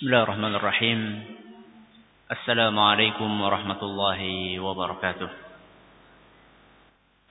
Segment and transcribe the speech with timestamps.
[0.00, 1.00] بسم الله الرحمن الرحيم.
[2.32, 4.20] السلام عليكم ورحمة الله
[4.64, 5.28] وبركاته.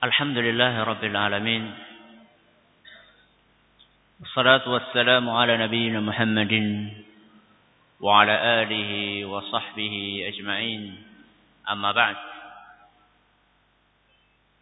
[0.06, 1.64] الحمد لله رب العالمين.
[4.22, 6.54] والصلاة والسلام على نبينا محمد
[7.98, 8.90] وعلى آله
[9.26, 9.94] وصحبه
[10.30, 10.82] أجمعين.
[11.66, 12.16] أما بعد.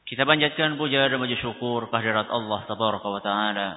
[0.09, 3.68] Kita panjatkan puja dan puji syukur kehadirat Allah Tabaraka wa Ta'ala.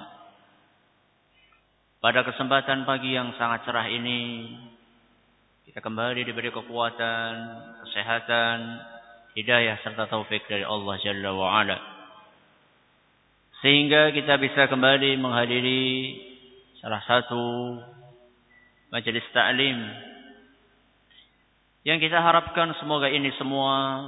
[2.02, 4.50] Pada kesempatan pagi yang sangat cerah ini,
[5.70, 7.32] kita kembali diberi kekuatan,
[7.86, 8.58] kesehatan,
[9.38, 11.78] hidayah serta taufik dari Allah Jalla wa Ala.
[13.62, 15.86] Sehingga kita bisa kembali menghadiri
[16.82, 17.78] salah satu
[18.90, 19.78] majelis ta'lim
[21.86, 24.02] yang kita harapkan semoga ini semua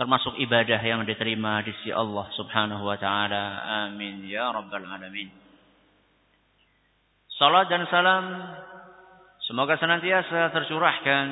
[0.00, 3.44] termasuk ibadah yang diterima di sisi Allah Subhanahu wa taala.
[3.84, 5.41] Amin ya rabbal alamin.
[7.42, 8.24] Salat dan salam
[9.42, 11.26] semoga senantiasa tercurahkan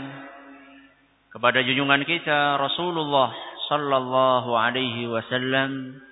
[1.30, 3.30] kepada junjungan kita Rasulullah
[3.70, 6.02] sallallahu alaihi wasallam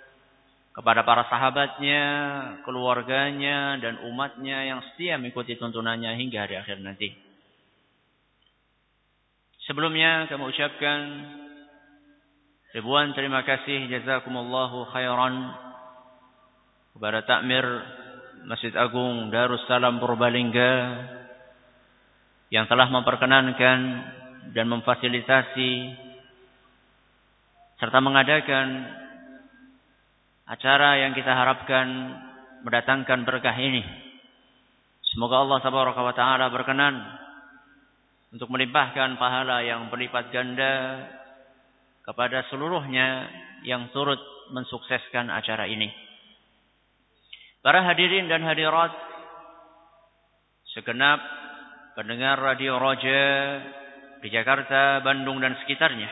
[0.71, 2.07] kepada para sahabatnya,
[2.63, 7.19] keluarganya dan umatnya yang setia mengikuti tuntunannya hingga hari akhir nanti.
[9.67, 10.99] Sebelumnya kami ucapkan
[12.71, 15.59] Ribuan terima kasih jazakumullahu khairan
[16.95, 17.67] kepada takmir
[18.47, 20.73] Masjid Agung Darussalam Purbalingga
[22.55, 23.79] yang telah memperkenankan
[24.53, 25.73] dan memfasilitasi
[27.79, 28.87] serta mengadakan
[30.49, 31.87] acara yang kita harapkan
[32.65, 33.85] mendatangkan berkah ini.
[35.15, 36.95] Semoga Allah Subhanahu wa taala berkenan
[38.33, 41.05] untuk melimpahkan pahala yang berlipat ganda
[42.05, 43.29] kepada seluruhnya
[43.65, 44.21] yang turut
[44.53, 46.08] mensukseskan acara ini.
[47.59, 48.95] Para hadirin dan hadirat,
[50.71, 51.19] segenap
[51.99, 53.23] pendengar Radio Roja
[54.23, 56.07] di Jakarta, Bandung dan sekitarnya.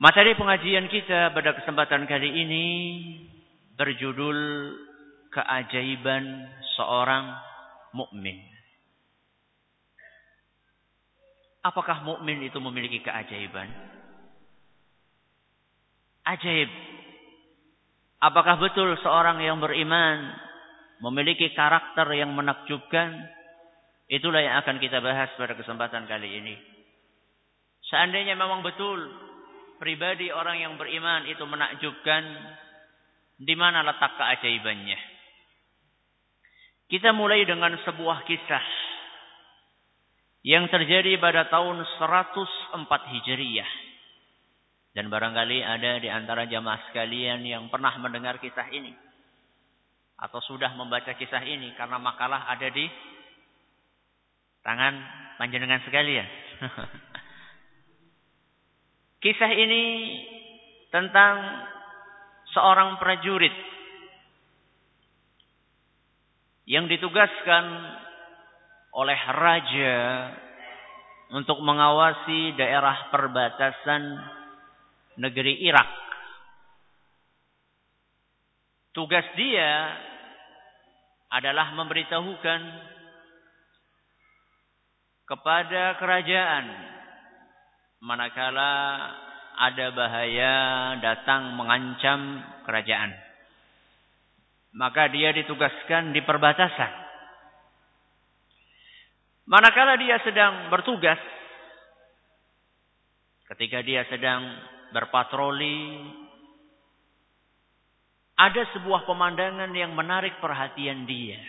[0.00, 2.66] Materi pengajian kita pada kesempatan kali ini
[3.76, 4.38] berjudul
[5.28, 6.48] keajaiban
[6.80, 7.36] seorang
[7.92, 8.40] mukmin.
[11.64, 13.68] Apakah mukmin itu memiliki keajaiban?
[16.24, 16.72] Ajaib.
[18.24, 20.32] Apakah betul seorang yang beriman
[21.04, 23.12] memiliki karakter yang menakjubkan?
[24.08, 26.56] Itulah yang akan kita bahas pada kesempatan kali ini.
[27.84, 28.96] Seandainya memang betul
[29.76, 32.24] pribadi orang yang beriman itu menakjubkan,
[33.44, 34.96] di mana letak keajaibannya?
[36.88, 38.66] Kita mulai dengan sebuah kisah
[40.48, 43.83] yang terjadi pada tahun 104 Hijriah.
[44.94, 48.94] Dan barangkali ada di antara jamaah sekalian yang pernah mendengar kisah ini.
[50.22, 51.74] Atau sudah membaca kisah ini.
[51.74, 52.86] Karena makalah ada di
[54.62, 54.94] tangan
[55.34, 56.28] panjenengan sekalian.
[59.26, 59.82] kisah ini
[60.94, 61.42] tentang
[62.54, 63.52] seorang prajurit.
[66.70, 67.64] Yang ditugaskan
[68.94, 69.96] oleh raja
[71.34, 74.02] untuk mengawasi daerah perbatasan
[75.18, 75.88] negeri Irak.
[78.94, 79.90] Tugas dia
[81.34, 82.60] adalah memberitahukan
[85.26, 86.66] kepada kerajaan
[88.04, 88.72] manakala
[89.54, 90.54] ada bahaya
[91.00, 93.14] datang mengancam kerajaan.
[94.74, 96.92] Maka dia ditugaskan di perbatasan.
[99.46, 101.20] Manakala dia sedang bertugas,
[103.54, 104.42] ketika dia sedang
[104.94, 106.06] berpatroli.
[108.38, 111.42] Ada sebuah pemandangan yang menarik perhatian dia.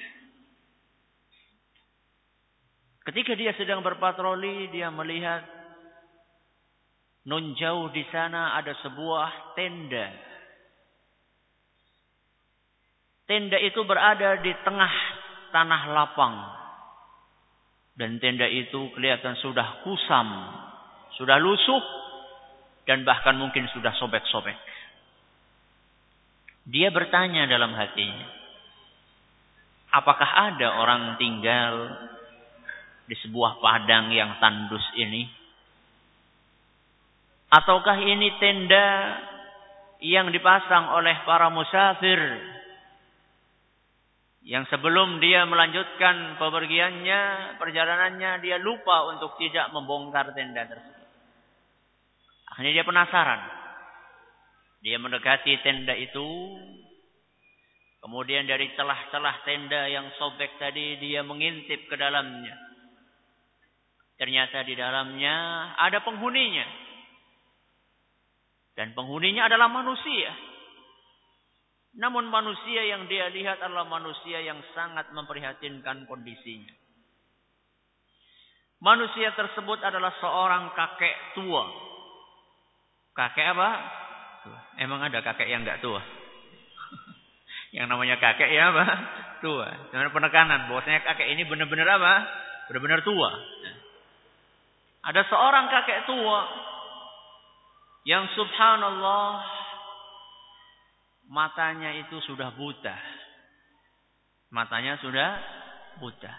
[3.06, 5.46] Ketika dia sedang berpatroli, dia melihat
[7.30, 10.10] nun jauh di sana ada sebuah tenda.
[13.30, 14.94] Tenda itu berada di tengah
[15.54, 16.36] tanah lapang.
[17.98, 20.30] Dan tenda itu kelihatan sudah kusam,
[21.18, 22.05] sudah lusuh,
[22.86, 24.58] dan bahkan mungkin sudah sobek-sobek.
[26.66, 28.26] Dia bertanya dalam hatinya,
[29.94, 31.74] apakah ada orang tinggal
[33.06, 35.30] di sebuah padang yang tandus ini?
[37.54, 38.90] Ataukah ini tenda
[40.02, 42.18] yang dipasang oleh para musafir
[44.46, 47.22] yang sebelum dia melanjutkan pepergiannya,
[47.58, 50.95] perjalanannya, dia lupa untuk tidak membongkar tenda tersebut.
[52.56, 53.42] Akhirnya dia penasaran.
[54.80, 56.24] Dia mendekati tenda itu.
[58.00, 62.56] Kemudian dari celah-celah tenda yang sobek tadi dia mengintip ke dalamnya.
[64.16, 65.36] Ternyata di dalamnya
[65.76, 66.64] ada penghuninya.
[68.80, 70.32] Dan penghuninya adalah manusia.
[72.00, 76.72] Namun manusia yang dia lihat adalah manusia yang sangat memprihatinkan kondisinya.
[78.84, 81.95] Manusia tersebut adalah seorang kakek tua.
[83.16, 83.70] Kakek apa?
[84.76, 86.04] Emang ada kakek yang enggak tua?
[87.76, 88.86] yang namanya kakek ya apa?
[89.40, 89.68] Tua.
[89.90, 92.14] Dengan penekanan bahwasanya kakek ini benar-benar apa?
[92.68, 93.32] Benar-benar tua.
[95.06, 96.40] Ada seorang kakek tua
[98.04, 99.42] yang subhanallah
[101.32, 102.98] matanya itu sudah buta.
[104.52, 105.30] Matanya sudah
[106.04, 106.34] buta.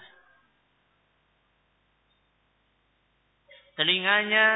[3.77, 4.47] Telinganya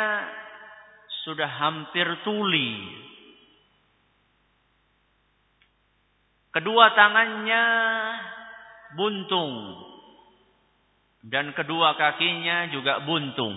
[1.25, 2.72] sudah hampir tuli.
[6.50, 7.64] Kedua tangannya
[8.99, 9.55] buntung.
[11.20, 13.55] Dan kedua kakinya juga buntung.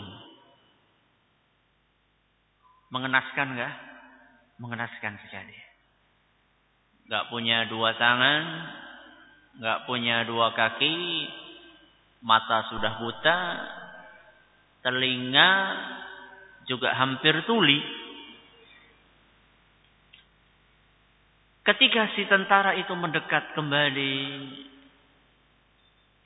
[2.92, 3.76] Mengenaskan enggak?
[4.62, 5.58] Mengenaskan sekali.
[7.08, 8.44] Enggak punya dua tangan,
[9.58, 10.98] enggak punya dua kaki,
[12.22, 13.40] mata sudah buta,
[14.86, 15.52] telinga
[16.70, 17.80] juga hampir tuli.
[21.64, 24.16] Ketika si tentara itu mendekat kembali,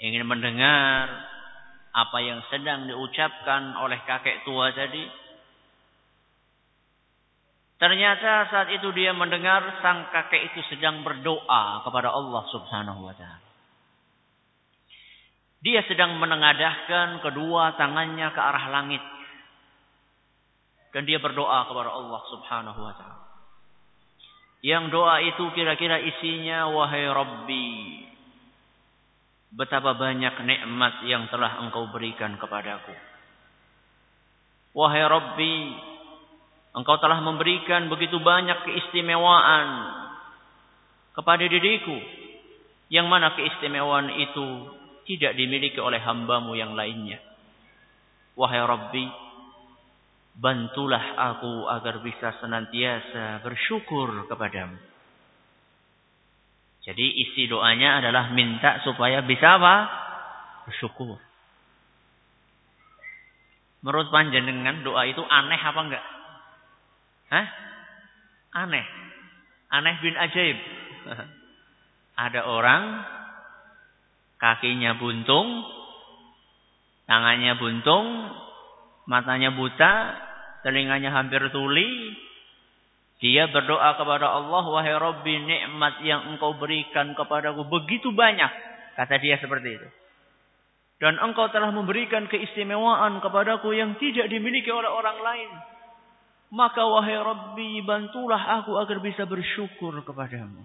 [0.01, 1.05] ingin mendengar
[1.93, 5.05] apa yang sedang diucapkan oleh kakek tua tadi,
[7.77, 13.45] Ternyata saat itu dia mendengar sang kakek itu sedang berdoa kepada Allah Subhanahu wa taala.
[15.61, 19.03] Dia sedang menengadahkan kedua tangannya ke arah langit.
[20.95, 23.27] Dan dia berdoa kepada Allah Subhanahu wa taala.
[24.65, 27.69] Yang doa itu kira-kira isinya wahai Rabbi
[29.53, 32.93] betapa banyak nikmat yang telah Engkau berikan kepadaku.
[34.73, 35.55] Wahai Rabbi
[36.77, 39.67] Engkau telah memberikan begitu banyak keistimewaan
[41.17, 41.97] kepada diriku.
[42.87, 44.47] Yang mana keistimewaan itu
[45.09, 47.17] tidak dimiliki oleh hambamu yang lainnya.
[48.37, 49.03] Wahai Rabbi,
[50.37, 54.77] bantulah aku agar bisa senantiasa bersyukur kepadamu.
[56.85, 59.75] Jadi isi doanya adalah minta supaya bisa apa?
[60.69, 61.19] Bersyukur.
[63.83, 66.05] Menurut panjenengan doa itu aneh apa enggak?
[67.27, 67.47] Hah?
[68.63, 68.85] Aneh.
[69.67, 70.57] Aneh bin ajaib.
[72.23, 72.83] Ada orang
[74.39, 75.65] kakinya buntung,
[77.05, 78.05] tangannya buntung,
[79.05, 79.93] matanya buta,
[80.67, 82.11] telinganya hampir tuli.
[83.23, 88.51] Dia berdoa kepada Allah, wahai Rabbi nikmat yang engkau berikan kepadaku begitu banyak.
[88.99, 89.87] Kata dia seperti itu.
[91.01, 95.49] Dan engkau telah memberikan keistimewaan kepadaku yang tidak dimiliki oleh orang lain.
[96.53, 100.61] Maka wahai Rabbi bantulah aku agar bisa bersyukur kepadamu.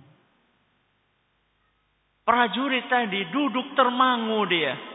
[2.23, 4.92] Prajurit tadi duduk termangu dia.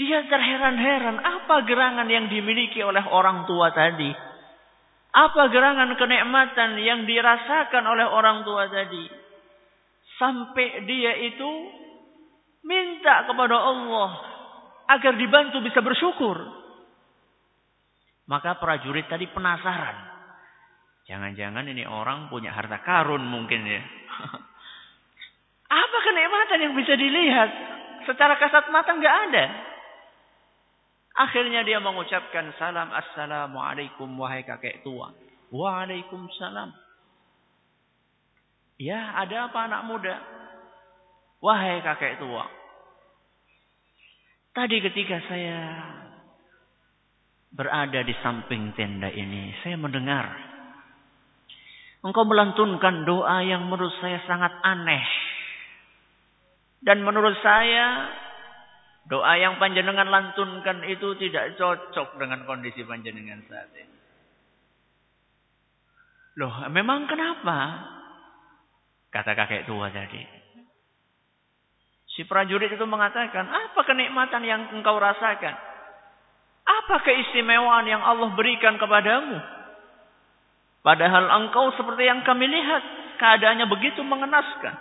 [0.00, 4.08] Dia terheran-heran apa gerangan yang dimiliki oleh orang tua tadi.
[5.12, 9.04] Apa gerangan kenikmatan yang dirasakan oleh orang tua tadi.
[10.16, 11.50] Sampai dia itu
[12.64, 14.10] minta kepada Allah
[14.88, 16.48] agar dibantu bisa bersyukur.
[18.24, 19.96] Maka prajurit tadi penasaran.
[21.12, 23.84] Jangan-jangan ini orang punya harta karun mungkin ya.
[25.84, 27.50] Apa kenikmatan yang bisa dilihat?
[28.08, 29.44] Secara kasat mata nggak ada.
[31.18, 35.10] Akhirnya dia mengucapkan salam assalamualaikum wahai kakek tua.
[35.50, 36.70] Waalaikumsalam.
[38.80, 40.16] Ya ada apa anak muda?
[41.42, 42.46] Wahai kakek tua.
[44.50, 45.58] Tadi ketika saya
[47.50, 50.26] berada di samping tenda ini, saya mendengar
[52.00, 55.04] engkau melantunkan doa yang menurut saya sangat aneh.
[56.80, 58.08] Dan menurut saya
[59.08, 63.96] doa yang panjenengan lantunkan itu tidak cocok dengan kondisi panjenengan saat ini.
[66.38, 67.84] Loh, memang kenapa?
[69.10, 70.22] Kata kakek tua tadi.
[72.14, 75.56] Si prajurit itu mengatakan, apa kenikmatan yang engkau rasakan?
[76.64, 79.36] Apa keistimewaan yang Allah berikan kepadamu?
[80.80, 82.82] Padahal engkau seperti yang kami lihat.
[83.20, 84.80] Keadaannya begitu mengenaskan.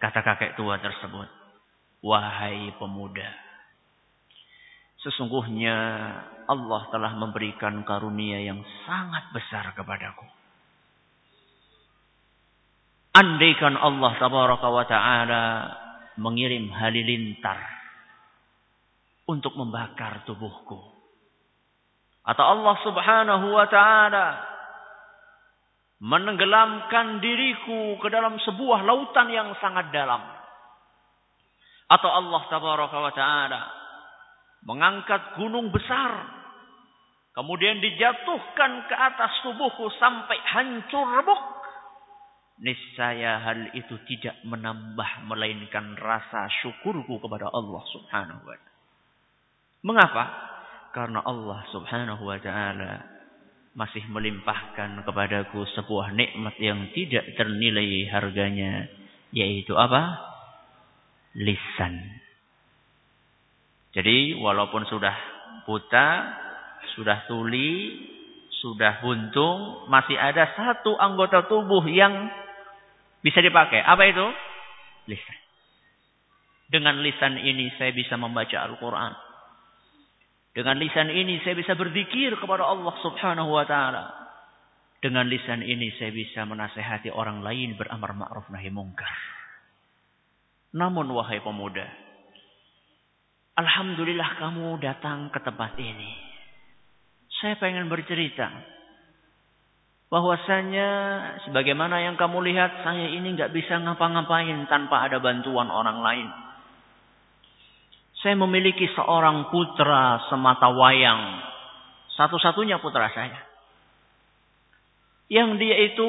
[0.00, 1.28] Kata kakek tua tersebut.
[2.04, 3.30] Wahai pemuda.
[5.00, 5.76] Sesungguhnya
[6.48, 10.26] Allah telah memberikan karunia yang sangat besar kepadaku.
[13.16, 15.44] andaikan Allah tabaraka wa taala
[16.20, 17.56] mengirim halilintar
[19.24, 20.76] untuk membakar tubuhku
[22.26, 24.26] atau Allah subhanahu wa taala
[25.96, 30.20] menenggelamkan diriku ke dalam sebuah lautan yang sangat dalam
[31.86, 33.62] atau Allah tabaraka wa taala
[34.66, 36.26] mengangkat gunung besar
[37.34, 41.56] kemudian dijatuhkan ke atas tubuhku sampai hancur rebuk
[42.56, 48.74] niscaya hal itu tidak menambah melainkan rasa syukurku kepada Allah Subhanahu wa taala.
[49.84, 50.24] Mengapa?
[50.96, 52.92] Karena Allah Subhanahu wa taala
[53.76, 58.88] masih melimpahkan kepadaku sebuah nikmat yang tidak ternilai harganya
[59.36, 60.16] yaitu apa
[61.36, 62.16] lisan
[63.96, 65.16] jadi walaupun sudah
[65.64, 66.08] buta,
[66.92, 67.96] sudah tuli,
[68.60, 72.28] sudah buntung, masih ada satu anggota tubuh yang
[73.24, 73.80] bisa dipakai.
[73.80, 74.26] Apa itu?
[75.08, 75.38] Lisan.
[76.68, 79.12] Dengan lisan ini saya bisa membaca Al-Quran.
[80.52, 84.04] Dengan lisan ini saya bisa berzikir kepada Allah subhanahu wa ta'ala.
[85.00, 89.35] Dengan lisan ini saya bisa menasehati orang lain beramar ma'ruf nahi mungkar.
[90.74, 91.86] Namun wahai pemuda,
[93.56, 96.12] Alhamdulillah kamu datang ke tempat ini.
[97.40, 98.52] Saya pengen bercerita.
[100.12, 100.88] Bahwasanya
[101.48, 106.28] sebagaimana yang kamu lihat saya ini nggak bisa ngapa-ngapain tanpa ada bantuan orang lain.
[108.20, 111.40] Saya memiliki seorang putra semata wayang.
[112.12, 113.40] Satu-satunya putra saya.
[115.32, 116.08] Yang dia itu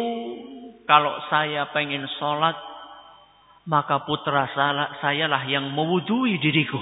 [0.84, 2.60] kalau saya pengen sholat
[3.68, 4.48] maka putra
[5.04, 6.80] saya lah yang mewudui diriku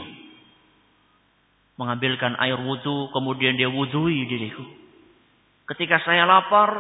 [1.76, 4.64] mengambilkan air wudhu, kemudian dia wudhui diriku.
[5.68, 6.72] Ketika saya lapar,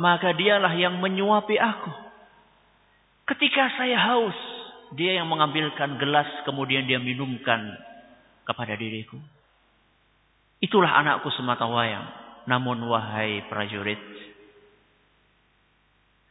[0.00, 1.92] maka dialah yang menyuapi aku.
[3.28, 4.38] Ketika saya haus,
[4.96, 7.76] dia yang mengambilkan gelas, kemudian dia minumkan
[8.48, 9.20] kepada diriku.
[10.60, 12.08] Itulah anakku semata wayang.
[12.48, 14.00] Namun wahai prajurit,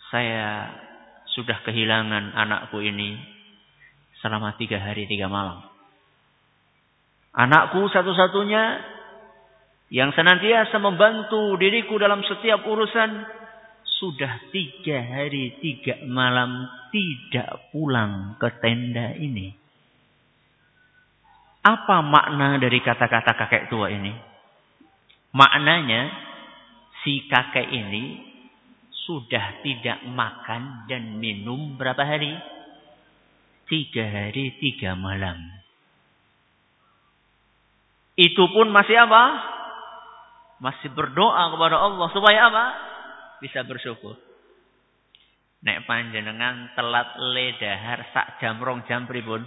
[0.10, 0.74] saya
[1.40, 3.16] sudah kehilangan anakku ini
[4.20, 5.64] selama tiga hari tiga malam.
[7.32, 8.84] Anakku satu-satunya
[9.96, 13.24] yang senantiasa membantu diriku dalam setiap urusan
[14.04, 19.56] sudah tiga hari tiga malam tidak pulang ke tenda ini.
[21.64, 24.12] Apa makna dari kata-kata kakek tua ini?
[25.32, 26.02] Maknanya
[27.04, 28.29] si kakek ini
[29.10, 32.30] sudah tidak makan dan minum berapa hari?
[33.66, 35.50] Tiga hari tiga malam.
[38.14, 39.24] Itu pun masih apa?
[40.62, 42.66] Masih berdoa kepada Allah supaya apa?
[43.42, 44.14] Bisa bersyukur.
[45.66, 49.42] Nek panjenengan telat ledahar sak jam rong jam pribun.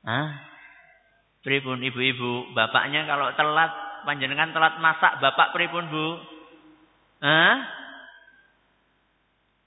[0.00, 0.32] Hah?
[1.44, 3.72] Pribun ibu-ibu, bapaknya kalau telat
[4.08, 6.08] panjenengan telat masak, bapak pribun Bu?
[7.20, 7.83] Hah?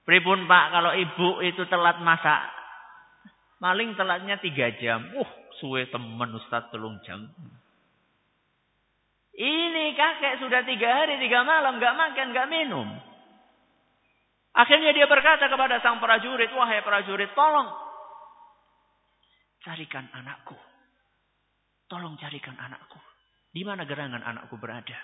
[0.07, 2.47] Pribun Pak kalau ibu itu telat masak?
[3.59, 5.03] Maling telatnya tiga jam.
[5.19, 7.27] Uh, suwe temen Ustaz telung jam.
[9.35, 12.87] Ini kakek sudah tiga hari, tiga malam, gak makan, gak minum.
[14.55, 17.69] Akhirnya dia berkata kepada sang prajurit, wahai prajurit, tolong
[19.61, 20.57] carikan anakku.
[21.91, 22.97] Tolong carikan anakku.
[23.53, 24.97] Di mana gerangan anakku berada?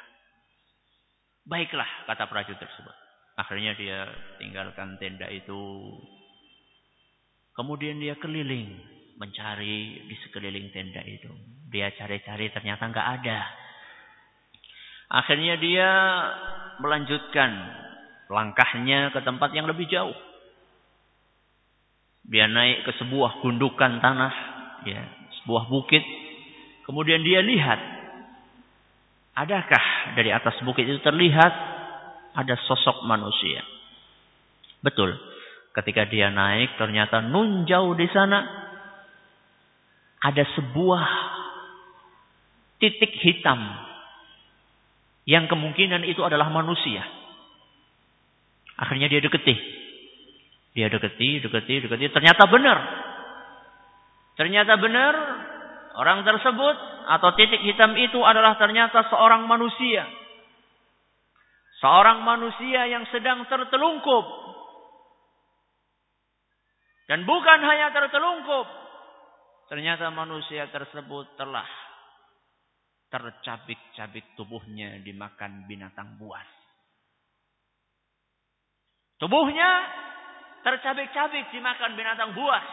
[1.45, 3.02] Baiklah, kata prajurit tersebut.
[3.34, 4.06] Akhirnya dia
[4.38, 5.90] tinggalkan tenda itu.
[7.58, 8.78] Kemudian dia keliling
[9.18, 11.30] mencari di sekeliling tenda itu.
[11.70, 13.40] Dia cari-cari ternyata nggak ada.
[15.13, 15.90] Akhirnya dia
[16.82, 17.52] melanjutkan
[18.30, 20.18] langkahnya ke tempat yang lebih jauh.
[22.25, 24.34] Dia naik ke sebuah gundukan tanah,
[24.88, 25.02] ya,
[25.44, 26.02] sebuah bukit.
[26.88, 27.80] Kemudian dia lihat,
[29.38, 31.73] adakah dari atas bukit itu terlihat
[32.34, 33.62] ada sosok manusia.
[34.84, 35.16] Betul.
[35.74, 38.46] Ketika dia naik, ternyata nunjau di sana
[40.22, 41.06] ada sebuah
[42.78, 43.60] titik hitam
[45.24, 47.02] yang kemungkinan itu adalah manusia.
[48.75, 49.56] Akhirnya dia deketi.
[50.74, 52.06] Dia deketi, deketi, deketi.
[52.12, 52.78] Ternyata benar.
[54.36, 55.13] Ternyata benar.
[55.94, 56.75] Orang tersebut
[57.06, 60.10] atau titik hitam itu adalah ternyata seorang manusia.
[61.84, 64.24] Seorang manusia yang sedang tertelungkup.
[67.12, 68.63] Dan bukan hanya tertelungkup.
[69.68, 71.68] Ternyata manusia tersebut telah
[73.12, 76.48] tercabik-cabik tubuhnya dimakan binatang buas.
[79.20, 79.70] Tubuhnya
[80.63, 82.63] tercabik-cabik dimakan binatang buas.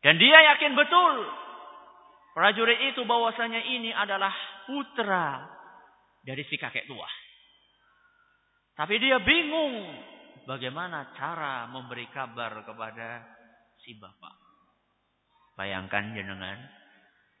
[0.00, 1.14] Dan dia yakin betul
[2.32, 4.32] prajurit itu bahwasanya ini adalah
[4.64, 5.53] putra
[6.24, 7.06] dari si kakek tua.
[8.74, 9.76] Tapi dia bingung
[10.48, 13.22] bagaimana cara memberi kabar kepada
[13.84, 14.34] si bapak.
[15.54, 16.58] Bayangkan jenengan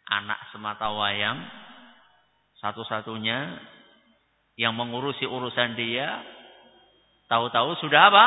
[0.06, 1.42] anak semata wayang
[2.62, 3.58] satu-satunya
[4.54, 6.22] yang mengurusi urusan dia
[7.26, 8.26] tahu-tahu sudah apa?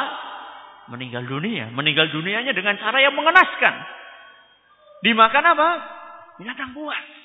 [0.92, 1.72] Meninggal dunia.
[1.72, 3.76] Meninggal dunianya dengan cara yang mengenaskan.
[5.04, 5.70] Dimakan apa?
[6.40, 7.17] Binatang buas.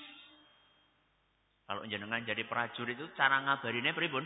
[1.72, 4.20] Kalau jenengan jadi prajurit itu cara ngabarinnya pribun?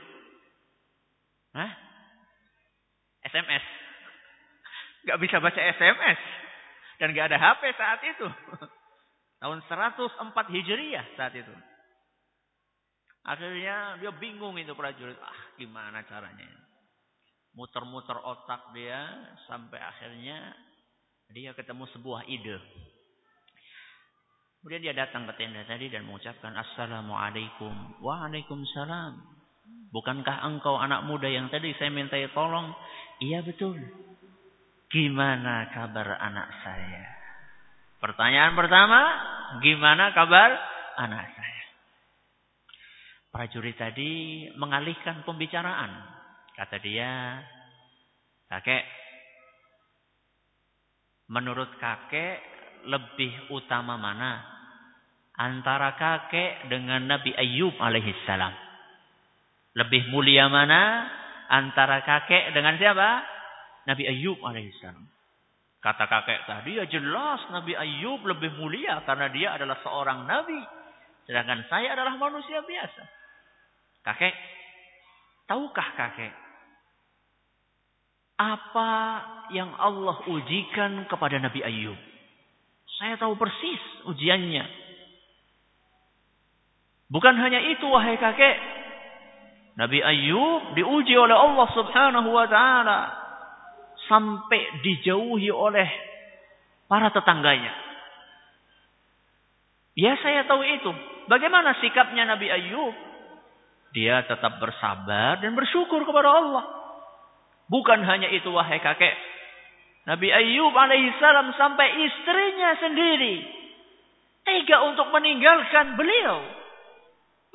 [1.54, 1.70] Hah?
[3.22, 3.62] SMS.
[5.06, 6.18] Gak bisa baca SMS.
[6.98, 8.26] Dan gak ada HP saat itu.
[9.38, 10.26] Tahun 104
[10.58, 11.54] Hijriah saat itu.
[13.22, 15.14] Akhirnya dia bingung itu prajurit.
[15.22, 16.50] Ah gimana caranya.
[17.54, 19.06] Muter-muter otak dia.
[19.46, 20.50] Sampai akhirnya
[21.30, 22.58] dia ketemu sebuah ide.
[24.66, 28.02] Kemudian dia datang ke tenda tadi dan mengucapkan Assalamualaikum.
[28.02, 29.14] Waalaikumsalam.
[29.94, 32.74] Bukankah engkau anak muda yang tadi saya minta tolong?
[33.22, 33.78] Iya betul.
[34.90, 37.06] Gimana kabar anak saya?
[38.02, 39.00] Pertanyaan pertama,
[39.62, 40.50] gimana kabar
[40.98, 41.64] anak saya?
[43.30, 45.94] Prajurit tadi mengalihkan pembicaraan.
[46.58, 47.38] Kata dia,
[48.50, 48.82] kakek,
[51.30, 52.42] menurut kakek
[52.90, 54.55] lebih utama mana?
[55.36, 58.52] Antara kakek dengan Nabi Ayub alaihissalam.
[59.76, 61.04] Lebih mulia mana
[61.52, 63.20] antara kakek dengan siapa?
[63.84, 65.04] Nabi Ayub alaihissalam.
[65.84, 70.58] Kata kakek tadi ya jelas Nabi Ayub lebih mulia karena dia adalah seorang nabi.
[71.28, 73.02] Sedangkan saya adalah manusia biasa.
[74.06, 74.34] Kakek,
[75.50, 76.34] tahukah kakek?
[78.36, 78.92] Apa
[79.50, 81.98] yang Allah ujikan kepada Nabi Ayub?
[83.00, 84.85] Saya tahu persis ujiannya.
[87.06, 88.56] Bukan hanya itu wahai kakek.
[89.76, 93.00] Nabi Ayub diuji oleh Allah subhanahu wa ta'ala.
[94.06, 95.86] Sampai dijauhi oleh
[96.86, 97.74] para tetangganya.
[99.96, 100.90] Ya saya tahu itu.
[101.26, 102.94] Bagaimana sikapnya Nabi Ayub?
[103.94, 106.64] Dia tetap bersabar dan bersyukur kepada Allah.
[107.66, 109.14] Bukan hanya itu wahai kakek.
[110.06, 113.36] Nabi Ayub alaihissalam sampai istrinya sendiri.
[114.46, 116.65] Tega untuk meninggalkan beliau.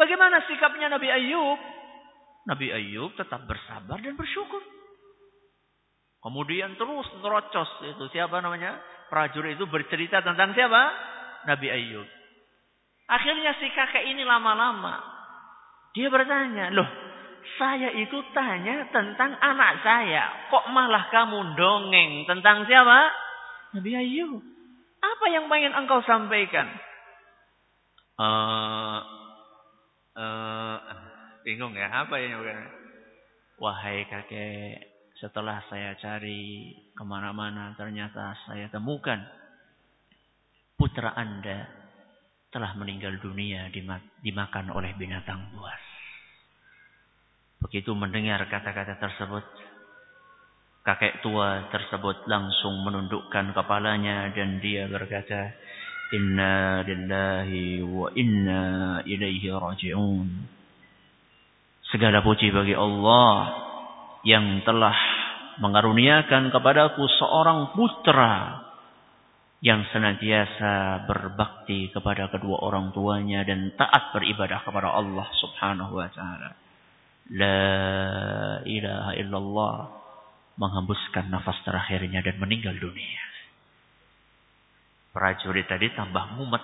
[0.01, 1.61] Bagaimana sikapnya Nabi Ayub?
[2.49, 4.65] Nabi Ayub tetap bersabar dan bersyukur.
[6.25, 8.81] Kemudian terus nerocos itu siapa namanya?
[9.13, 10.89] Prajurit itu bercerita tentang siapa?
[11.45, 12.09] Nabi Ayub.
[13.13, 15.05] Akhirnya si kakek ini lama-lama
[15.93, 16.89] dia bertanya, "Loh,
[17.61, 23.11] saya itu tanya tentang anak saya, kok malah kamu dongeng tentang siapa?"
[23.77, 24.41] Nabi Ayub.
[25.01, 26.69] Apa yang pengen engkau sampaikan?
[28.17, 29.20] Uh,
[30.15, 30.77] uh,
[31.45, 32.57] bingung ya apa ya bukan?
[33.61, 39.21] Wahai kakek, setelah saya cari ke mana-mana ternyata saya temukan
[40.73, 41.69] putra anda
[42.49, 43.69] telah meninggal dunia
[44.25, 45.79] dimakan oleh binatang buas.
[47.61, 49.45] Begitu mendengar kata-kata tersebut,
[50.81, 55.53] kakek tua tersebut langsung menundukkan kepalanya dan dia berkata,
[56.11, 58.63] Inna lillahi wa inna
[59.07, 60.27] ilaihi raji'un.
[61.87, 63.31] Segala puji bagi Allah
[64.27, 64.95] yang telah
[65.63, 68.59] mengaruniakan kepadaku seorang putra
[69.63, 76.49] yang senantiasa berbakti kepada kedua orang tuanya dan taat beribadah kepada Allah Subhanahu wa taala.
[77.31, 77.63] La
[78.67, 79.75] ilaha illallah
[80.59, 83.30] menghembuskan nafas terakhirnya dan meninggal dunia.
[85.11, 86.63] Prajurit tadi tambah mumet.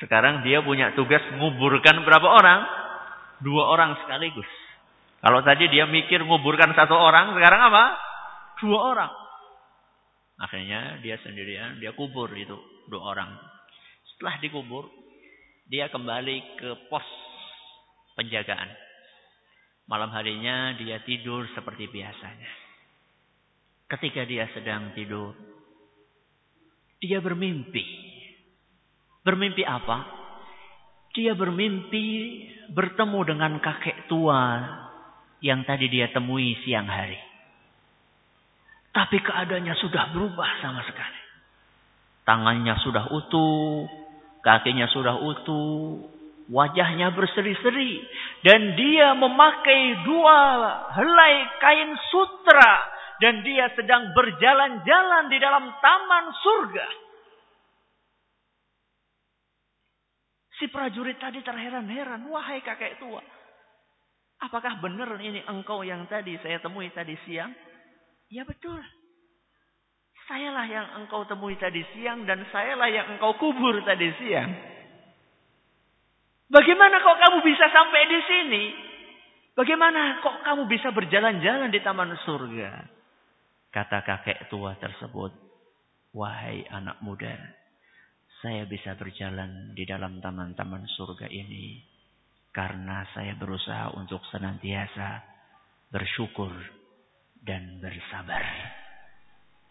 [0.00, 2.60] Sekarang dia punya tugas menguburkan berapa orang?
[3.44, 4.48] Dua orang sekaligus.
[5.24, 7.84] Kalau tadi dia mikir menguburkan satu orang, sekarang apa?
[8.60, 9.12] Dua orang.
[10.40, 12.56] Akhirnya dia sendirian, dia kubur itu
[12.90, 13.30] dua orang.
[14.14, 14.88] Setelah dikubur,
[15.68, 17.06] dia kembali ke pos
[18.20, 18.68] penjagaan.
[19.84, 22.52] Malam harinya dia tidur seperti biasanya.
[23.84, 25.36] Ketika dia sedang tidur,
[27.00, 27.84] dia bermimpi.
[29.24, 30.04] Bermimpi apa?
[31.14, 32.06] Dia bermimpi
[32.74, 34.42] bertemu dengan kakek tua
[35.40, 37.18] yang tadi dia temui siang hari.
[38.94, 41.20] Tapi keadaannya sudah berubah sama sekali.
[42.24, 43.84] Tangannya sudah utuh,
[44.40, 48.04] kakinya sudah utuh, Wajahnya berseri-seri.
[48.44, 50.40] Dan dia memakai dua
[50.92, 52.72] helai kain sutra.
[53.24, 56.88] Dan dia sedang berjalan-jalan di dalam taman surga.
[60.60, 62.28] Si prajurit tadi terheran-heran.
[62.28, 63.24] Wahai kakek tua.
[64.44, 67.48] Apakah benar ini engkau yang tadi saya temui tadi siang?
[68.28, 68.76] Ya betul.
[70.28, 74.52] Sayalah yang engkau temui tadi siang dan sayalah yang engkau kubur tadi siang.
[76.52, 78.64] Bagaimana kok kamu bisa sampai di sini?
[79.56, 82.93] Bagaimana kok kamu bisa berjalan-jalan di taman surga?
[83.74, 85.34] Kata kakek tua tersebut,
[86.14, 87.34] "Wahai anak muda,
[88.38, 91.80] saya bisa berjalan di dalam taman-taman surga ini
[92.54, 95.24] karena saya berusaha untuk senantiasa
[95.90, 96.52] bersyukur
[97.40, 98.44] dan bersabar.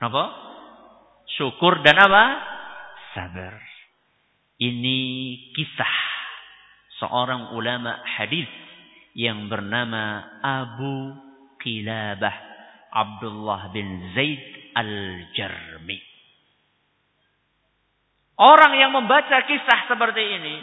[0.02, 0.26] Apa?
[1.40, 2.26] Syukur dan apa?
[3.14, 3.56] Sabar.
[4.58, 5.00] Ini
[5.54, 5.96] kisah
[6.98, 8.50] seorang ulama hadis
[9.14, 11.14] yang bernama Abu
[11.62, 12.53] Qilabah
[12.94, 14.44] Abdullah bin Zaid
[14.78, 16.00] Al-Jarmi.
[18.38, 20.56] Orang yang membaca kisah seperti ini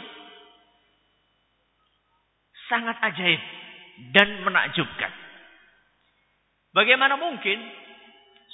[2.71, 3.41] sangat ajaib
[4.15, 5.11] dan menakjubkan.
[6.71, 7.59] Bagaimana mungkin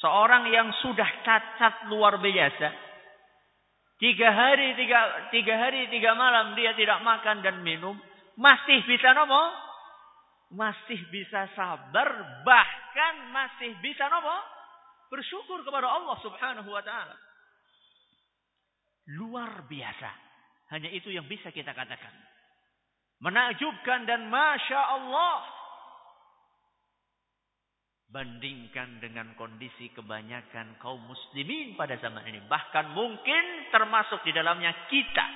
[0.01, 2.69] seorang yang sudah cacat luar biasa,
[4.01, 7.93] tiga hari tiga, tiga hari tiga malam dia tidak makan dan minum,
[8.37, 9.66] masih bisa nopo?
[10.47, 14.37] Masih bisa sabar, bahkan masih bisa nopo?
[15.11, 17.15] Bersyukur kepada Allah subhanahu wa ta'ala.
[19.19, 20.11] Luar biasa.
[20.71, 22.11] Hanya itu yang bisa kita katakan
[23.21, 25.41] menakjubkan dan masya Allah.
[28.07, 32.39] Bandingkan dengan kondisi kebanyakan kaum muslimin pada zaman ini.
[32.47, 35.27] Bahkan mungkin termasuk di dalamnya kita.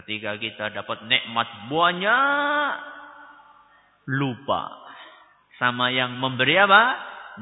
[0.00, 2.97] Ketika kita dapat nikmat banyak.
[4.08, 4.72] Lupa.
[5.60, 6.82] Sama yang memberi apa?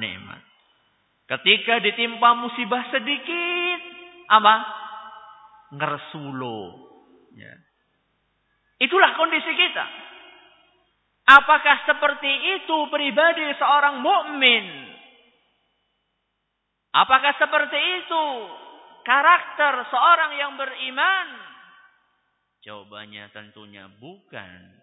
[0.03, 0.43] Nikmat.
[1.31, 3.81] Ketika ditimpa musibah sedikit.
[4.27, 4.55] Apa?
[5.79, 6.87] Ngersulo.
[7.39, 7.55] Ya.
[8.83, 9.87] Itulah kondisi kita.
[11.27, 14.67] Apakah seperti itu pribadi seorang mukmin?
[16.95, 18.25] Apakah seperti itu
[19.03, 21.27] karakter seorang yang beriman?
[22.63, 24.76] Jawabannya tentunya bukan.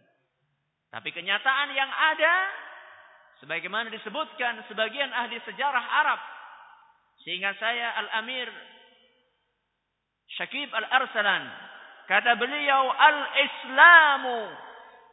[0.94, 2.36] Tapi kenyataan yang ada
[3.42, 6.22] sebagaimana disebutkan sebagian ahli sejarah Arab
[7.26, 8.50] sehingga saya Al-Amir
[10.38, 14.40] Syakib Al-Arsalan Kata beliau, al-Islamu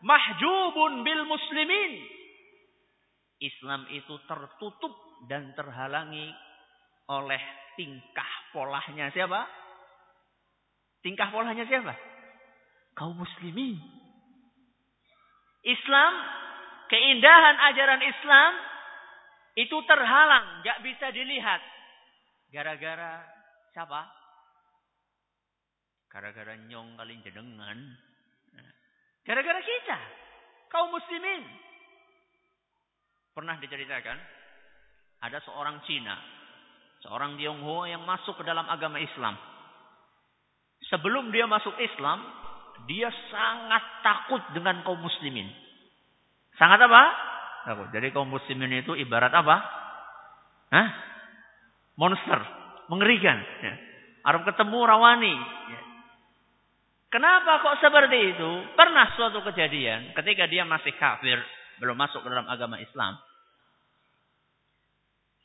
[0.02, 1.92] mahjubun bil muslimin.
[3.40, 4.92] Islam itu tertutup
[5.30, 6.28] dan terhalangi
[7.08, 7.40] oleh
[7.78, 9.46] tingkah polahnya siapa?
[11.00, 11.94] Tingkah polahnya siapa?
[12.98, 13.80] Kaum muslimin.
[15.64, 16.12] Islam,
[16.88, 18.52] keindahan ajaran Islam
[19.60, 21.60] itu terhalang, gak bisa dilihat.
[22.50, 23.22] Gara-gara
[23.76, 24.20] siapa?
[26.10, 27.78] Gara-gara nyong kali jenengan.
[29.22, 29.98] Gara-gara kita.
[30.72, 31.46] Kaum muslimin.
[33.30, 34.18] Pernah diceritakan.
[35.22, 36.18] Ada seorang Cina.
[37.06, 39.38] Seorang Tionghoa yang masuk ke dalam agama Islam.
[40.90, 42.26] Sebelum dia masuk Islam.
[42.88, 45.48] Dia sangat takut dengan kaum muslimin.
[46.56, 47.02] Sangat apa?
[47.68, 47.88] Takut.
[47.92, 49.56] Jadi kaum muslimin itu ibarat apa?
[50.70, 50.88] Hah?
[51.98, 52.40] Monster.
[52.88, 53.38] Mengerikan.
[53.60, 53.74] Ya.
[54.24, 55.34] Arab ketemu rawani.
[55.70, 55.80] Ya.
[57.10, 58.50] Kenapa kok seperti itu?
[58.78, 61.42] Pernah suatu kejadian ketika dia masih kafir,
[61.82, 63.18] belum masuk ke dalam agama Islam.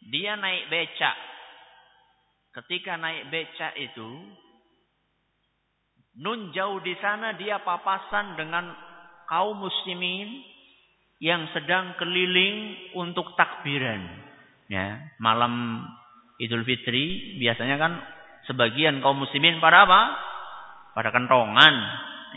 [0.06, 1.17] Dia naik becak.
[2.54, 4.10] Ketika naik becak itu,
[6.19, 8.71] nun jauh di sana dia papasan dengan
[9.28, 10.43] kaum muslimin
[11.19, 14.04] yang sedang keliling untuk takbiran.
[14.67, 15.86] Ya, malam
[16.41, 17.93] Idul Fitri biasanya kan
[18.49, 20.01] sebagian kaum muslimin pada apa?
[20.95, 21.75] pada kentongan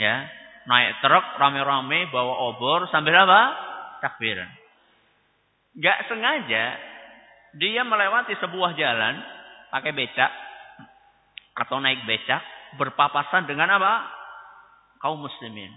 [0.03, 0.27] ya
[0.67, 3.55] naik truk rame-rame bawa obor sambil apa
[4.03, 4.51] takbiran
[5.79, 6.65] nggak sengaja
[7.55, 9.15] dia melewati sebuah jalan
[9.71, 10.33] pakai becak
[11.55, 12.43] atau naik becak
[12.77, 14.05] berpapasan dengan apa
[15.01, 15.73] kaum muslimin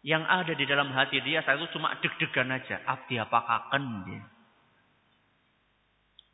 [0.00, 4.22] yang ada di dalam hati dia saat itu cuma deg-degan aja abdi apakah akan dia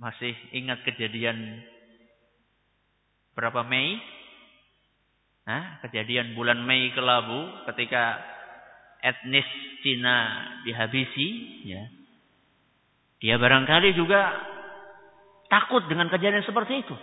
[0.00, 1.60] masih ingat kejadian
[3.36, 3.98] berapa Mei
[5.46, 5.78] Hah?
[5.86, 8.18] Kejadian bulan Mei kelabu ketika
[8.98, 9.46] etnis
[9.86, 11.28] Cina dihabisi,
[11.70, 11.86] ya.
[13.22, 14.34] Dia barangkali juga
[15.46, 16.96] takut dengan kejadian seperti itu.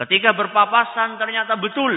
[0.00, 1.92] Ketika berpapasan ternyata betul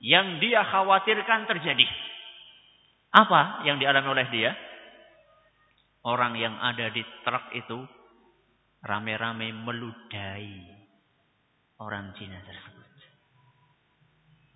[0.00, 1.84] yang dia khawatirkan terjadi.
[3.12, 4.52] Apa yang dialami oleh dia?
[6.04, 7.78] Orang yang ada di truk itu
[8.84, 10.60] rame-rame meludahi
[11.80, 12.90] orang Cina tersebut.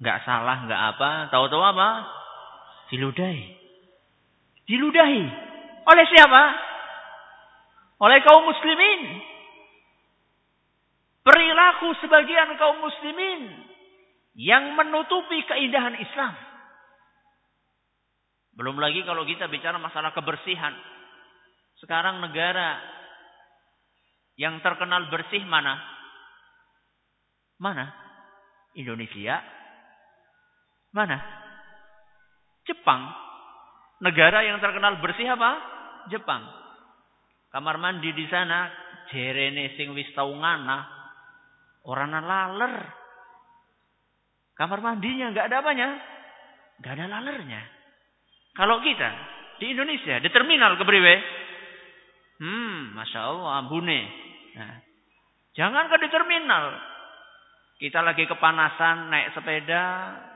[0.05, 1.11] Gak salah, gak apa.
[1.33, 1.89] Tahu-tahu apa?
[2.93, 3.47] Diludahi.
[4.69, 5.25] Diludahi.
[5.89, 6.43] Oleh siapa?
[8.01, 9.01] Oleh kaum muslimin.
[11.29, 13.53] Perilaku sebagian kaum muslimin
[14.33, 16.33] yang menutupi keindahan Islam.
[18.57, 20.73] Belum lagi kalau kita bicara masalah kebersihan.
[21.85, 22.81] Sekarang negara
[24.41, 25.77] yang terkenal bersih mana?
[27.61, 27.93] Mana?
[28.73, 29.45] Indonesia.
[30.97, 31.21] Mana?
[32.65, 33.05] Jepang.
[34.01, 35.61] Negara yang terkenal bersih apa?
[36.09, 36.41] Jepang.
[37.53, 38.73] Kamar mandi di sana
[39.13, 40.98] jerene sing wis tau ngana
[41.89, 42.75] orana laler.
[44.53, 45.89] Kamar mandinya nggak ada apanya?
[46.85, 47.63] Nggak ada lalernya.
[48.53, 49.11] Kalau kita
[49.63, 51.15] di Indonesia di terminal kepriwe?
[52.39, 54.01] Hmm, masya Allah, ambune.
[54.55, 54.79] Nah,
[55.57, 56.67] jangan ke di terminal.
[57.79, 59.85] Kita lagi kepanasan naik sepeda,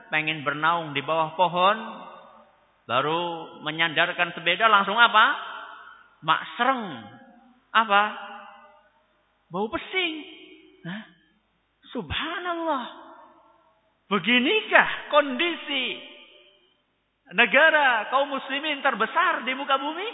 [0.07, 1.77] pengen bernaung di bawah pohon,
[2.87, 5.35] baru menyandarkan sepeda langsung apa?
[6.23, 6.83] Mak sereng.
[7.75, 8.03] Apa?
[9.51, 10.13] Bau pesing.
[10.87, 11.12] Nah,
[11.93, 12.85] subhanallah.
[14.09, 15.97] Beginikah kondisi
[17.33, 20.09] negara kaum muslimin terbesar di muka bumi?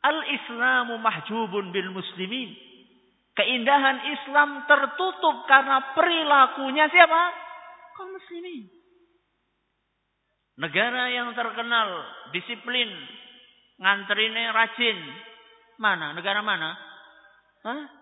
[0.00, 2.52] Al-Islamu mahjubun bil muslimin.
[3.30, 7.22] Keindahan Islam tertutup karena perilakunya siapa?
[7.96, 8.68] Kaum muslimin.
[10.60, 11.88] Negara yang terkenal
[12.36, 12.90] disiplin,
[13.80, 14.98] nganterine rajin.
[15.80, 16.12] Mana?
[16.12, 16.76] Negara mana?
[17.64, 17.99] Hah?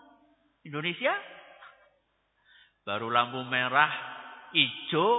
[0.66, 1.14] Indonesia?
[2.88, 3.92] Baru lampu merah,
[4.56, 5.10] hijau,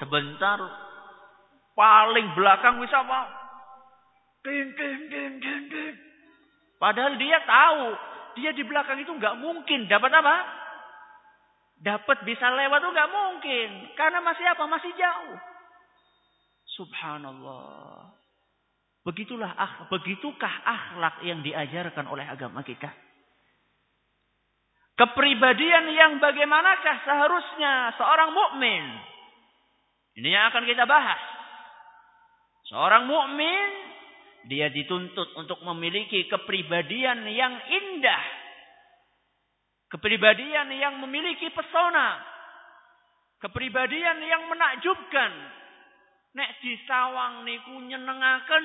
[0.00, 0.56] sebentar
[1.76, 3.20] paling belakang wis apa?
[4.40, 5.94] Din, din, din, din, din.
[6.80, 7.82] Padahal dia tahu,
[8.40, 10.36] dia di belakang itu nggak mungkin dapat apa?
[11.80, 14.64] Dapat bisa lewat tuh nggak mungkin, karena masih apa?
[14.64, 15.36] Masih jauh.
[16.80, 18.16] Subhanallah.
[19.04, 22.88] Begitulah ah, begitukah akhlak yang diajarkan oleh agama kita?
[25.00, 28.84] Kepribadian yang bagaimanakah seharusnya seorang mukmin?
[30.20, 31.16] Ini yang akan kita bahas.
[32.68, 33.68] Seorang mukmin
[34.52, 38.24] dia dituntut untuk memiliki kepribadian yang indah.
[39.88, 42.20] Kepribadian yang memiliki pesona.
[43.40, 45.32] Kepribadian yang menakjubkan.
[46.36, 48.64] Nek di sawang niku nyenengaken.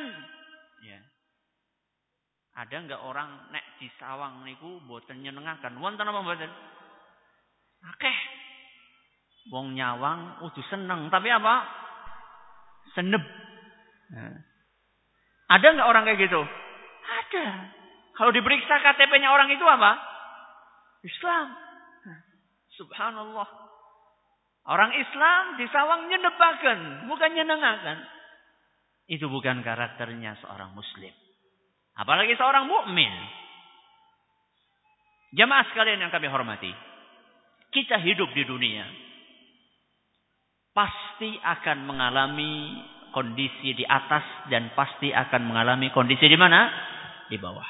[0.84, 1.00] Ya.
[2.56, 5.76] Ada enggak orang nek di sawang niku boten nyenengaken?
[5.76, 6.52] Wonten apa mboten?
[7.84, 8.18] Akeh.
[9.52, 11.68] Wong nyawang udah seneng, tapi apa?
[12.96, 13.22] Seneb.
[14.16, 14.40] Nah.
[15.52, 16.42] Ada nggak orang kayak gitu?
[17.06, 17.46] Ada.
[18.16, 20.00] Kalau diperiksa KTP-nya orang itu apa?
[21.04, 21.48] Islam.
[22.80, 23.50] Subhanallah.
[24.66, 28.02] Orang Islam di sawang nyenebakan, bukan nyenengakan.
[29.06, 31.14] Itu bukan karakternya seorang muslim.
[31.96, 33.12] Apalagi seorang mukmin.
[35.36, 36.72] Jamaah sekalian yang kami hormati.
[37.72, 38.84] Kita hidup di dunia.
[40.76, 42.84] Pasti akan mengalami
[43.16, 46.68] kondisi di atas dan pasti akan mengalami kondisi di mana?
[47.32, 47.68] Di bawah.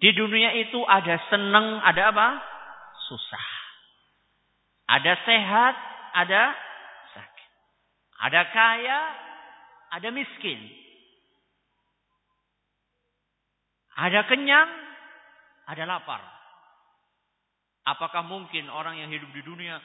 [0.00, 2.28] Di dunia itu ada senang, ada apa?
[3.08, 3.46] Susah.
[4.84, 5.74] Ada sehat,
[6.12, 6.42] ada
[7.12, 7.50] sakit.
[8.20, 9.00] Ada kaya,
[9.96, 10.83] ada miskin.
[13.94, 14.70] Ada kenyang,
[15.70, 16.22] ada lapar.
[17.84, 19.76] Apakah mungkin orang yang hidup di dunia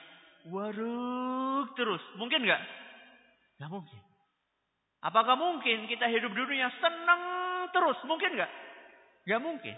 [0.47, 2.01] waruk terus?
[2.15, 2.61] Mungkin nggak?
[3.59, 4.01] Nggak mungkin.
[4.99, 7.21] Apakah mungkin kita hidup di dunia senang
[7.75, 7.99] terus?
[8.07, 8.51] Mungkin nggak?
[9.27, 9.75] Nggak mungkin.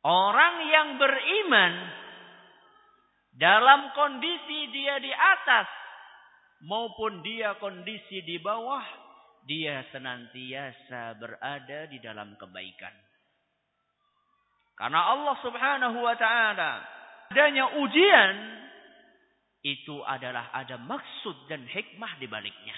[0.00, 1.72] Orang yang beriman
[3.36, 5.68] dalam kondisi dia di atas
[6.64, 8.84] maupun dia kondisi di bawah,
[9.44, 12.92] dia senantiasa berada di dalam kebaikan.
[14.80, 16.80] Karena Allah Subhanahu wa taala
[17.28, 18.34] adanya ujian
[19.60, 22.76] itu adalah ada maksud dan hikmah di baliknya.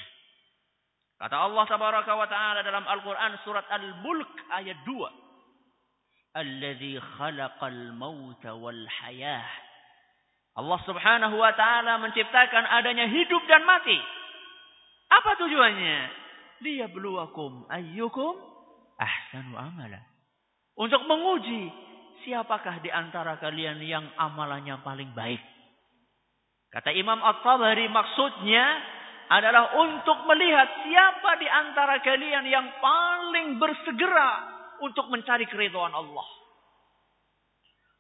[1.22, 6.42] Kata Allah tabaraka wa taala dalam Al-Qur'an surat Al-Mulk ayat 2.
[6.42, 9.46] Alladzi khalaqal mauta wal hayah.
[10.59, 13.96] Allah Subhanahu wa taala menciptakan adanya hidup dan mati.
[15.12, 16.22] Apa tujuannya?
[16.62, 18.38] Liyabluwakum ayyukum
[18.96, 20.01] ahsanu amala.
[20.79, 21.68] Untuk menguji
[22.25, 25.42] siapakah di antara kalian yang amalannya paling baik.
[26.72, 28.64] Kata Imam At-Tabari maksudnya
[29.29, 34.31] adalah untuk melihat siapa di antara kalian yang paling bersegera
[34.81, 36.27] untuk mencari keridhaan Allah.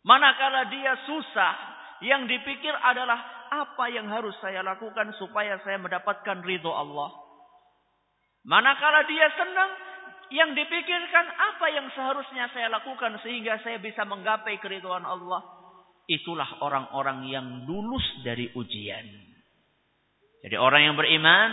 [0.02, 1.54] Manakala dia susah,
[2.02, 7.21] yang dipikir adalah apa yang harus saya lakukan supaya saya mendapatkan ridho Allah.
[8.42, 9.70] Manakala dia senang,
[10.32, 15.44] yang dipikirkan apa yang seharusnya saya lakukan sehingga saya bisa menggapai keridhaan Allah.
[16.08, 19.06] Itulah orang-orang yang lulus dari ujian.
[20.42, 21.50] Jadi orang yang beriman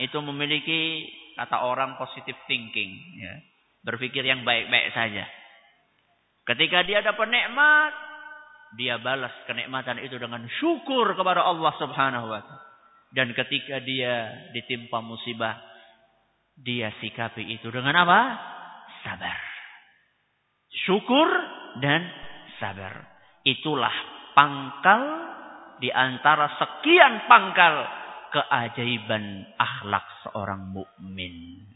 [0.00, 1.04] itu memiliki
[1.36, 2.96] kata orang positive thinking.
[3.20, 3.34] Ya.
[3.84, 5.26] Berpikir yang baik-baik saja.
[6.48, 7.92] Ketika dia dapat nikmat,
[8.78, 12.64] dia balas kenikmatan itu dengan syukur kepada Allah Subhanahu wa taala.
[13.12, 15.60] Dan ketika dia ditimpa musibah,
[16.56, 18.20] dia sikapi itu dengan apa?
[19.02, 19.40] Sabar.
[20.84, 21.28] Syukur
[21.80, 22.06] dan
[22.60, 23.02] sabar.
[23.42, 23.94] Itulah
[24.36, 25.02] pangkal
[25.82, 27.74] di antara sekian pangkal
[28.32, 31.66] keajaiban akhlak seorang mukmin.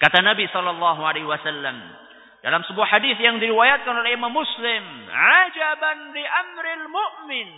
[0.00, 1.76] Kata Nabi sallallahu alaihi wasallam,
[2.40, 7.50] dalam sebuah hadis yang diriwayatkan oleh Imam Muslim, "Ajaban di amril mu'min."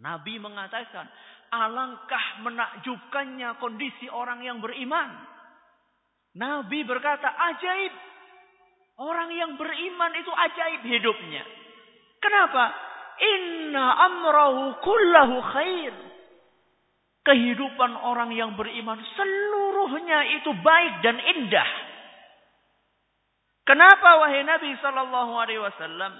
[0.00, 1.08] Nabi mengatakan,
[1.50, 5.10] alangkah menakjubkannya kondisi orang yang beriman.
[6.36, 7.94] Nabi berkata, ajaib.
[8.96, 11.44] Orang yang beriman itu ajaib hidupnya.
[12.20, 12.72] Kenapa?
[13.20, 15.94] Inna amrahu kullahu khair.
[17.26, 21.70] Kehidupan orang yang beriman seluruhnya itu baik dan indah.
[23.66, 26.12] Kenapa wahai Nabi sallallahu alaihi wasallam?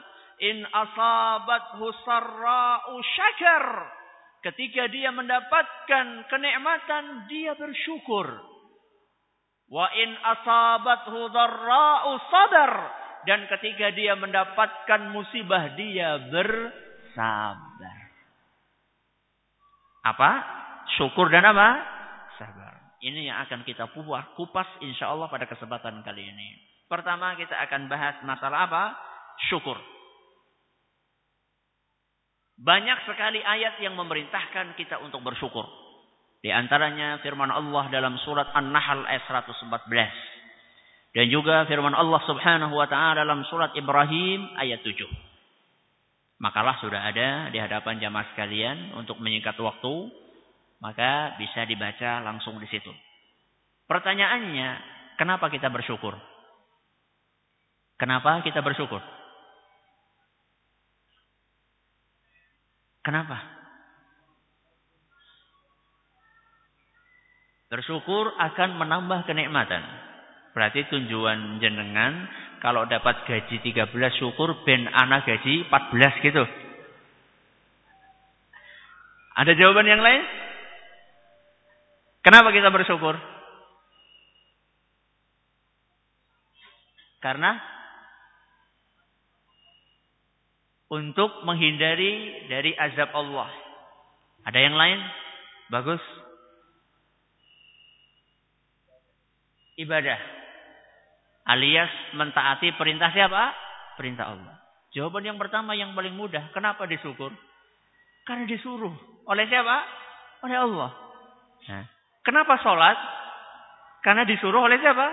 [0.43, 3.65] In asabathu sarra'u syakar.
[4.47, 8.31] Ketika dia mendapatkan kenikmatan, dia bersyukur.
[9.67, 12.73] Wa in asabathu dharra'u sabar.
[13.27, 17.99] Dan ketika dia mendapatkan musibah, dia bersabar.
[20.15, 20.31] Apa?
[20.95, 21.83] Syukur dan apa?
[22.39, 22.95] Sabar.
[23.03, 23.91] Ini yang akan kita
[24.39, 26.55] kupas insya Allah pada kesempatan kali ini.
[26.87, 28.95] Pertama kita akan bahas masalah apa?
[29.51, 29.96] Syukur.
[32.57, 35.69] Banyak sekali ayat yang memerintahkan kita untuk bersyukur.
[36.41, 39.69] Di antaranya firman Allah dalam surat An-Nahl ayat 114.
[41.13, 45.05] Dan juga firman Allah subhanahu wa ta'ala dalam surat Ibrahim ayat 7.
[46.37, 50.13] Makalah sudah ada di hadapan jamaah sekalian untuk menyingkat waktu.
[50.81, 52.93] Maka bisa dibaca langsung di situ.
[53.89, 54.69] Pertanyaannya,
[55.17, 56.13] kenapa kita bersyukur?
[57.97, 59.01] Kenapa kita bersyukur?
[63.07, 63.39] Kenapa?
[67.71, 69.79] Bersyukur akan menambah kenikmatan.
[70.51, 72.27] Berarti tujuan jenengan
[72.59, 76.43] kalau dapat gaji 13 syukur ben anak gaji 14 gitu.
[79.39, 80.27] Ada jawaban yang lain?
[82.27, 83.15] Kenapa kita bersyukur?
[87.23, 87.76] Karena
[90.87, 93.51] untuk menghindari dari azab Allah.
[94.47, 94.99] Ada yang lain?
[95.71, 96.03] Bagus.
[99.77, 100.21] Ibadah.
[101.47, 103.55] Alias mentaati perintah siapa?
[103.99, 104.55] Perintah Allah.
[104.95, 106.51] Jawaban yang pertama yang paling mudah.
[106.55, 107.35] Kenapa disyukur?
[108.27, 108.95] Karena disuruh.
[109.27, 109.83] Oleh siapa?
[110.47, 110.91] Oleh Allah.
[111.67, 111.85] Nah,
[112.23, 112.99] kenapa sholat?
[114.03, 115.07] Karena disuruh oleh siapa?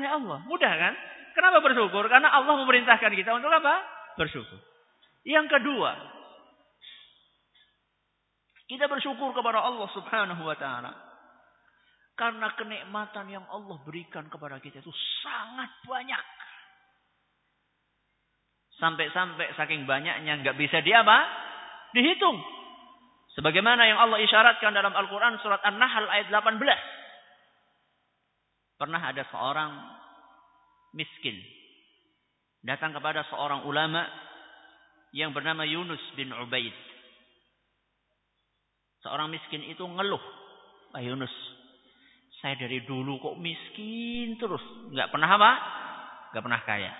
[0.00, 0.38] Oleh Allah.
[0.48, 0.94] Mudah kan?
[1.36, 2.08] Kenapa bersyukur?
[2.08, 3.84] Karena Allah memerintahkan kita untuk apa?
[4.16, 4.69] Bersyukur.
[5.24, 5.92] Yang kedua,
[8.70, 10.94] kita bersyukur kepada Allah Subhanahu wa taala.
[12.14, 14.92] Karena kenikmatan yang Allah berikan kepada kita itu
[15.24, 16.20] sangat banyak.
[18.76, 21.18] Sampai-sampai saking banyaknya nggak bisa dia apa?
[21.96, 22.38] Dihitung.
[23.34, 26.60] Sebagaimana yang Allah isyaratkan dalam Al-Quran surat An-Nahl ayat 18.
[28.80, 29.72] Pernah ada seorang
[30.96, 31.36] miskin.
[32.62, 34.06] Datang kepada seorang ulama
[35.10, 36.74] yang bernama Yunus bin Ubaid.
[39.02, 40.22] Seorang miskin itu ngeluh.
[40.90, 41.32] Pak Yunus,
[42.42, 44.62] saya dari dulu kok miskin terus.
[44.90, 45.50] Nggak pernah apa?
[46.34, 46.92] Nggak pernah kaya.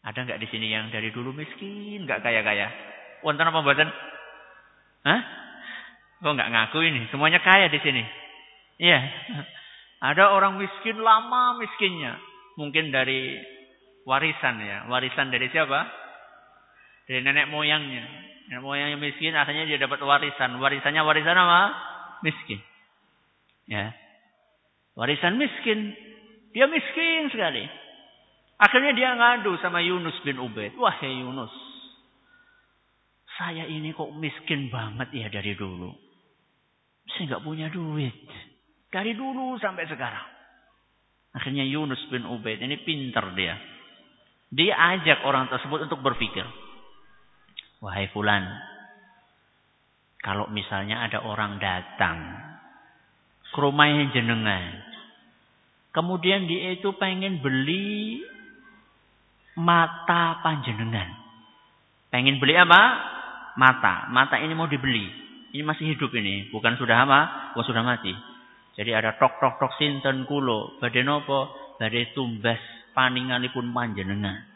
[0.00, 2.72] Ada nggak di sini yang dari dulu miskin, nggak kaya-kaya?
[3.20, 3.90] Wonten apa buatan?
[5.04, 5.20] Hah?
[6.20, 7.00] Kok nggak ngaku ini?
[7.12, 8.02] Semuanya kaya di sini.
[8.80, 9.00] Iya.
[10.00, 12.16] Ada orang miskin lama miskinnya.
[12.56, 13.36] Mungkin dari
[14.08, 14.88] warisan ya.
[14.88, 15.99] Warisan dari siapa?
[17.10, 18.06] Dari nenek moyangnya.
[18.46, 20.62] Nenek moyangnya miskin, akhirnya dia dapat warisan.
[20.62, 21.74] Warisannya warisan apa?
[22.22, 22.62] Miskin.
[23.66, 23.90] Ya.
[24.94, 25.90] Warisan miskin.
[26.54, 27.66] Dia miskin sekali.
[28.62, 30.78] Akhirnya dia ngadu sama Yunus bin Ubaid.
[30.78, 31.50] Wahai Yunus.
[33.34, 35.90] Saya ini kok miskin banget ya dari dulu.
[37.10, 38.14] Saya nggak punya duit.
[38.86, 40.26] Dari dulu sampai sekarang.
[41.34, 43.58] Akhirnya Yunus bin Ubaid ini pintar dia.
[44.54, 46.69] Dia ajak orang tersebut untuk berpikir.
[47.80, 48.44] Wahai fulan,
[50.20, 52.18] kalau misalnya ada orang datang
[53.50, 54.84] ke rumahnya jenengan,
[55.96, 58.20] kemudian dia itu pengen beli
[59.56, 61.08] mata panjenengan.
[62.12, 62.82] Pengen beli apa?
[63.56, 64.12] Mata.
[64.12, 65.08] Mata ini mau dibeli.
[65.50, 67.20] Ini masih hidup ini, bukan sudah apa?
[67.56, 68.12] Bukan sudah mati.
[68.76, 71.50] Jadi ada tok tok tok sinten kulo, badhe napa?
[71.80, 72.60] Badhe tumbas
[72.94, 74.46] paninganipun panjenengan.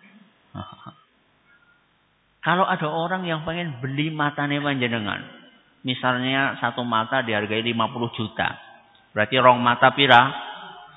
[2.45, 5.25] Kalau ada orang yang pengen beli matanya panjenengan,
[5.81, 8.49] misalnya satu mata dihargai 50 juta.
[9.17, 10.29] Berarti rong mata pira?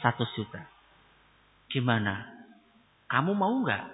[0.04, 0.60] Satu juta.
[1.72, 2.28] Gimana?
[3.08, 3.86] Kamu mau nggak?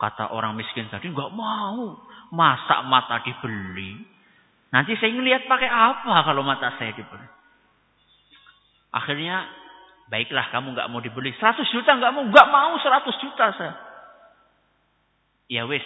[0.00, 2.00] Kata orang miskin tadi, nggak mau.
[2.32, 4.00] Masa mata dibeli?
[4.72, 7.28] Nanti saya ngelihat pakai apa kalau mata saya dibeli?
[8.88, 9.44] Akhirnya
[10.08, 11.36] Baiklah kamu nggak mau dibeli.
[11.36, 12.24] 100 juta nggak mau.
[12.24, 13.74] nggak mau 100 juta saya.
[15.52, 15.84] Ya wis.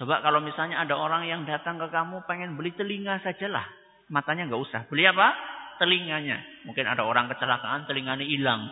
[0.00, 3.68] Coba kalau misalnya ada orang yang datang ke kamu pengen beli telinga sajalah.
[4.08, 4.80] Matanya nggak usah.
[4.88, 5.36] Beli apa?
[5.76, 6.40] Telinganya.
[6.64, 8.64] Mungkin ada orang kecelakaan telinganya hilang.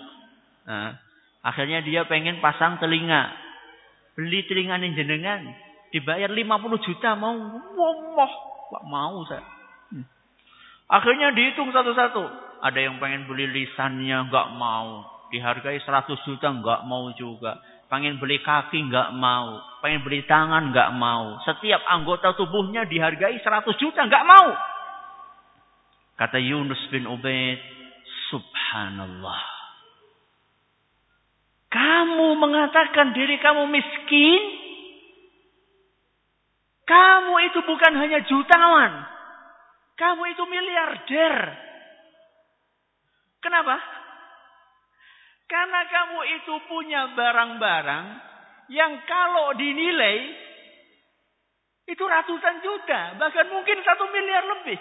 [0.64, 0.96] Nah,
[1.44, 3.28] akhirnya dia pengen pasang telinga.
[4.16, 5.52] Beli telinganya jenengan.
[5.92, 7.36] Dibayar 50 juta mau.
[8.16, 8.32] Wah,
[8.72, 9.44] nggak mau saya.
[9.92, 10.08] Hmm.
[10.88, 12.24] Akhirnya dihitung satu-satu.
[12.64, 15.04] Ada yang pengen beli lisannya nggak mau.
[15.28, 17.60] Dihargai 100 juta nggak mau juga.
[17.88, 19.64] Pengen beli kaki nggak mau.
[19.80, 21.40] Pengen beli tangan nggak mau.
[21.48, 24.48] Setiap anggota tubuhnya dihargai 100 juta nggak mau.
[26.20, 27.56] Kata Yunus bin Ubaid,
[28.28, 29.42] Subhanallah.
[31.68, 34.42] Kamu mengatakan diri kamu miskin.
[36.88, 38.92] Kamu itu bukan hanya jutawan.
[39.96, 41.34] Kamu itu miliarder.
[43.44, 43.97] Kenapa?
[45.48, 48.06] Karena kamu itu punya barang-barang
[48.68, 50.16] yang kalau dinilai
[51.88, 54.76] itu ratusan juta, bahkan mungkin satu miliar lebih.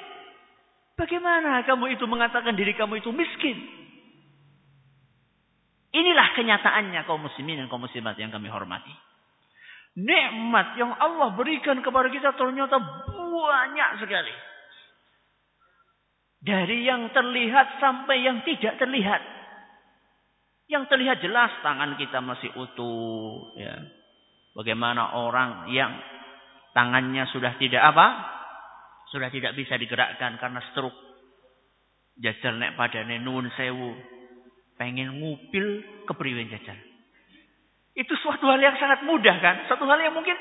[0.99, 3.55] Bagaimana kamu itu mengatakan diri kamu itu miskin?
[5.95, 8.91] Inilah kenyataannya kaum muslimin dan kaum muslimat yang kami hormati.
[9.97, 14.35] Nikmat yang Allah berikan kepada kita ternyata banyak sekali.
[16.43, 19.36] Dari yang terlihat sampai yang tidak terlihat.
[20.67, 23.55] Yang terlihat jelas tangan kita masih utuh.
[23.55, 23.87] Ya.
[24.51, 25.95] Bagaimana orang yang
[26.75, 28.07] tangannya sudah tidak apa?
[29.11, 30.97] Sudah tidak bisa digerakkan karena stroke.
[32.19, 33.95] Jajal nek pada nun sewu.
[34.75, 36.75] Pengen ngupil kepriwen jajal.
[37.97, 39.65] Itu suatu hal yang sangat mudah kan.
[39.71, 40.35] Suatu hal yang mungkin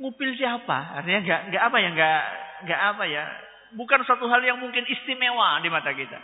[0.00, 0.96] ngupil siapa?
[0.96, 2.22] Artinya enggak enggak apa ya enggak
[2.64, 3.24] enggak apa ya
[3.74, 6.18] bukan suatu hal yang mungkin istimewa di mata kita.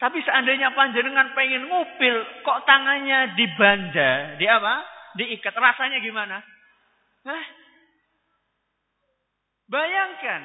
[0.00, 4.80] Tapi seandainya panjenengan pengen ngupil, kok tangannya dibanda, di apa?
[5.20, 6.40] Diikat, rasanya gimana?
[7.28, 7.44] Hah?
[9.68, 10.42] Bayangkan,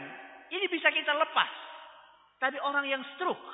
[0.52, 1.48] ini bisa kita lepas.
[2.36, 3.48] Tapi orang yang stroke,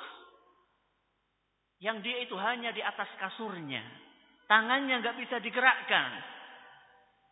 [1.78, 3.86] yang dia itu hanya di atas kasurnya,
[4.50, 6.18] tangannya nggak bisa digerakkan,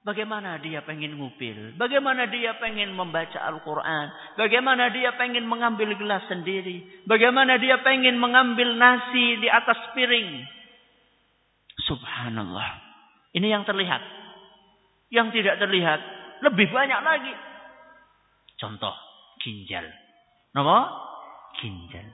[0.01, 1.77] Bagaimana dia pengen ngupil?
[1.77, 4.07] Bagaimana dia pengen membaca Al-Quran?
[4.41, 7.05] Bagaimana dia pengen mengambil gelas sendiri?
[7.05, 10.41] Bagaimana dia pengen mengambil nasi di atas piring?
[11.85, 12.81] Subhanallah.
[13.37, 14.01] Ini yang terlihat.
[15.13, 16.01] Yang tidak terlihat
[16.49, 17.35] lebih banyak lagi.
[18.57, 18.97] Contoh,
[19.45, 19.85] ginjal.
[20.57, 20.79] Nama?
[21.61, 22.09] Ginjal.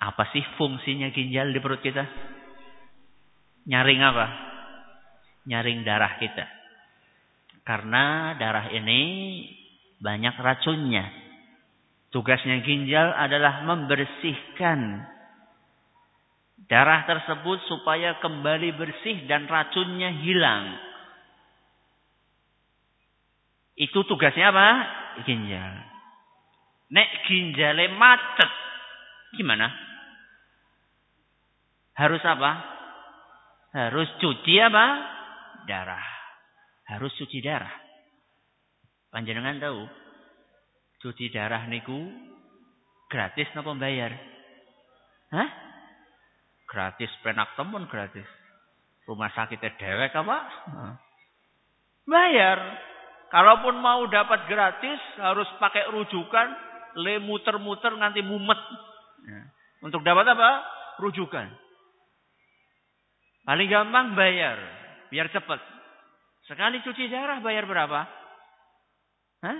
[0.00, 2.08] Apa sih fungsinya ginjal di perut kita?
[3.68, 4.26] Nyaring apa?
[5.52, 6.63] Nyaring darah kita.
[7.64, 9.00] Karena darah ini
[9.96, 11.08] banyak racunnya.
[12.12, 15.00] Tugasnya ginjal adalah membersihkan
[16.68, 20.76] darah tersebut supaya kembali bersih dan racunnya hilang.
[23.74, 24.68] Itu tugasnya apa?
[25.24, 25.72] Ginjal.
[26.94, 28.50] Nek ginjalnya macet.
[29.40, 29.66] Gimana?
[31.96, 32.52] Harus apa?
[33.74, 34.86] Harus cuci apa?
[35.66, 36.13] Darah
[36.94, 37.74] harus cuci darah.
[39.10, 39.82] Panjenengan tahu,
[41.02, 41.98] cuci darah niku
[43.10, 44.14] gratis napa bayar?
[45.34, 45.48] Hah?
[46.70, 48.26] Gratis penak temen gratis.
[49.04, 50.38] Rumah sakitnya dewek apa?
[52.08, 52.58] Bayar.
[53.30, 56.48] Kalaupun mau dapat gratis harus pakai rujukan,
[57.02, 58.60] le muter-muter nganti mumet.
[59.26, 59.42] Ya.
[59.82, 60.50] Untuk dapat apa?
[61.02, 61.50] Rujukan.
[63.44, 64.56] Paling gampang bayar,
[65.12, 65.73] biar cepat.
[66.44, 68.04] Sekali cuci darah bayar berapa?
[69.44, 69.58] Hah?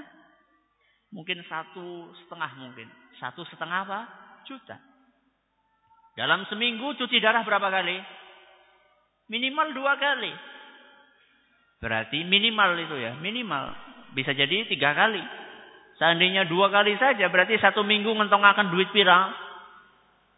[1.16, 2.88] Mungkin satu setengah mungkin.
[3.16, 4.00] Satu setengah apa?
[4.44, 4.76] Juta.
[6.14, 7.96] Dalam seminggu cuci darah berapa kali?
[9.32, 10.32] Minimal dua kali.
[11.80, 13.16] Berarti minimal itu ya.
[13.16, 13.72] Minimal.
[14.12, 15.20] Bisa jadi tiga kali.
[15.96, 17.32] Seandainya dua kali saja.
[17.32, 19.32] Berarti satu minggu ngentong akan duit pirang.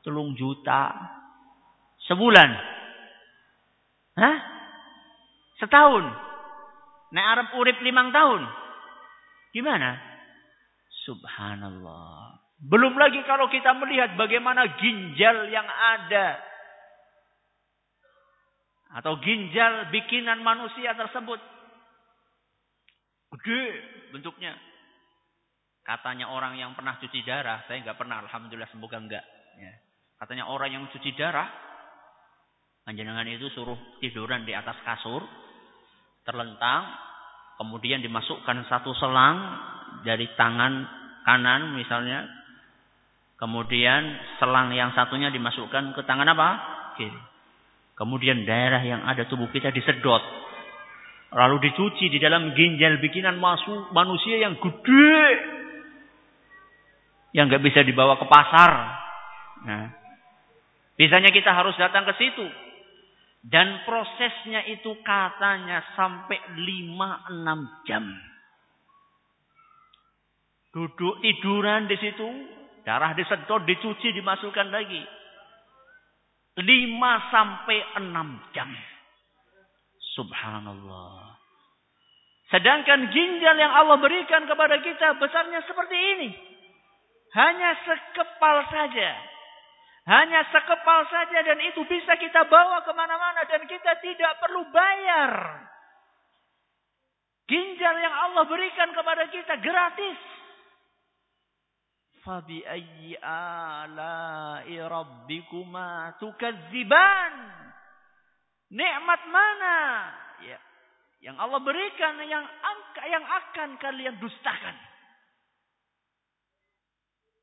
[0.06, 0.94] Telung juta.
[2.06, 2.50] Sebulan.
[4.14, 4.36] Hah?
[5.58, 6.25] Setahun.
[7.14, 8.42] Nek Arab urip limang tahun.
[9.54, 9.94] Gimana?
[11.06, 12.42] Subhanallah.
[12.66, 16.40] Belum lagi kalau kita melihat bagaimana ginjal yang ada.
[18.96, 21.38] Atau ginjal bikinan manusia tersebut.
[23.36, 23.62] Gede
[24.16, 24.56] bentuknya.
[25.86, 27.62] Katanya orang yang pernah cuci darah.
[27.70, 28.24] Saya nggak pernah.
[28.26, 29.22] Alhamdulillah semoga enggak.
[29.60, 29.72] Ya.
[30.18, 31.46] Katanya orang yang cuci darah.
[32.82, 35.22] Panjenengan itu suruh tiduran di atas kasur.
[36.26, 36.82] Terlentang
[37.62, 39.38] kemudian dimasukkan satu selang
[40.02, 40.82] dari tangan
[41.22, 42.26] kanan misalnya
[43.38, 44.02] kemudian
[44.42, 46.48] selang yang satunya dimasukkan ke tangan apa?
[46.98, 47.22] Kiri.
[47.94, 50.20] Kemudian daerah yang ada tubuh kita disedot
[51.36, 55.22] lalu dicuci di dalam ginjal bikinan masuk manusia yang gede
[57.34, 58.70] yang nggak bisa dibawa ke pasar.
[59.62, 59.86] Nah
[60.96, 62.65] biasanya kita harus datang ke situ
[63.46, 68.02] dan prosesnya itu katanya sampai 5-6 jam.
[70.74, 72.26] Duduk tiduran di situ.
[72.82, 75.02] Darah disedot, dicuci, dimasukkan lagi.
[76.58, 78.70] 5 sampai 6 jam.
[80.18, 81.38] Subhanallah.
[82.50, 86.30] Sedangkan ginjal yang Allah berikan kepada kita besarnya seperti ini.
[87.34, 89.35] Hanya sekepal saja.
[90.06, 95.32] Hanya sekepal saja dan itu bisa kita bawa ke mana-mana dan kita tidak perlu bayar.
[97.50, 100.18] Ginjal yang Allah berikan kepada kita gratis.
[102.22, 107.34] Fabi ayyi ala'i rabbikuma tukadziban.
[108.70, 109.78] Nikmat mana?
[110.42, 110.58] Ya.
[111.18, 112.46] Yang Allah berikan yang
[113.10, 114.74] yang akan kalian dustakan.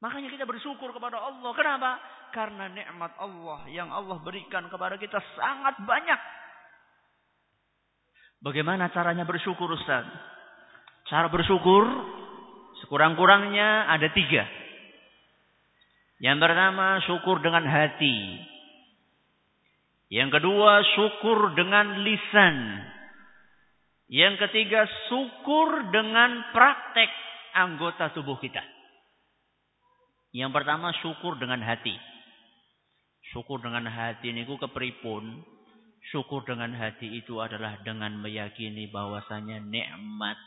[0.04, 1.52] Makanya kita bersyukur kepada Allah.
[1.56, 1.92] Kenapa?
[2.34, 6.18] Karena nikmat Allah yang Allah berikan kepada kita sangat banyak.
[8.42, 10.04] Bagaimana caranya bersyukur Ustaz?
[11.08, 11.86] Cara bersyukur
[12.84, 14.44] sekurang-kurangnya ada tiga.
[16.20, 18.18] Yang pertama syukur dengan hati.
[20.10, 22.58] Yang kedua syukur dengan lisan.
[24.10, 27.14] Yang ketiga syukur dengan praktek
[27.54, 28.66] anggota tubuh kita.
[30.34, 32.13] Yang pertama syukur dengan hati.
[33.34, 35.42] Syukur dengan hati ini ku kepripun.
[36.14, 40.38] Syukur dengan hati itu adalah dengan meyakini bahwasanya nikmat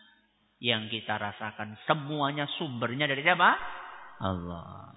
[0.63, 3.59] yang kita rasakan semuanya sumbernya dari siapa?
[4.23, 4.95] Allah.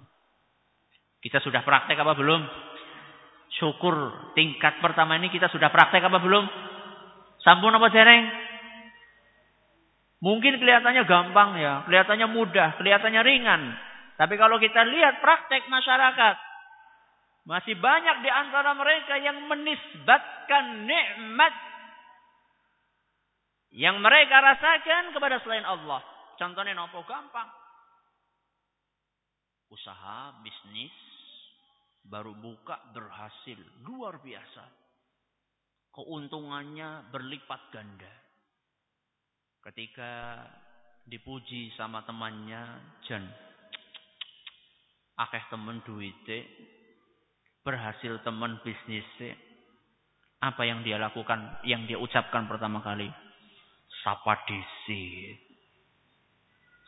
[1.20, 2.40] Kita sudah praktek apa belum?
[3.58, 3.94] Syukur
[4.38, 6.46] tingkat pertama ini kita sudah praktek apa belum?
[7.42, 8.24] Sampun apa dereng?
[10.20, 13.62] Mungkin kelihatannya gampang ya, kelihatannya mudah, kelihatannya ringan.
[14.20, 16.49] Tapi kalau kita lihat praktek masyarakat,
[17.48, 21.54] masih banyak di antara mereka yang menisbatkan nikmat
[23.70, 26.02] yang mereka rasakan kepada selain Allah.
[26.34, 27.46] Contohnya nopo gampang.
[29.70, 30.90] Usaha, bisnis,
[32.02, 33.58] baru buka berhasil.
[33.86, 34.66] Luar biasa.
[35.94, 38.10] Keuntungannya berlipat ganda.
[39.62, 40.42] Ketika
[41.06, 42.62] dipuji sama temannya,
[43.06, 43.22] Jan,
[45.22, 46.38] akeh temen duite,
[47.60, 49.36] berhasil temen bisnisnya,
[50.40, 53.08] apa yang dia lakukan, yang dia ucapkan pertama kali?
[54.00, 55.36] Sapa disit.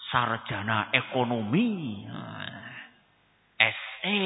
[0.08, 2.04] Sarjana ekonomi.
[3.60, 4.20] SE.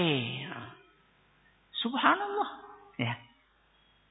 [1.82, 2.50] Subhanallah.
[2.98, 3.14] Ya.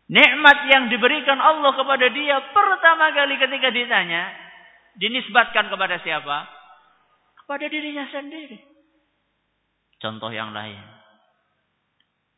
[0.06, 4.30] Nikmat yang diberikan Allah kepada dia pertama kali ketika ditanya.
[4.96, 6.48] Dinisbatkan kepada siapa?
[7.44, 8.60] Kepada dirinya sendiri.
[10.00, 10.95] Contoh yang lain.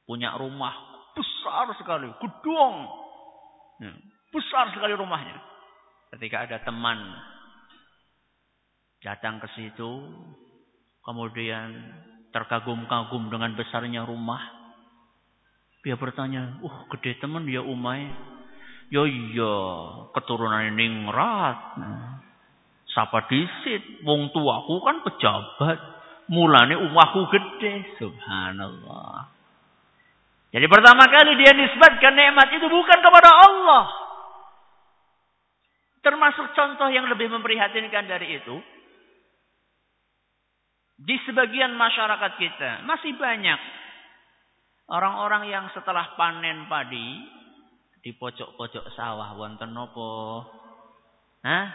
[0.08, 0.72] Punya rumah
[1.12, 2.76] besar sekali, gedung.
[3.84, 3.92] Ya,
[4.32, 5.36] besar sekali rumahnya.
[6.16, 6.98] Ketika ada teman
[9.04, 9.92] datang ke situ,
[11.04, 11.94] kemudian
[12.32, 14.40] terkagum-kagum dengan besarnya rumah.
[15.84, 18.08] Dia bertanya, "Uh, gede teman ya Umay?"
[18.88, 19.56] "Ya iya,
[20.16, 22.18] keturunan ningrat." Nah,
[22.98, 25.78] Sapa disit, wong tuaku kan pejabat.
[26.34, 27.94] Mulane umaku gede.
[28.02, 29.37] Subhanallah.
[30.58, 33.86] Jadi pertama kali dia nisbatkan nikmat itu bukan kepada Allah.
[36.02, 38.58] Termasuk contoh yang lebih memprihatinkan dari itu.
[40.98, 43.62] Di sebagian masyarakat kita masih banyak
[44.90, 47.22] orang-orang yang setelah panen padi
[48.02, 50.42] di pojok-pojok sawah wonten nopo.
[51.46, 51.66] Hah?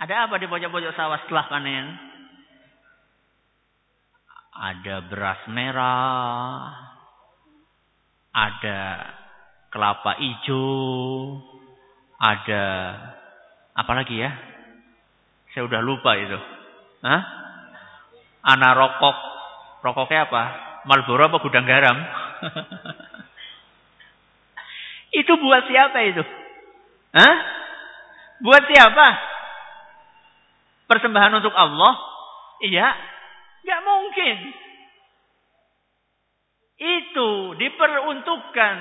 [0.00, 1.84] Ada apa di pojok-pojok sawah setelah panen?
[4.56, 6.91] Ada beras merah,
[8.32, 9.12] ada
[9.68, 11.36] kelapa hijau,
[12.16, 12.64] ada
[13.76, 14.32] apa lagi ya?
[15.52, 16.38] Saya udah lupa itu.
[17.04, 17.22] Hah?
[18.56, 19.16] Anak rokok.
[19.84, 20.42] Rokoknya apa?
[20.88, 21.92] Malboro apa gudang garam?
[25.20, 26.24] itu buat siapa itu?
[27.12, 27.34] Hah?
[28.40, 29.06] Buat siapa?
[30.88, 32.00] Persembahan untuk Allah?
[32.64, 32.88] Iya.
[33.62, 34.36] Gak mungkin.
[36.82, 38.76] Itu diperuntukkan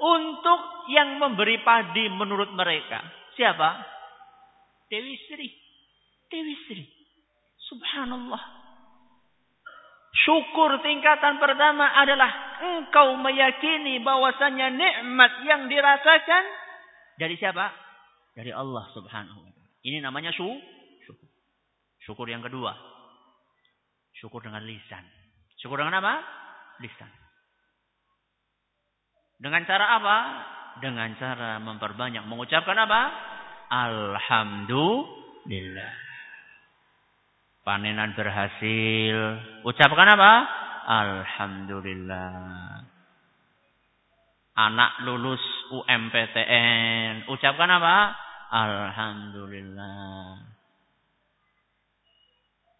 [0.00, 3.04] untuk yang memberi padi menurut mereka.
[3.36, 3.70] Siapa?
[4.88, 5.48] Dewi Sri.
[6.32, 6.84] Dewi Sri.
[7.68, 8.40] Subhanallah.
[10.24, 12.30] Syukur tingkatan pertama adalah
[12.64, 16.44] engkau meyakini bahwasanya nikmat yang dirasakan
[17.20, 17.68] dari siapa?
[18.32, 19.70] Dari Allah Subhanahu wa taala.
[19.84, 20.56] Ini namanya syukur.
[22.04, 22.72] Syukur yang kedua.
[24.16, 25.04] Syukur dengan lisan.
[25.60, 26.43] Syukur dengan apa?
[26.82, 27.10] Lisan.
[29.38, 30.16] Dengan cara apa?
[30.80, 33.12] Dengan cara memperbanyak mengucapkan apa?
[33.70, 35.94] Alhamdulillah.
[37.64, 39.38] Panenan berhasil.
[39.64, 40.32] Ucapkan apa?
[40.84, 42.84] Alhamdulillah.
[44.54, 47.24] Anak lulus UMPTN.
[47.26, 48.14] Ucapkan apa?
[48.54, 50.38] Alhamdulillah.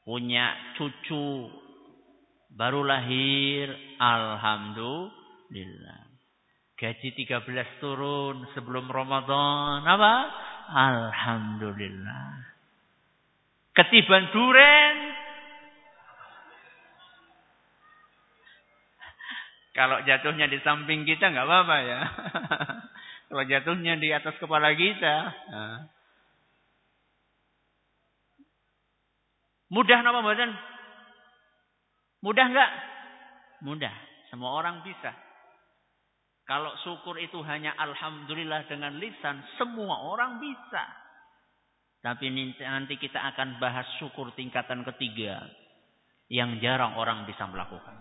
[0.04, 1.48] Punya cucu
[2.54, 3.74] baru lahir.
[3.98, 6.02] Alhamdulillah.
[6.74, 9.86] Gaji 13 turun sebelum Ramadan.
[9.86, 10.14] Apa?
[10.74, 12.30] Alhamdulillah.
[13.74, 14.96] Ketiban duren.
[19.74, 22.00] Kalau jatuhnya di samping kita nggak apa-apa ya.
[23.28, 25.34] Kalau jatuhnya di atas kepala kita.
[29.74, 30.73] Mudah nama badan?
[32.24, 32.70] Mudah nggak?
[33.68, 33.92] Mudah.
[34.32, 35.12] Semua orang bisa.
[36.48, 40.84] Kalau syukur itu hanya alhamdulillah dengan lisan, semua orang bisa.
[42.00, 42.28] Tapi
[42.60, 45.44] nanti kita akan bahas syukur tingkatan ketiga.
[46.32, 48.00] Yang jarang orang bisa melakukan.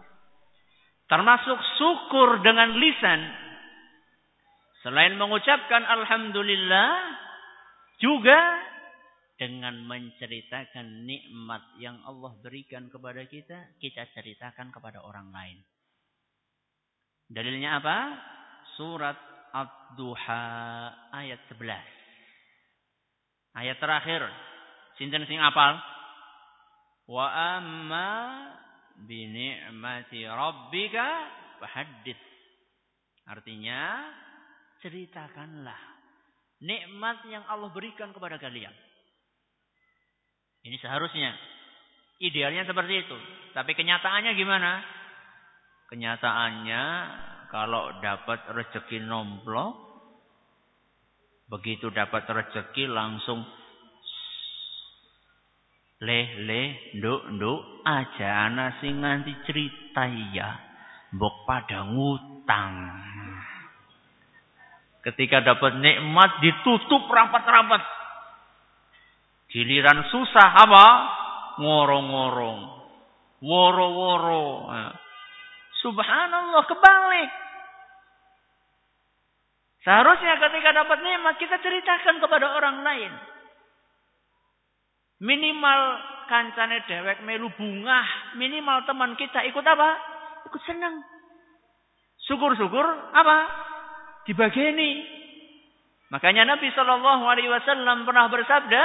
[1.12, 3.20] Termasuk syukur dengan lisan.
[4.84, 6.92] Selain mengucapkan Alhamdulillah.
[8.00, 8.40] Juga
[9.34, 13.74] dengan menceritakan nikmat yang Allah berikan kepada kita.
[13.82, 15.58] Kita ceritakan kepada orang lain.
[17.34, 17.98] Dalilnya apa?
[18.78, 19.18] Surat
[19.54, 20.46] Ad-Duha
[21.14, 23.58] ayat 11.
[23.58, 24.22] Ayat terakhir.
[24.98, 25.78] Sinten sing apal?
[27.10, 28.10] Wa amma
[29.06, 31.08] bi ni'mati rabbika
[31.62, 32.26] fahaddits.
[33.30, 34.10] Artinya
[34.84, 35.80] ceritakanlah
[36.60, 38.74] nikmat yang Allah berikan kepada kalian.
[40.64, 41.36] Ini seharusnya.
[42.24, 43.18] Idealnya seperti itu.
[43.52, 44.80] Tapi kenyataannya gimana?
[45.92, 46.84] Kenyataannya
[47.52, 49.94] kalau dapat rezeki nomplok
[51.54, 53.46] Begitu dapat rezeki langsung
[56.04, 60.04] leh leh nduk nduk aja ana sing nganti cerita
[60.36, 60.50] ya
[61.16, 62.76] mbok pada ngutang
[65.08, 68.03] ketika dapat nikmat ditutup rapat-rapat
[69.54, 70.86] giliran susah apa
[71.62, 72.60] ngorong-ngorong
[73.40, 74.68] woro-woro
[75.80, 77.32] subhanallah kebalik
[79.84, 83.12] Seharusnya ketika dapat nikmat kita ceritakan kepada orang lain.
[85.24, 85.82] Minimal
[86.32, 88.00] kancane dewek melu bunga,
[88.40, 89.90] minimal teman kita ikut apa?
[90.48, 91.04] Ikut senang.
[92.24, 93.38] Syukur-syukur apa?
[94.24, 95.04] Dibageni.
[96.16, 98.84] Makanya Nabi Shallallahu Alaihi Wasallam pernah bersabda,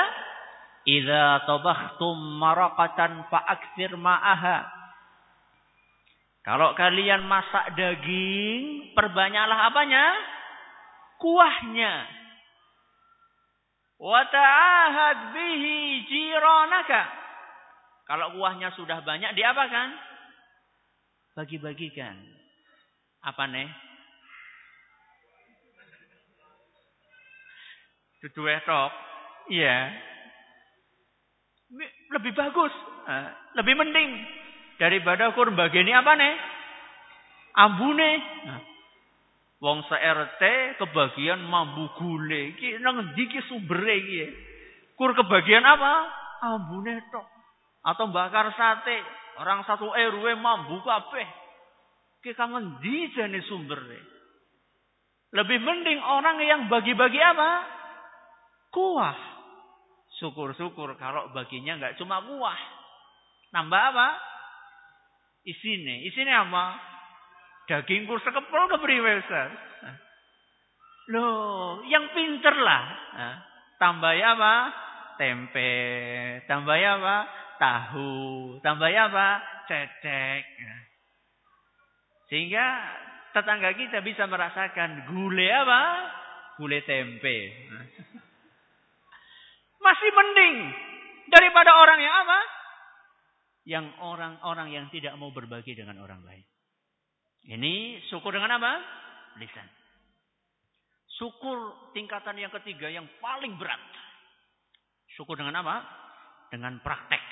[0.88, 4.64] "Idza tabahtum maraqatan fa'aktsir ma'aha."
[6.48, 10.16] Kalau kalian masak daging, perbanyaklah apanya?
[11.18, 11.94] kuahnya.
[13.98, 17.02] Wa ta'ahad bihi jiranaka.
[18.06, 19.92] Kalau kuahnya sudah banyak, diapakan?
[21.36, 22.16] Bagi-bagikan.
[23.26, 23.68] Apa nih?
[28.22, 28.90] Dudu esok.
[29.52, 29.92] Iya.
[32.12, 32.72] Lebih bagus.
[33.56, 34.10] Lebih mending.
[34.78, 36.34] Daripada kurban ini apa nih?
[37.58, 38.10] Ambune.
[39.58, 40.42] Wong se-RT
[40.78, 42.54] kebagian mambu gule.
[42.54, 44.24] Iki nang ndi ki sumbere iki?
[44.94, 45.92] Kur kebagian apa?
[46.46, 47.26] Ambune tok.
[47.82, 49.02] Atau bakar sate.
[49.42, 51.26] Orang satu RW mambu kabeh.
[52.22, 53.42] Ki kangen di jane.
[55.28, 57.50] Lebih mending orang yang bagi-bagi apa?
[58.70, 59.37] Kuah.
[60.18, 62.60] Syukur-syukur kalau baginya nggak cuma kuah.
[63.54, 64.08] Nambah apa?
[65.46, 66.04] Isine.
[66.10, 66.74] Isine apa?
[67.70, 69.50] Daging kur sekepel kepriwe Ustaz?
[71.08, 72.84] Loh, yang pinter lah.
[73.80, 74.54] Tambah apa?
[75.16, 75.72] Tempe.
[76.44, 77.16] Tambah apa?
[77.56, 78.12] Tahu.
[78.60, 79.28] Tambah apa?
[79.70, 80.44] Cecek.
[82.28, 82.66] Sehingga
[83.32, 85.82] tetangga kita bisa merasakan gule apa?
[86.60, 87.38] Gule tempe.
[89.88, 90.56] Masih mending
[91.32, 92.38] daripada orang yang apa?
[93.64, 96.44] Yang orang-orang yang tidak mau berbagi dengan orang lain.
[97.48, 98.72] Ini syukur dengan apa?
[99.40, 99.64] Lisan.
[101.16, 103.80] Syukur tingkatan yang ketiga yang paling berat.
[105.16, 105.80] Syukur dengan apa?
[106.52, 107.24] Dengan praktek.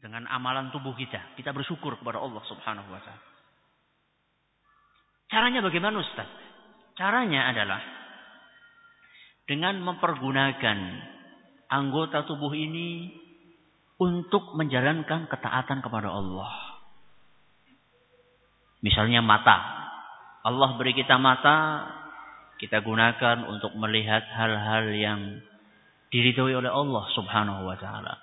[0.00, 1.36] Dengan amalan tubuh kita.
[1.36, 3.26] Kita bersyukur kepada Allah subhanahu wa ta'ala.
[5.28, 6.28] Caranya bagaimana Ustaz?
[6.96, 7.80] Caranya adalah
[9.48, 10.78] dengan mempergunakan
[11.72, 13.08] anggota tubuh ini
[13.98, 16.52] untuk menjalankan ketaatan kepada Allah.
[18.84, 19.80] Misalnya mata.
[20.46, 21.88] Allah beri kita mata,
[22.62, 25.20] kita gunakan untuk melihat hal-hal yang
[26.14, 28.14] diridhoi oleh Allah Subhanahu wa taala.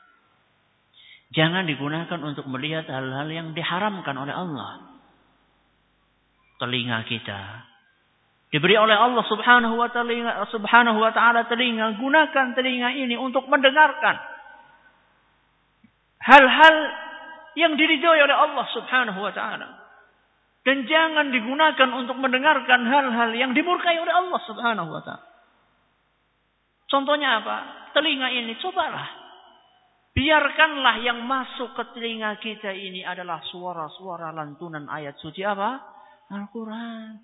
[1.35, 4.95] Jangan digunakan untuk melihat hal-hal yang diharamkan oleh Allah
[6.55, 7.41] telinga kita.
[8.53, 14.15] Diberi oleh Allah Subhanahu wa taala Subhanahu wa taala telinga, gunakan telinga ini untuk mendengarkan
[16.21, 16.75] hal-hal
[17.57, 19.67] yang diridhoi oleh Allah Subhanahu wa taala.
[20.65, 25.25] Dan jangan digunakan untuk mendengarkan hal-hal yang dimurkai oleh Allah Subhanahu wa taala.
[26.85, 27.57] Contohnya apa?
[27.97, 29.25] Telinga ini cobalah
[30.15, 35.83] Biarkanlah yang masuk ke telinga kita ini adalah suara-suara lantunan ayat suci apa?
[36.31, 37.19] Al-Quran.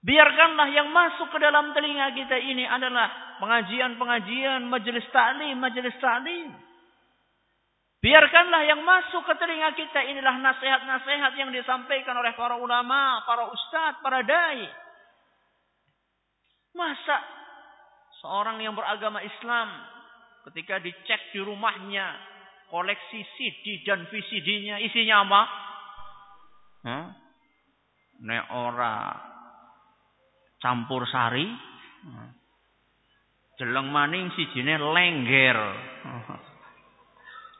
[0.00, 6.48] Biarkanlah yang masuk ke dalam telinga kita ini adalah pengajian-pengajian, majelis ta'lim, majelis ta'lim.
[8.00, 14.00] Biarkanlah yang masuk ke telinga kita inilah nasihat-nasihat yang disampaikan oleh para ulama, para ustadz,
[14.00, 14.64] para dai.
[16.72, 17.20] Masa
[18.24, 19.68] seorang yang beragama Islam
[20.48, 22.16] ketika dicek di rumahnya
[22.72, 25.42] koleksi CD dan VCD-nya isinya apa?
[26.80, 27.06] Huh?
[28.20, 29.16] nek ora
[30.60, 31.48] campur sari
[33.60, 35.58] jeleng maning sijine lengger.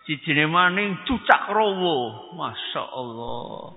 [0.09, 2.33] Sijine maning cucak rowo.
[2.37, 3.77] Masya Allah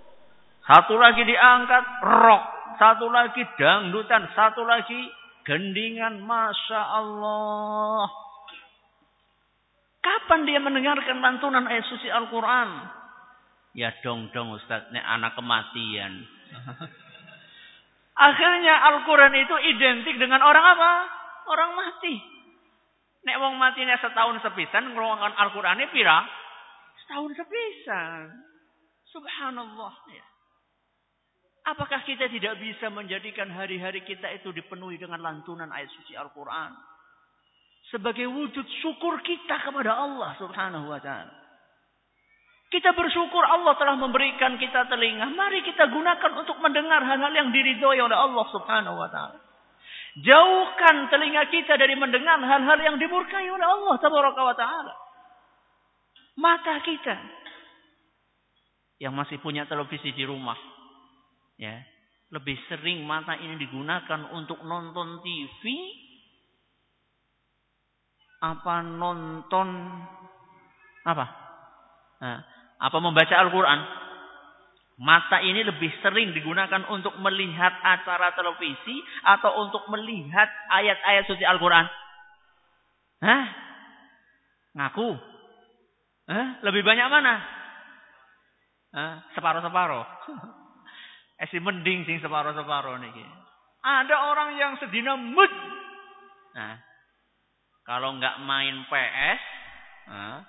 [0.64, 2.44] satu lagi diangkat rock
[2.80, 4.32] satu lagi dangdutan.
[4.32, 5.12] Satu lagi
[5.44, 6.24] gendingan.
[6.24, 8.08] Masya Allah
[10.04, 12.70] kapan dia mendengarkan lantunan ayat suci Al-Quran?
[13.76, 14.88] Ya dong dong Ustaz.
[14.96, 16.24] Nek anak kematian
[18.24, 20.92] Akhirnya Al-Quran itu identik dengan orang apa?
[21.52, 22.16] Orang mati.
[23.28, 26.24] Nek wong matinya setahun sepisan ngeruangkan Al-Quran ini pira?
[27.04, 28.32] Setahun sepisan.
[29.12, 29.94] Subhanallah.
[30.08, 30.26] Ya.
[31.64, 36.72] Apakah kita tidak bisa menjadikan hari-hari kita itu dipenuhi dengan lantunan ayat suci Al-Quran?
[37.92, 41.43] Sebagai wujud syukur kita kepada Allah subhanahu wa ta'ala.
[42.74, 45.30] Kita bersyukur Allah telah memberikan kita telinga.
[45.30, 49.38] Mari kita gunakan untuk mendengar hal-hal yang diridhoi oleh Allah Subhanahu wa taala.
[50.18, 54.94] Jauhkan telinga kita dari mendengar hal-hal yang dimurkai oleh Allah Tabaraka wa taala.
[56.34, 57.14] Mata kita
[58.98, 60.58] yang masih punya televisi di rumah
[61.62, 61.78] ya,
[62.34, 65.62] lebih sering mata ini digunakan untuk nonton TV
[68.42, 69.68] apa nonton
[71.06, 71.26] apa?
[72.18, 72.53] Nah,
[72.84, 73.80] apa membaca Al-Quran.
[75.00, 81.88] Mata ini lebih sering digunakan untuk melihat acara televisi atau untuk melihat ayat-ayat suci Al-Quran.
[83.24, 83.44] Hah?
[84.76, 85.10] Ngaku?
[86.30, 86.48] Hah?
[86.62, 87.36] Lebih banyak mana?
[89.34, 90.06] Separuh-separuh.
[91.44, 93.16] Esi mending sing separuh-separuh nih.
[93.84, 95.50] Ada orang yang sedina mut.
[96.54, 96.78] Nah,
[97.84, 99.42] kalau nggak main PS,
[100.08, 100.46] nah,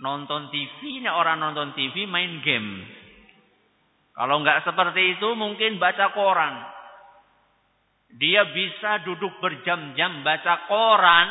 [0.00, 2.84] nonton TV, nih orang nonton TV main game.
[4.16, 6.54] Kalau nggak seperti itu mungkin baca koran.
[8.10, 11.28] Dia bisa duduk berjam-jam baca koran.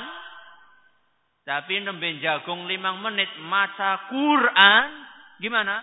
[1.43, 4.85] Tapi nembe jagung limang menit maca Quran.
[5.41, 5.81] Gimana?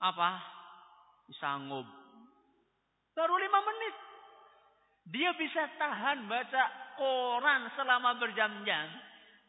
[0.00, 0.30] Apa?
[1.40, 1.88] Sanggup.
[3.16, 3.94] Baru lima menit.
[5.10, 6.62] Dia bisa tahan baca
[7.00, 8.86] koran selama berjam-jam.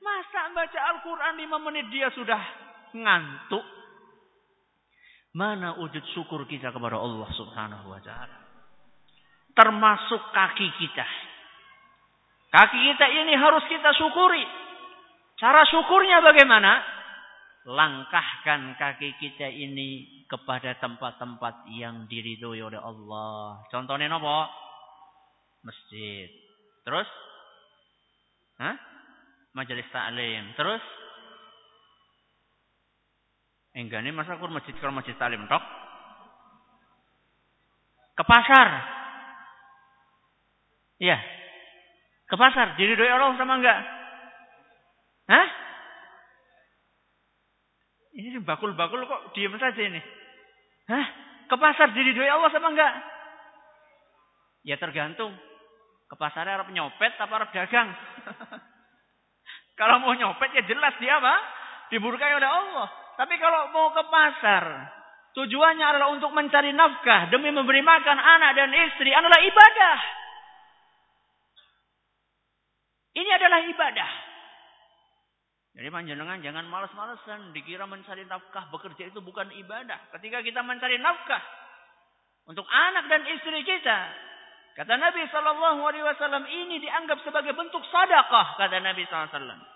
[0.01, 2.41] Masa baca Al-Quran lima menit dia sudah
[2.97, 3.61] ngantuk?
[5.37, 8.37] Mana wujud syukur kita kepada Allah subhanahu wa ta'ala.
[9.55, 11.07] Termasuk kaki kita.
[12.51, 14.43] Kaki kita ini harus kita syukuri.
[15.39, 16.83] Cara syukurnya bagaimana?
[17.63, 23.63] Langkahkan kaki kita ini kepada tempat-tempat yang diridhoi oleh Allah.
[23.69, 24.49] Contohnya apa?
[25.63, 26.27] Masjid.
[26.83, 27.07] Terus?
[28.59, 28.90] Hah?
[29.51, 30.55] Majelis taklim.
[30.55, 30.83] Terus?
[33.71, 35.63] Enggak nih masa kur masjid kalau masjid taklim tok?
[38.15, 38.67] Ke pasar.
[40.99, 41.17] Iya.
[42.27, 42.75] Ke pasar.
[42.75, 43.79] Diridhoi Allah sama enggak?
[45.31, 45.47] Hah?
[48.11, 49.99] Ini bakul-bakul kok diam saja ini.
[50.91, 51.05] Hah?
[51.47, 52.93] Ke pasar diridhoi Allah sama enggak?
[54.67, 55.31] Ya tergantung.
[56.11, 57.87] Ke pasar harap nyopet apa harap dagang?
[59.81, 61.41] kalau mau nyopet ya jelas dia apa?
[61.89, 62.85] Diburkai oleh Allah.
[63.17, 64.63] Tapi kalau mau ke pasar,
[65.33, 69.97] tujuannya adalah untuk mencari nafkah demi memberi makan anak dan istri adalah ibadah.
[73.17, 74.11] Ini adalah ibadah.
[75.81, 80.13] Jadi panjenengan jangan malas-malesan dikira mencari nafkah bekerja itu bukan ibadah.
[80.13, 81.41] Ketika kita mencari nafkah
[82.45, 83.99] untuk anak dan istri kita,
[84.77, 89.70] kata Nabi Wasallam ini dianggap sebagai bentuk sadaqah kata Nabi SAW.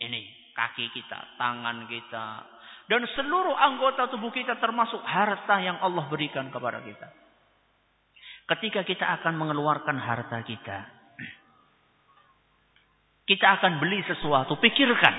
[0.00, 0.20] Ini
[0.54, 2.26] kaki kita, tangan kita,
[2.84, 7.08] dan seluruh anggota tubuh kita termasuk harta yang Allah berikan kepada kita.
[8.44, 10.78] Ketika kita akan mengeluarkan harta kita,
[13.24, 15.14] kita akan beli sesuatu, pikirkan.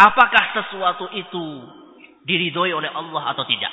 [0.00, 1.44] Apakah sesuatu itu
[2.24, 3.72] diridhoi oleh Allah atau tidak?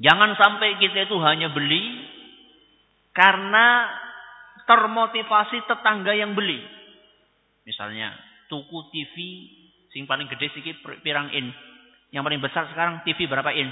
[0.00, 1.84] Jangan sampai kita itu hanya beli
[3.16, 3.88] karena
[4.64, 6.64] termotivasi tetangga yang beli.
[7.68, 8.16] Misalnya,
[8.48, 9.14] tuku TV
[9.92, 10.62] sing paling gede sih
[11.04, 11.52] pirang in.
[12.14, 13.68] Yang paling besar sekarang TV berapa in?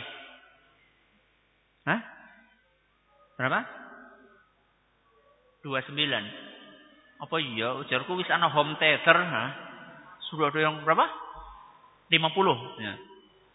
[1.89, 2.01] Hah?
[3.41, 3.61] Berapa?
[5.65, 5.97] 29.
[7.25, 7.79] Apa iya?
[7.81, 9.45] Ujarku wis ana home theater, ha?
[10.29, 11.07] Sudah ada yang berapa?
[12.13, 12.85] 50.
[12.85, 12.95] Ya.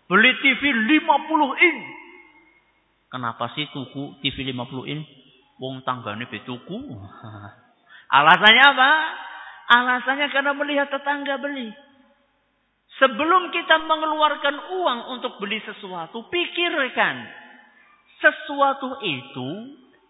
[0.09, 1.77] Beli TV 50 in.
[3.09, 4.99] Kenapa sih tuku TV 50 in?
[5.59, 6.77] Wong tanggane betuku.
[8.17, 8.91] Alasannya apa?
[9.69, 11.69] Alasannya karena melihat tetangga beli.
[12.97, 17.15] Sebelum kita mengeluarkan uang untuk beli sesuatu, pikirkan.
[18.19, 19.49] Sesuatu itu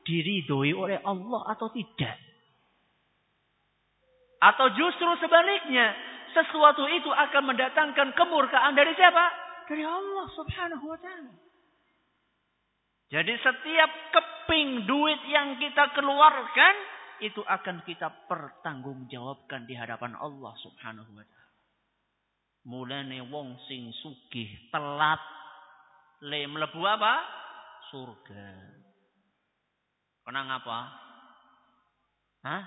[0.07, 2.17] diridhoi oleh Allah atau tidak.
[4.39, 5.93] Atau justru sebaliknya,
[6.33, 9.25] sesuatu itu akan mendatangkan kemurkaan dari siapa?
[9.69, 11.48] Dari Allah subhanahu wa ta'ala.
[13.09, 16.75] Jadi setiap keping duit yang kita keluarkan,
[17.19, 21.47] itu akan kita pertanggungjawabkan di hadapan Allah Subhanahu wa taala.
[22.69, 25.19] Mulane wong sing sugih telat
[26.23, 27.13] le mlebu apa?
[27.89, 28.47] Surga.
[30.23, 30.79] Kenang apa?
[32.45, 32.63] Hah?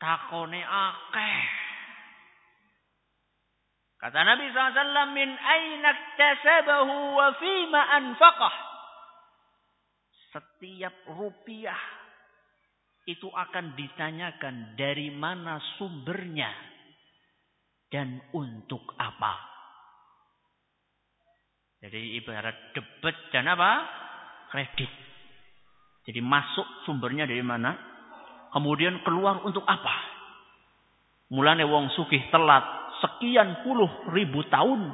[0.00, 1.65] Takone akeh.
[3.96, 5.90] Kata Nabi SAW, min aina
[6.20, 8.54] tasabahu wa fima anfaqah.
[10.36, 11.80] Setiap rupiah
[13.08, 16.52] itu akan ditanyakan dari mana sumbernya
[17.88, 19.32] dan untuk apa.
[21.80, 23.70] Jadi ibarat debit dan apa?
[24.52, 24.90] Kredit.
[26.04, 27.72] Jadi masuk sumbernya dari mana?
[28.52, 29.94] Kemudian keluar untuk apa?
[31.30, 32.62] Mulane wong sugih telat
[33.02, 34.92] sekian puluh ribu tahun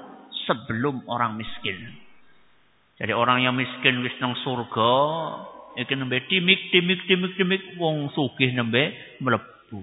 [0.48, 1.78] sebelum orang miskin.
[2.98, 4.92] Jadi orang yang miskin wis nang surga,
[5.72, 7.62] Iki nembe timik, timik, timik, timik.
[7.80, 8.92] Wong sugih nembe
[9.24, 9.80] melebu.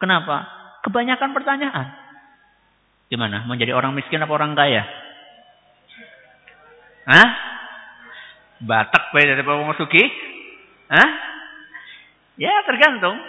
[0.00, 0.48] Kenapa?
[0.80, 1.86] Kebanyakan pertanyaan.
[3.12, 3.44] Gimana?
[3.44, 4.88] Menjadi orang miskin apa orang kaya?
[7.08, 7.28] Hah?
[8.64, 10.08] Batak bae dari wong sugih?
[10.88, 11.10] Hah?
[12.40, 13.20] Ya tergantung.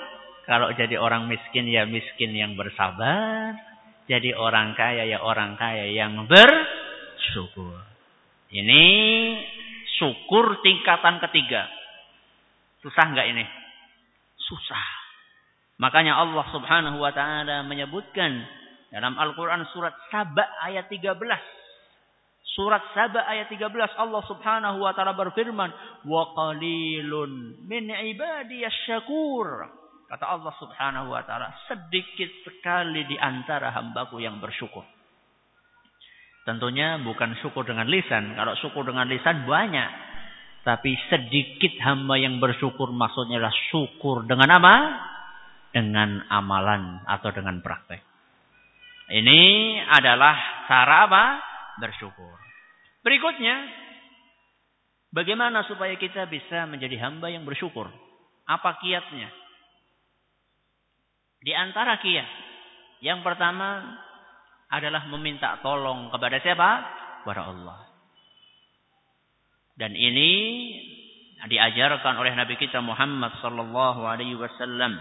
[0.48, 3.69] Kalau jadi orang miskin ya miskin yang bersabar.
[4.10, 7.78] Jadi orang kaya ya orang kaya yang bersyukur.
[8.50, 8.84] Ini
[10.02, 11.70] syukur tingkatan ketiga.
[12.82, 13.46] Susah enggak ini?
[14.50, 14.86] Susah.
[15.78, 18.44] Makanya Allah Subhanahu wa taala menyebutkan
[18.90, 21.14] dalam Al-Qur'an surat Saba ayat 13.
[22.58, 25.70] Surat Saba ayat 13 Allah Subhanahu wa taala berfirman,
[26.10, 29.79] "Wa qalilun min ibadiyasy syakur."
[30.10, 34.82] Kata Allah Subhanahu wa taala, sedikit sekali di antara hambaku yang bersyukur.
[36.50, 38.34] Tentunya bukan syukur dengan lisan.
[38.34, 40.10] Kalau syukur dengan lisan banyak.
[40.66, 44.76] Tapi sedikit hamba yang bersyukur maksudnya adalah syukur dengan apa?
[45.70, 48.02] Dengan amalan atau dengan praktek.
[49.14, 49.42] Ini
[49.94, 51.24] adalah cara apa?
[51.78, 52.34] Bersyukur.
[53.06, 53.56] Berikutnya,
[55.14, 57.94] bagaimana supaya kita bisa menjadi hamba yang bersyukur?
[58.50, 59.30] Apa kiatnya?
[61.40, 62.30] Di antara kiat,
[63.00, 63.96] yang pertama
[64.68, 66.70] adalah meminta tolong kepada siapa?
[67.24, 67.80] Kepada Allah.
[69.80, 70.32] Dan ini
[71.48, 75.00] diajarkan oleh Nabi kita Muhammad sallallahu alaihi wasallam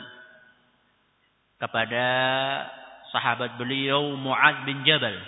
[1.58, 2.06] kepada
[3.10, 5.18] sahabat beliau Muad bin Jabal.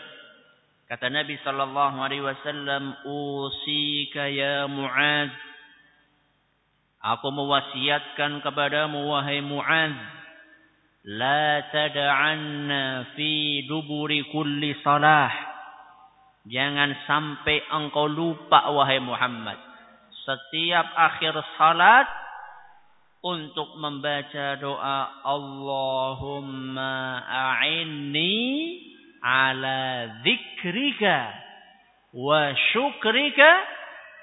[0.87, 5.35] Kata Nabi sallallahu alaihi wasallam, "Usika ya Muad,
[7.03, 9.95] aku mewasiatkan kepadamu wahai Muad,
[11.05, 15.51] la tad'anna fi duburi kulli salah."
[16.49, 19.61] Jangan sampai engkau lupa wahai Muhammad.
[20.25, 22.09] Setiap akhir salat
[23.21, 28.41] untuk membaca doa Allahumma a'inni
[29.21, 31.19] ala dzikrika
[32.17, 33.51] wa syukrika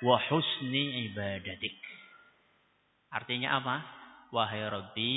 [0.02, 1.78] wa husni ibadatik.
[3.14, 3.76] Artinya apa?
[4.34, 5.16] Wahai Rabbi,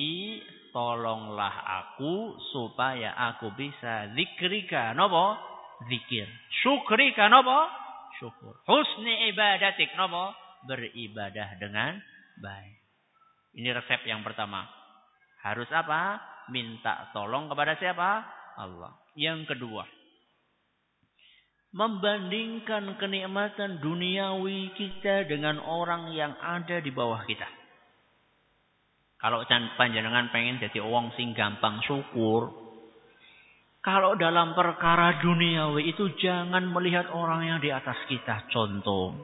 [0.70, 1.52] tolonglah
[1.84, 4.94] aku supaya aku bisa zikrika.
[4.96, 5.50] Nopo?
[5.88, 6.28] zikir.
[6.60, 7.70] Syukri kan apa?
[8.20, 8.60] Syukur.
[8.68, 10.36] Husni ibadatik apa?
[10.68, 11.96] Beribadah dengan
[12.42, 12.76] baik.
[13.56, 14.68] Ini resep yang pertama.
[15.40, 16.20] Harus apa?
[16.52, 18.26] Minta tolong kepada siapa?
[18.60, 18.92] Allah.
[19.16, 19.88] Yang kedua.
[21.70, 27.59] Membandingkan kenikmatan duniawi kita dengan orang yang ada di bawah kita.
[29.20, 29.44] Kalau
[29.76, 32.48] panjenengan pengen jadi orang sing gampang syukur,
[33.80, 38.44] kalau dalam perkara duniawi itu jangan melihat orang yang di atas kita.
[38.52, 39.16] Contoh.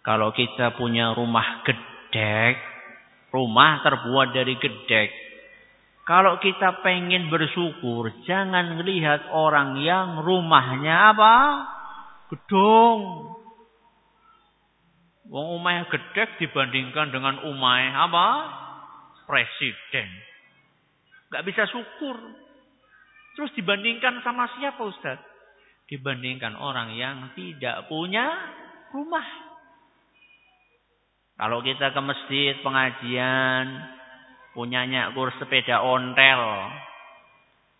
[0.00, 2.56] Kalau kita punya rumah gedek.
[3.28, 5.08] Rumah terbuat dari gedek.
[6.08, 8.08] Kalau kita pengen bersyukur.
[8.24, 11.36] Jangan melihat orang yang rumahnya apa?
[12.32, 13.00] Gedung.
[15.28, 18.28] Wong umay gedek dibandingkan dengan umay apa?
[19.32, 20.08] Presiden.
[21.32, 22.20] Gak bisa syukur.
[23.32, 25.16] Terus dibandingkan sama siapa Ustaz?
[25.88, 28.28] Dibandingkan orang yang tidak punya
[28.92, 29.24] rumah.
[31.40, 33.64] Kalau kita ke masjid pengajian,
[34.52, 36.68] punyanya kur sepeda ontel.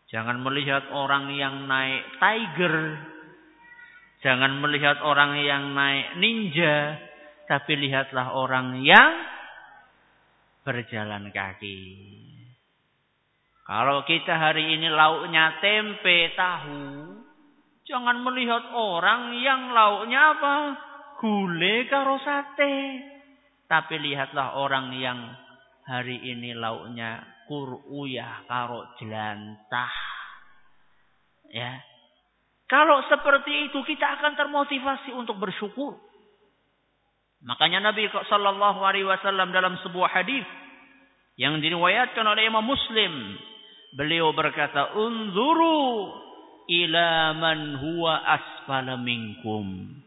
[0.09, 2.97] Jangan melihat orang yang naik tiger.
[4.25, 6.97] Jangan melihat orang yang naik ninja.
[7.45, 9.42] Tapi lihatlah orang yang
[10.63, 11.79] berjalan kaki.
[13.63, 17.15] Kalau kita hari ini lauknya tempe tahu,
[17.87, 20.57] jangan melihat orang yang lauknya apa?
[21.23, 22.75] Gule karo sate.
[23.71, 25.19] Tapi lihatlah orang yang
[25.87, 29.95] hari ini lauknya kuruyah karo jelantah.
[31.55, 31.79] Ya.
[32.67, 36.12] Kalau seperti itu kita akan termotivasi untuk bersyukur.
[37.43, 40.47] Makanya Nabi sallallahu alaihi wasallam dalam sebuah hadis
[41.35, 43.39] yang diriwayatkan oleh Imam Muslim
[43.93, 46.09] Beliau berkata, "Unzuru
[46.65, 50.01] ila man huwa asfala minkum."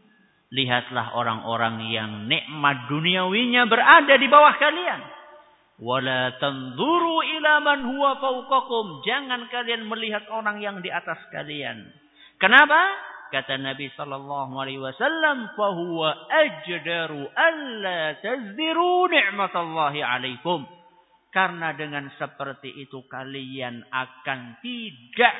[0.50, 5.00] Lihatlah orang-orang yang nikmat duniawinya berada di bawah kalian.
[5.78, 9.06] Wala tanzuru ila man huwa fawqakum.
[9.06, 11.86] Jangan kalian melihat orang yang di atas kalian.
[12.42, 12.78] Kenapa?
[13.26, 20.62] Kata Nabi sallallahu alaihi wasallam, "Fa huwa ajdaru alla tazdiru ni'matallahi 'alaikum."
[21.34, 25.36] Karena dengan seperti itu kalian akan tidak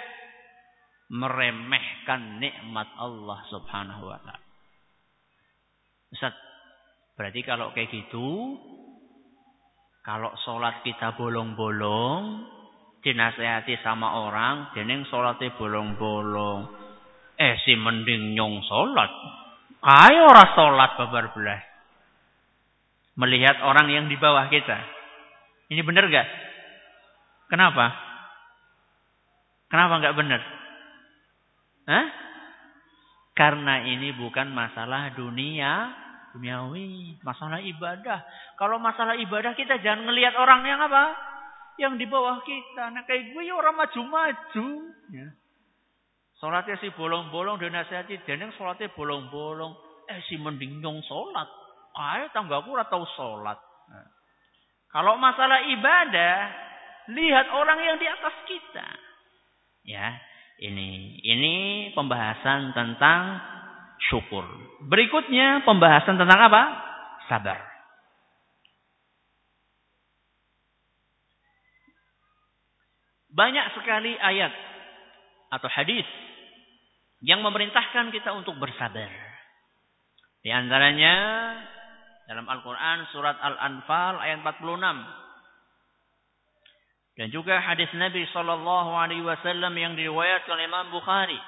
[1.09, 4.45] meremehkan nikmat Allah subhanahu wa ta'ala.
[6.11, 6.35] Ustaz,
[7.15, 8.59] berarti kalau kayak gitu,
[10.07, 12.47] kalau sholat kita bolong-bolong,
[13.03, 16.86] dinasehati sama orang, deneng sholatnya bolong-bolong.
[17.37, 19.13] Eh si mending nyong sholat.
[19.85, 21.63] Ayo ora sholat babar belas.
[23.17, 24.77] Melihat orang yang di bawah kita.
[25.73, 26.29] Ini benar gak?
[27.49, 28.07] Kenapa?
[29.67, 30.41] Kenapa nggak benar?
[31.87, 32.07] Hah?
[33.37, 35.93] Karena ini bukan masalah dunia,
[36.33, 38.25] duniawi, masalah ibadah.
[38.57, 41.13] Kalau masalah ibadah kita jangan ngelihat orang yang apa?
[41.77, 42.97] Yang di bawah kita.
[42.97, 44.67] Nah kayak gue ya orang maju-maju.
[45.13, 45.29] Ya.
[46.37, 48.21] Sholatnya si bolong-bolong dan nasihati.
[48.29, 49.73] Dan yang sholatnya bolong-bolong.
[50.07, 51.01] Eh si mending nyong.
[51.97, 53.57] Ayo tanggaku atau sholat.
[53.89, 54.09] Nah.
[54.93, 56.35] Kalau masalah ibadah,
[57.17, 58.87] lihat orang yang di atas kita.
[59.87, 60.19] Ya,
[60.61, 61.55] ini ini
[61.97, 63.41] pembahasan tentang
[64.13, 64.45] syukur.
[64.89, 66.63] Berikutnya pembahasan tentang apa?
[67.27, 67.59] sabar.
[73.35, 74.55] Banyak sekali ayat
[75.51, 76.07] atau hadis
[77.25, 79.09] yang memerintahkan kita untuk bersabar.
[80.45, 81.15] Di antaranya
[82.27, 84.79] dalam Al-Quran surat Al-Anfal ayat 46.
[87.17, 91.41] Dan juga hadis Nabi Sallallahu Alaihi Wasallam yang diriwayatkan oleh Imam Bukhari.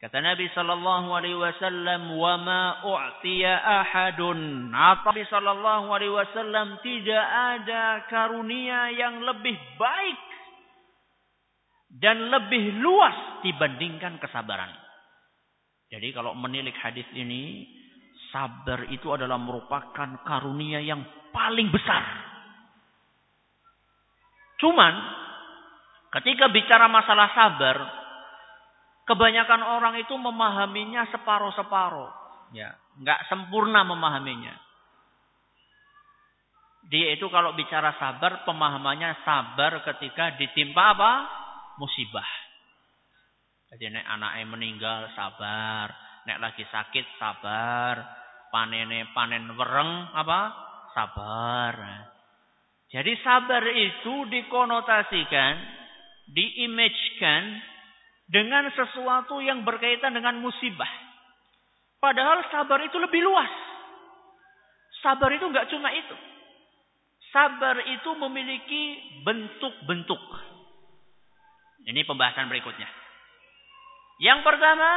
[0.00, 3.52] Kata Nabi Sallallahu Alaihi Wasallam, "Wa ma u'tiya
[3.84, 10.29] ahadun." Nabi Sallallahu Alaihi Wasallam tidak ada karunia yang lebih baik
[11.90, 14.70] dan lebih luas dibandingkan kesabaran.
[15.90, 17.66] Jadi kalau menilik hadis ini,
[18.30, 21.02] sabar itu adalah merupakan karunia yang
[21.34, 22.30] paling besar.
[24.62, 24.94] Cuman
[26.14, 27.76] ketika bicara masalah sabar,
[29.10, 32.10] kebanyakan orang itu memahaminya separuh-separuh,
[32.54, 32.70] ya,
[33.02, 34.54] nggak sempurna memahaminya.
[36.86, 41.39] Dia itu kalau bicara sabar, pemahamannya sabar ketika ditimpa apa?
[41.78, 42.26] Musibah.
[43.70, 45.94] Jadi nek anaknya meninggal sabar,
[46.26, 48.02] nek lagi sakit sabar,
[48.50, 50.40] panene panen wereng apa?
[50.90, 51.74] Sabar.
[52.90, 55.54] Jadi sabar itu dikonotasikan,
[56.34, 57.42] diimagekan
[58.26, 60.90] dengan sesuatu yang berkaitan dengan musibah.
[62.02, 63.50] Padahal sabar itu lebih luas.
[64.98, 66.16] Sabar itu nggak cuma itu.
[67.30, 68.84] Sabar itu memiliki
[69.22, 70.49] bentuk-bentuk.
[71.88, 72.88] Ini pembahasan berikutnya.
[74.20, 74.90] Yang pertama,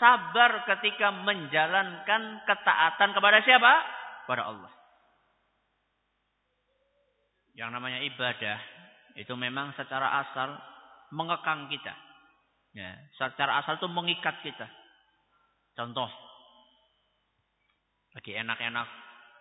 [0.00, 3.72] sabar ketika menjalankan ketaatan kepada siapa?
[4.24, 4.72] Kepada Allah.
[7.56, 8.58] Yang namanya ibadah
[9.16, 10.56] itu memang secara asal
[11.12, 11.92] mengekang kita.
[12.76, 14.68] Ya, secara asal itu mengikat kita.
[15.72, 16.08] Contoh,
[18.12, 18.88] lagi enak-enak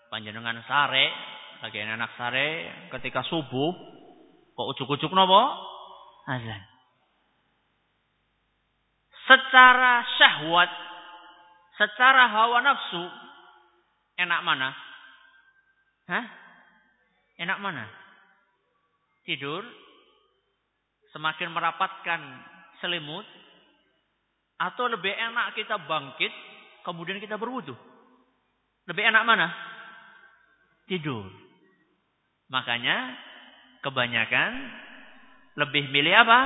[0.07, 1.11] panjenengan sare,
[1.59, 2.47] lagi enak sare
[2.95, 3.71] ketika subuh
[4.55, 5.74] kok ujuk-ujuk nopo?
[6.25, 6.63] Azan.
[9.25, 10.71] Secara syahwat,
[11.77, 13.03] secara hawa nafsu,
[14.21, 14.69] enak mana?
[16.05, 16.25] Hah?
[17.41, 17.85] Enak mana?
[19.25, 19.65] tidur,
[21.11, 22.21] semakin merapatkan
[22.79, 23.25] selimut,
[24.55, 26.31] atau lebih enak kita bangkit,
[26.85, 27.75] kemudian kita berwudu.
[28.85, 29.49] Lebih enak mana?
[30.85, 31.27] Tidur.
[32.53, 33.17] Makanya
[33.81, 34.51] kebanyakan
[35.55, 36.39] lebih milih apa?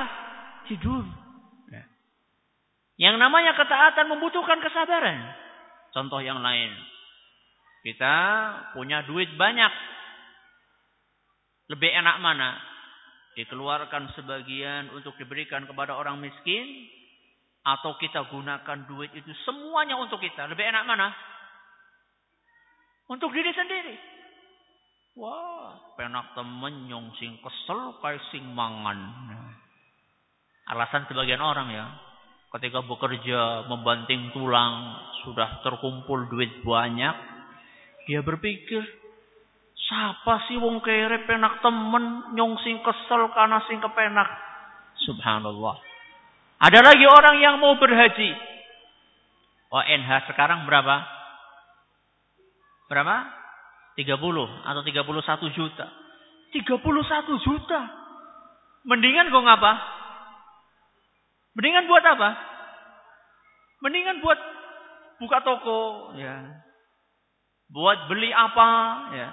[0.70, 1.02] Tidur.
[1.70, 1.84] Ya.
[3.10, 5.18] Yang namanya ketaatan membutuhkan kesabaran.
[5.90, 6.70] Contoh yang lain.
[7.82, 8.14] Kita
[8.78, 9.72] punya duit banyak.
[11.74, 12.54] Lebih enak mana?
[13.34, 16.86] Dikeluarkan sebagian untuk diberikan kepada orang miskin.
[17.66, 20.46] Atau kita gunakan duit itu semuanya untuk kita.
[20.46, 21.10] Lebih enak mana?
[23.10, 24.19] Untuk diri sendiri.
[25.20, 28.96] Wah, penak temen nyong sing kesel kayak sing mangan.
[30.64, 31.86] Alasan sebagian orang ya.
[32.56, 34.96] Ketika bekerja membanting tulang.
[35.20, 37.12] Sudah terkumpul duit banyak.
[38.08, 38.80] Dia berpikir
[39.90, 44.28] Siapa sih wong kere penak temen nyong sing kesel karena sing kepenak.
[45.02, 45.82] Subhanallah.
[46.62, 48.30] Ada lagi orang yang mau berhaji.
[49.74, 51.02] ONH sekarang berapa?
[52.86, 53.39] Berapa?
[54.00, 54.16] 30
[54.64, 55.86] atau 31 juta.
[56.56, 57.80] 31 juta.
[58.88, 59.72] Mendingan kok ngapa?
[61.52, 62.30] Mendingan buat apa?
[63.84, 64.40] Mendingan buat
[65.20, 66.64] buka toko, ya.
[67.68, 68.70] Buat beli apa,
[69.12, 69.28] ya.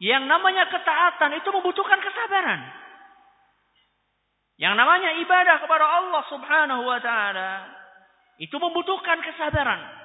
[0.00, 2.60] Yang namanya ketaatan itu membutuhkan kesabaran.
[4.56, 7.64] Yang namanya ibadah kepada Allah Subhanahu wa taala
[8.40, 9.99] itu membutuhkan kesabaran.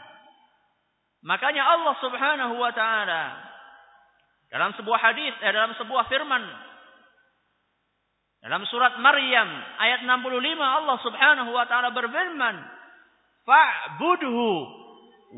[1.25, 3.23] Makanya Allah Subhanahu wa taala
[4.53, 6.45] dalam sebuah hadis, eh, dalam sebuah firman
[8.45, 9.49] dalam surat Maryam
[9.81, 12.61] ayat 65 Allah Subhanahu wa taala berfirman,
[13.41, 14.45] "Fa'budhu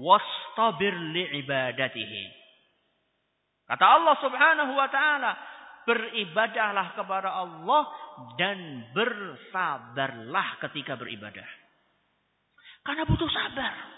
[0.04, 2.24] wastabir li'ibadatihi."
[3.72, 5.32] Kata Allah Subhanahu wa taala,
[5.88, 7.88] beribadahlah kepada Allah
[8.36, 11.48] dan bersabarlah ketika beribadah.
[12.84, 13.97] Karena butuh sabar.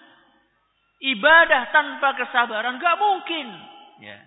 [1.00, 3.48] Ibadah tanpa kesabaran gak mungkin.
[4.04, 4.20] Ya.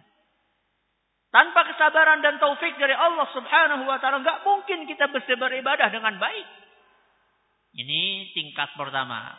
[1.33, 6.17] Tanpa kesabaran dan taufik dari Allah Subhanahu wa taala gak mungkin kita bisa beribadah dengan
[6.17, 6.49] baik.
[7.73, 9.33] Ini tingkat pertama.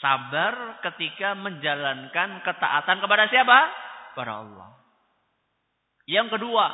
[0.00, 3.58] Sabar ketika menjalankan ketaatan kepada siapa?
[4.12, 4.68] Kepada Allah.
[6.08, 6.66] Yang kedua,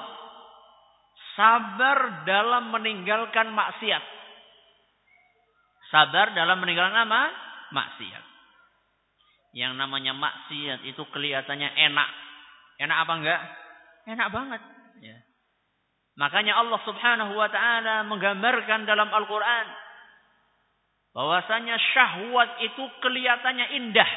[1.39, 4.05] sabar dalam meninggalkan maksiat.
[5.95, 7.23] Sabar dalam meninggalkan apa?
[7.71, 8.26] Maksiat.
[9.57, 12.11] Yang namanya maksiat itu kelihatannya enak.
[12.77, 13.41] Enak apa enggak?
[14.05, 14.61] Enak banget.
[15.01, 15.17] Ya.
[16.21, 19.67] Makanya Allah subhanahu wa ta'ala menggambarkan dalam Al-Quran.
[21.17, 24.11] Bahwasanya syahwat itu kelihatannya indah.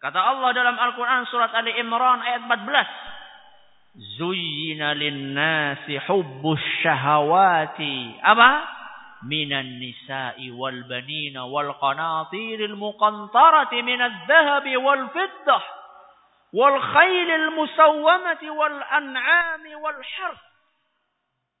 [0.00, 4.16] Kata Allah dalam Al-Quran surat Ali Imran ayat 14.
[4.16, 8.16] Zuyyina linnasi hubbus syahawati.
[8.24, 8.50] Apa?
[9.22, 15.62] Minan nisa'i wal banina wal qanatiril muqantarati minad dhahabi wal fiddah.
[16.52, 20.40] Wal khailil musawwamati wal an'ami wal harf.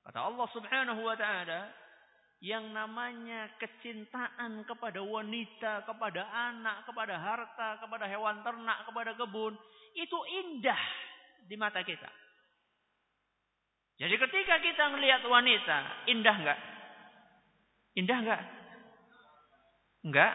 [0.02, 1.70] Kata Allah subhanahu wa ta'ala.
[2.42, 9.54] Yang namanya kecintaan kepada wanita, kepada anak, kepada harta, kepada hewan ternak, kepada kebun.
[9.94, 10.82] Itu indah
[11.46, 12.10] di mata kita.
[14.02, 16.71] Jadi ketika kita melihat wanita, indah enggak?
[17.92, 18.42] Indah enggak?
[20.08, 20.32] Enggak?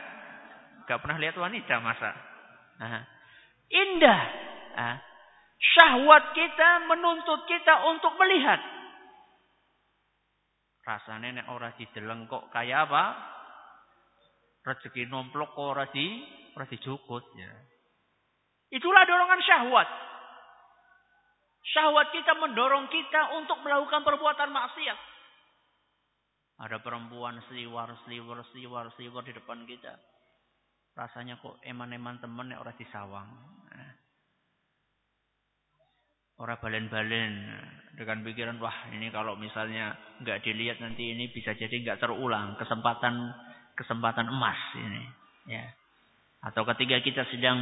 [0.86, 2.12] Enggak pernah lihat wanita masa?
[2.78, 3.02] Nah,
[3.74, 4.22] indah.
[4.78, 4.96] Nah,
[5.58, 8.62] syahwat kita menuntut kita untuk melihat.
[10.88, 13.04] Rasanya nek ora dideleng kok kaya apa?
[14.64, 16.24] Rezeki nomplok kok ora di
[16.56, 17.52] ora dijukut ya.
[18.72, 19.90] Itulah dorongan syahwat.
[21.68, 25.17] Syahwat kita mendorong kita untuk melakukan perbuatan maksiat.
[26.58, 29.94] Ada perempuan seliwar, seliwar, seliwar, seliwar di depan kita.
[30.98, 33.30] Rasanya kok eman-eman temen nek ora disawang.
[36.38, 37.34] Orang balen-balen
[37.98, 43.34] dengan pikiran wah ini kalau misalnya nggak dilihat nanti ini bisa jadi nggak terulang kesempatan
[43.74, 45.02] kesempatan emas ini
[45.50, 45.66] ya
[46.46, 47.58] atau ketika kita sedang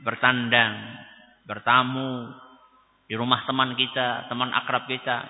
[0.00, 0.96] bertandang
[1.44, 2.32] bertamu
[3.04, 5.28] di rumah teman kita teman akrab kita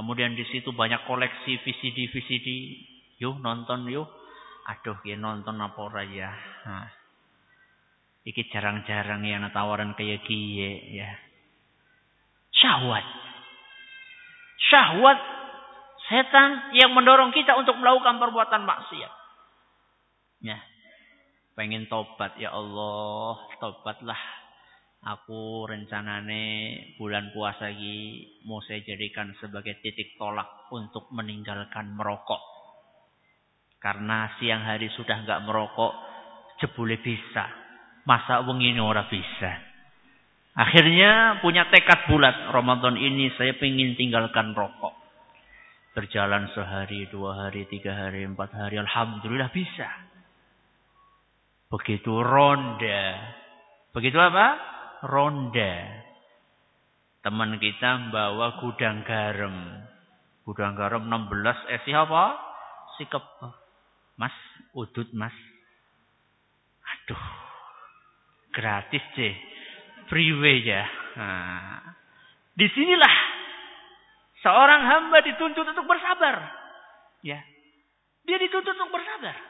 [0.00, 2.48] kemudian di situ banyak koleksi VCD VCD
[3.20, 4.08] yuk nonton yuk
[4.64, 6.32] aduh ya nonton apa ora ya
[6.64, 6.88] nah.
[8.20, 11.08] Iki jarang-jarang ya tawaran kayak kie ya.
[12.52, 13.06] Syahwat.
[14.68, 15.18] Syahwat
[16.04, 19.12] setan yang mendorong kita untuk melakukan perbuatan maksiat.
[20.44, 20.60] Ya.
[21.56, 24.20] Pengen tobat ya Allah, tobatlah.
[25.00, 26.44] Aku rencanane
[27.00, 32.44] bulan puasa lagi mau saya jadikan sebagai titik tolak untuk meninggalkan merokok.
[33.80, 35.92] Karena siang hari sudah nggak merokok,
[36.60, 37.48] jebule bisa.
[38.04, 39.52] Masa wengi ini ora bisa.
[40.52, 42.52] Akhirnya punya tekad bulat.
[42.52, 44.92] Ramadan ini saya ingin tinggalkan rokok.
[45.96, 48.76] Berjalan sehari, dua hari, tiga hari, empat hari.
[48.76, 49.88] Alhamdulillah bisa.
[51.72, 53.16] Begitu ronda.
[53.96, 54.79] Begitu apa?
[55.04, 55.74] Ronda.
[57.20, 59.84] Teman kita bawa gudang garam.
[60.44, 61.72] Gudang garam 16.
[61.72, 62.36] Eh siapa?
[62.96, 63.24] Sikap.
[64.16, 64.34] Mas,
[64.76, 65.32] udut mas.
[66.84, 67.24] Aduh.
[68.52, 69.36] Gratis deh.
[70.10, 70.84] Freeway ya.
[71.16, 71.80] Nah,
[72.58, 73.16] di sinilah
[74.42, 76.50] seorang hamba dituntut untuk bersabar.
[77.22, 77.40] Ya.
[78.26, 79.49] Dia dituntut untuk bersabar.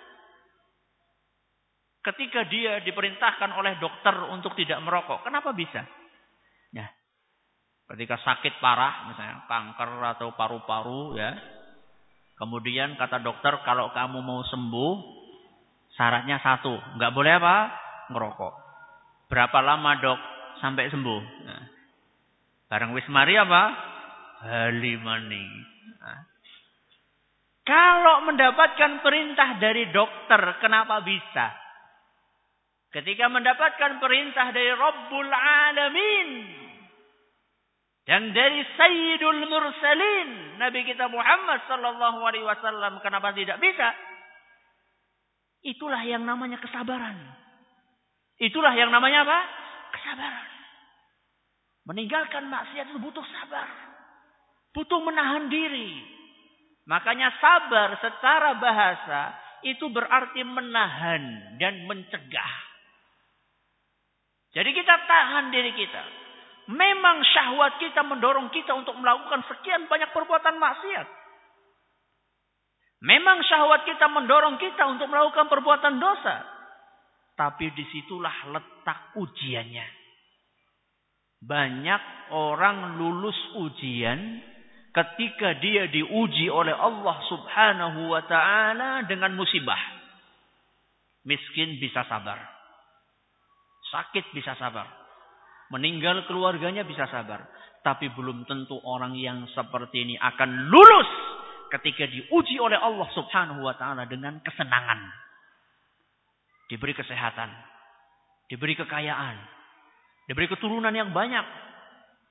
[2.00, 5.84] Ketika dia diperintahkan oleh dokter untuk tidak merokok, kenapa bisa?
[6.72, 6.88] Ya.
[7.92, 11.36] Ketika sakit parah, misalnya kanker atau paru-paru, ya.
[12.40, 14.92] Kemudian kata dokter, kalau kamu mau sembuh,
[15.92, 17.56] syaratnya satu, nggak boleh apa?
[18.08, 18.54] Ngerokok.
[19.28, 20.20] Berapa lama dok
[20.64, 21.22] sampai sembuh?
[21.44, 21.64] Nah.
[22.72, 23.62] Barang wis mari apa?
[24.40, 25.46] Halimani.
[26.00, 26.20] Nah.
[27.60, 31.69] Kalau mendapatkan perintah dari dokter, kenapa bisa?
[32.90, 36.30] Ketika mendapatkan perintah dari Rabbul Alamin.
[38.02, 40.58] Dan dari Sayyidul Mursalin.
[40.58, 42.98] Nabi kita Muhammad Sallallahu Alaihi Wasallam.
[42.98, 43.94] Kenapa tidak bisa?
[45.62, 47.14] Itulah yang namanya kesabaran.
[48.42, 49.38] Itulah yang namanya apa?
[49.94, 50.48] Kesabaran.
[51.86, 53.68] Meninggalkan maksiat itu butuh sabar.
[54.74, 55.94] Butuh menahan diri.
[56.90, 59.20] Makanya sabar secara bahasa
[59.62, 62.69] itu berarti menahan dan mencegah.
[64.50, 66.02] Jadi kita tahan diri kita.
[66.70, 71.06] Memang syahwat kita mendorong kita untuk melakukan sekian banyak perbuatan maksiat.
[73.00, 76.36] Memang syahwat kita mendorong kita untuk melakukan perbuatan dosa.
[77.34, 79.86] Tapi di situlah letak ujiannya.
[81.40, 82.02] Banyak
[82.36, 84.44] orang lulus ujian
[84.92, 89.80] ketika dia diuji oleh Allah subhanahu wa ta'ala dengan musibah.
[91.24, 92.59] Miskin bisa sabar.
[93.90, 94.86] Sakit bisa sabar.
[95.74, 97.46] Meninggal keluarganya bisa sabar.
[97.82, 101.10] Tapi belum tentu orang yang seperti ini akan lulus
[101.70, 105.00] ketika diuji oleh Allah subhanahu wa ta'ala dengan kesenangan
[106.70, 107.50] diberi kesehatan,
[108.46, 109.36] diberi kekayaan,
[110.30, 111.42] diberi keturunan yang banyak,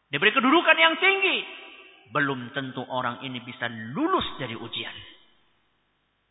[0.08, 1.44] diberi kedudukan yang tinggi,
[2.16, 4.96] belum tentu orang ini bisa lulus dari ujian.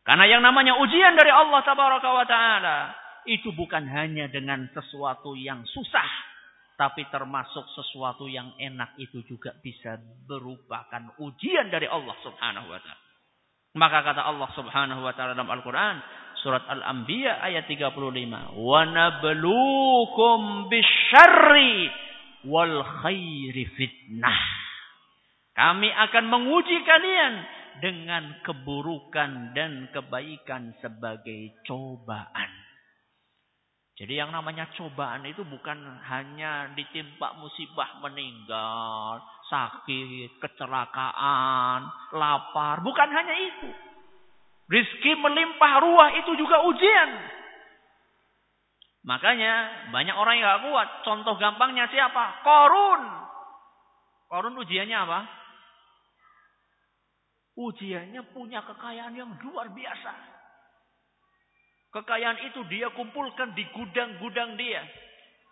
[0.08, 2.78] Karena yang namanya ujian dari Allah Tabaraka wa taala
[3.28, 6.08] itu bukan hanya dengan sesuatu yang susah,
[6.80, 13.06] tapi termasuk sesuatu yang enak itu juga bisa merupakan ujian dari Allah Subhanahu wa taala.
[13.76, 16.00] Maka kata Allah Subhanahu wa taala dalam Al-Qur'an
[16.40, 21.90] surat Al-Anbiya ayat 35, "Wa nabluukum bisyarri
[22.48, 24.40] wal khairi fitnah."
[25.58, 27.34] Kami akan menguji kalian
[27.82, 32.67] dengan keburukan dan kebaikan sebagai cobaan.
[33.98, 35.74] Jadi yang namanya cobaan itu bukan
[36.06, 39.18] hanya ditimpa musibah meninggal,
[39.50, 41.82] sakit, kecelakaan,
[42.14, 42.78] lapar.
[42.86, 43.68] Bukan hanya itu.
[44.70, 47.10] Rizki melimpah ruah itu juga ujian.
[49.02, 49.54] Makanya
[49.90, 50.88] banyak orang yang gak kuat.
[51.02, 52.46] Contoh gampangnya siapa?
[52.46, 53.02] Korun.
[54.30, 55.20] Korun ujiannya apa?
[57.58, 60.37] Ujiannya punya kekayaan yang luar biasa.
[61.98, 64.86] Kekayaan itu dia kumpulkan di gudang-gudang dia.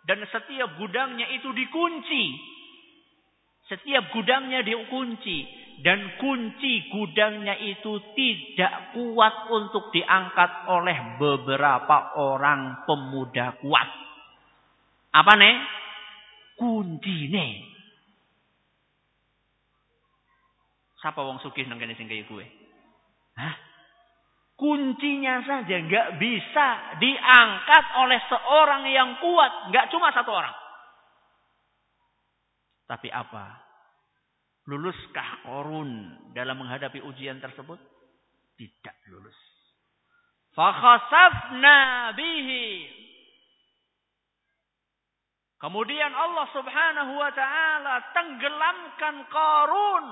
[0.07, 2.23] Dan setiap gudangnya itu dikunci.
[3.67, 5.43] Setiap gudangnya dikunci.
[5.83, 13.89] Dan kunci gudangnya itu tidak kuat untuk diangkat oleh beberapa orang pemuda kuat.
[15.11, 15.55] Apa nih?
[16.55, 17.53] Kunci nih.
[21.03, 22.45] Siapa wong sugih nang kene sing kaya gue?
[23.35, 23.66] Hah?
[24.57, 26.67] Kuncinya saja nggak bisa
[26.97, 30.57] diangkat oleh seorang yang kuat, nggak cuma satu orang.
[32.89, 33.53] Tapi apa?
[34.65, 37.77] Luluskah korun dalam menghadapi ujian tersebut?
[38.57, 39.37] Tidak lulus.
[40.57, 42.97] Fakhasafna bihi.
[45.61, 50.05] Kemudian Allah subhanahu wa ta'ala tenggelamkan korun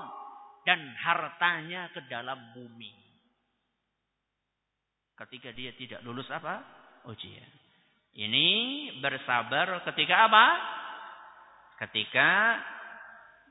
[0.69, 3.04] dan hartanya ke dalam bumi
[5.15, 6.63] ketika dia tidak lulus apa?
[7.07, 7.51] Ujian.
[8.15, 8.47] Ini
[9.03, 10.45] bersabar ketika apa?
[11.83, 12.59] Ketika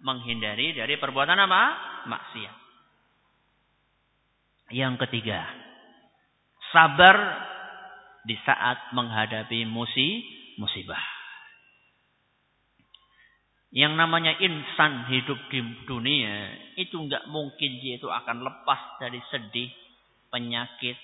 [0.01, 1.63] menghindari dari perbuatan apa?
[2.09, 2.57] Maksiat.
[4.73, 5.45] Yang ketiga,
[6.73, 7.17] sabar
[8.25, 10.25] di saat menghadapi musi,
[10.57, 11.01] musibah.
[13.75, 19.69] Yang namanya insan hidup di dunia itu nggak mungkin dia itu akan lepas dari sedih,
[20.31, 20.97] penyakit,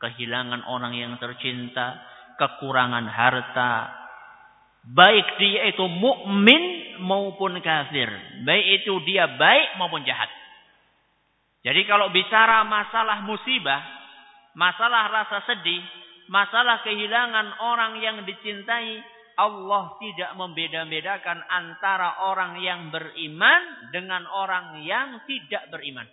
[0.00, 2.00] kehilangan orang yang tercinta,
[2.36, 3.72] kekurangan harta,
[4.86, 8.08] baik dia itu mukmin maupun kafir,
[8.46, 10.30] baik itu dia baik maupun jahat.
[11.66, 13.82] Jadi kalau bicara masalah musibah,
[14.54, 15.82] masalah rasa sedih,
[16.30, 19.02] masalah kehilangan orang yang dicintai,
[19.36, 26.06] Allah tidak membeda-bedakan antara orang yang beriman dengan orang yang tidak beriman.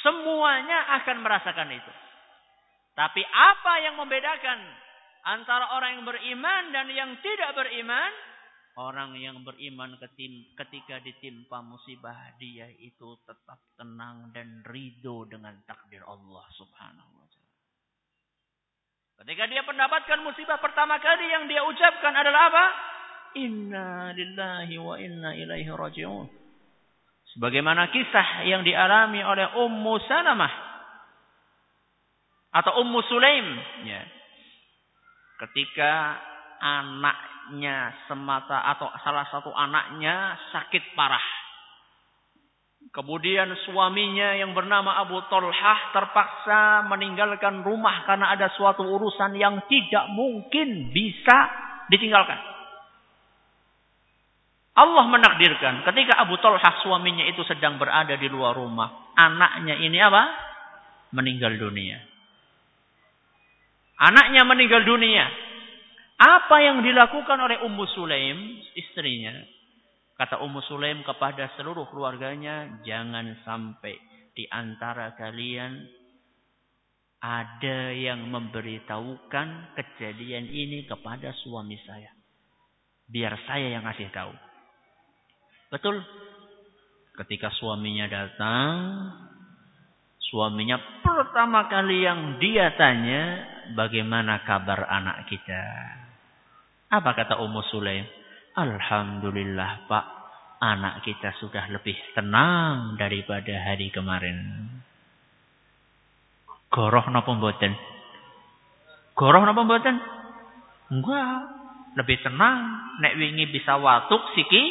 [0.00, 1.92] Semuanya akan merasakan itu.
[2.96, 4.56] Tapi apa yang membedakan
[5.28, 8.08] antara orang yang beriman dan yang tidak beriman?
[8.76, 16.44] Orang yang beriman ketika ditimpa musibah dia itu tetap tenang dan ridho dengan takdir Allah
[16.56, 17.54] subhanahu wa ta'ala.
[19.24, 22.66] Ketika dia mendapatkan musibah pertama kali yang dia ucapkan adalah apa?
[23.36, 26.28] Inna lillahi wa inna ilaihi raji'un.
[27.36, 30.65] Sebagaimana kisah yang dialami oleh Ummu Salamah
[32.52, 33.46] atau Ummu Sulaim
[33.86, 34.02] ya.
[35.36, 36.16] Ketika
[36.60, 41.22] anaknya semata atau salah satu anaknya sakit parah.
[42.86, 50.06] Kemudian suaminya yang bernama Abu Talhah terpaksa meninggalkan rumah karena ada suatu urusan yang tidak
[50.14, 51.50] mungkin bisa
[51.90, 52.38] ditinggalkan.
[54.76, 59.12] Allah menakdirkan ketika Abu Talhah suaminya itu sedang berada di luar rumah.
[59.16, 60.22] Anaknya ini apa?
[61.16, 62.15] Meninggal dunia.
[63.96, 65.24] Anaknya meninggal dunia.
[66.16, 69.36] Apa yang dilakukan oleh Ummu Sulaim, istrinya?
[70.16, 73.96] Kata Ummu Sulaim kepada seluruh keluarganya, jangan sampai
[74.36, 75.80] di antara kalian
[77.20, 82.12] ada yang memberitahukan kejadian ini kepada suami saya.
[83.08, 84.32] Biar saya yang ngasih tahu.
[85.72, 86.04] Betul.
[87.16, 88.72] Ketika suaminya datang,
[90.20, 95.62] suaminya pertama kali yang dia tanya, bagaimana kabar anak kita?
[96.92, 98.06] Apa kata Ummu Sulaim?
[98.56, 100.06] Alhamdulillah Pak,
[100.62, 104.38] anak kita sudah lebih tenang daripada hari kemarin.
[106.70, 107.72] Goroh napa mboten?
[109.16, 109.96] Goroh napa mboten?
[110.92, 111.40] Enggak.
[111.96, 112.60] Lebih tenang.
[113.00, 114.64] Nek wingi bisa watuk siki.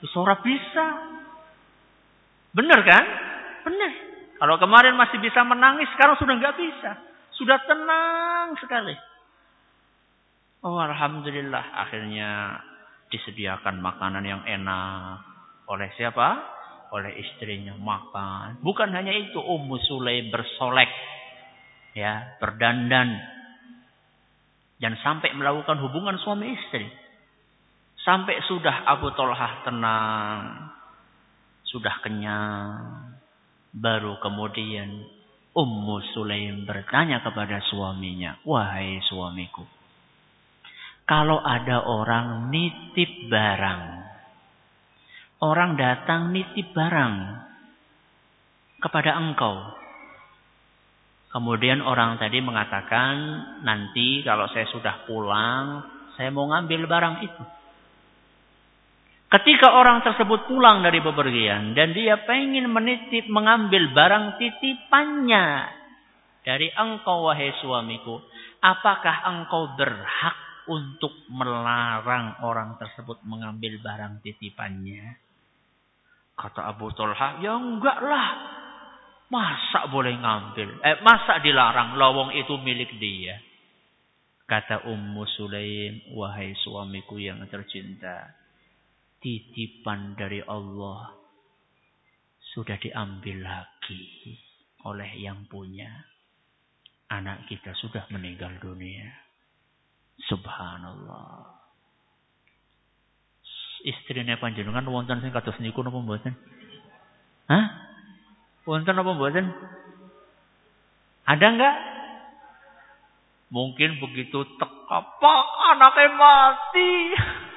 [0.00, 0.86] Bisa bisa.
[2.56, 3.04] Benar kan?
[3.68, 3.92] Benar.
[4.40, 7.09] Kalau kemarin masih bisa menangis, sekarang sudah nggak bisa.
[7.40, 8.92] Sudah tenang sekali.
[10.60, 11.64] Oh Alhamdulillah.
[11.88, 12.60] Akhirnya
[13.08, 15.24] disediakan makanan yang enak.
[15.64, 16.36] Oleh siapa?
[16.92, 18.60] Oleh istrinya makan.
[18.60, 19.40] Bukan hanya itu.
[19.40, 20.92] Ummu Sulaim bersolek.
[21.96, 23.16] Ya, berdandan.
[24.76, 26.84] Dan sampai melakukan hubungan suami istri.
[28.04, 30.40] Sampai sudah Abu Tolhah tenang.
[31.64, 33.16] Sudah kenyang.
[33.72, 35.19] Baru kemudian
[35.50, 38.38] Ummu Sulaim bertanya kepada suaminya.
[38.46, 39.66] Wahai suamiku.
[41.02, 43.82] Kalau ada orang nitip barang.
[45.42, 47.14] Orang datang nitip barang.
[48.78, 49.74] Kepada engkau.
[51.34, 53.14] Kemudian orang tadi mengatakan,
[53.66, 55.82] nanti kalau saya sudah pulang,
[56.14, 57.59] saya mau ngambil barang itu.
[59.30, 65.70] Ketika orang tersebut pulang dari bepergian dan dia pengen menitip mengambil barang titipannya
[66.42, 68.18] dari engkau wahai suamiku,
[68.58, 70.34] apakah engkau berhak
[70.66, 75.14] untuk melarang orang tersebut mengambil barang titipannya?
[76.34, 78.28] Kata Abu Talha, ya enggak lah.
[79.30, 80.82] Masa boleh ngambil?
[80.82, 81.94] Eh, masa dilarang?
[81.94, 83.38] Lawang itu milik dia.
[84.50, 88.39] Kata Ummu Sulaim, wahai suamiku yang tercinta
[89.20, 91.12] titipan dari Allah
[92.56, 94.36] sudah diambil lagi
[94.84, 95.88] oleh yang punya.
[97.10, 99.06] Anak kita sudah meninggal dunia.
[100.30, 101.58] Subhanallah.
[103.82, 106.36] Istrinya panjenengan wonten sing kados niku napa mboten?
[107.50, 107.66] Hah?
[108.68, 109.46] Wonten apa mboten?
[111.26, 111.76] Ada enggak?
[113.50, 116.90] Mungkin begitu teka, Pak, anaknya mati.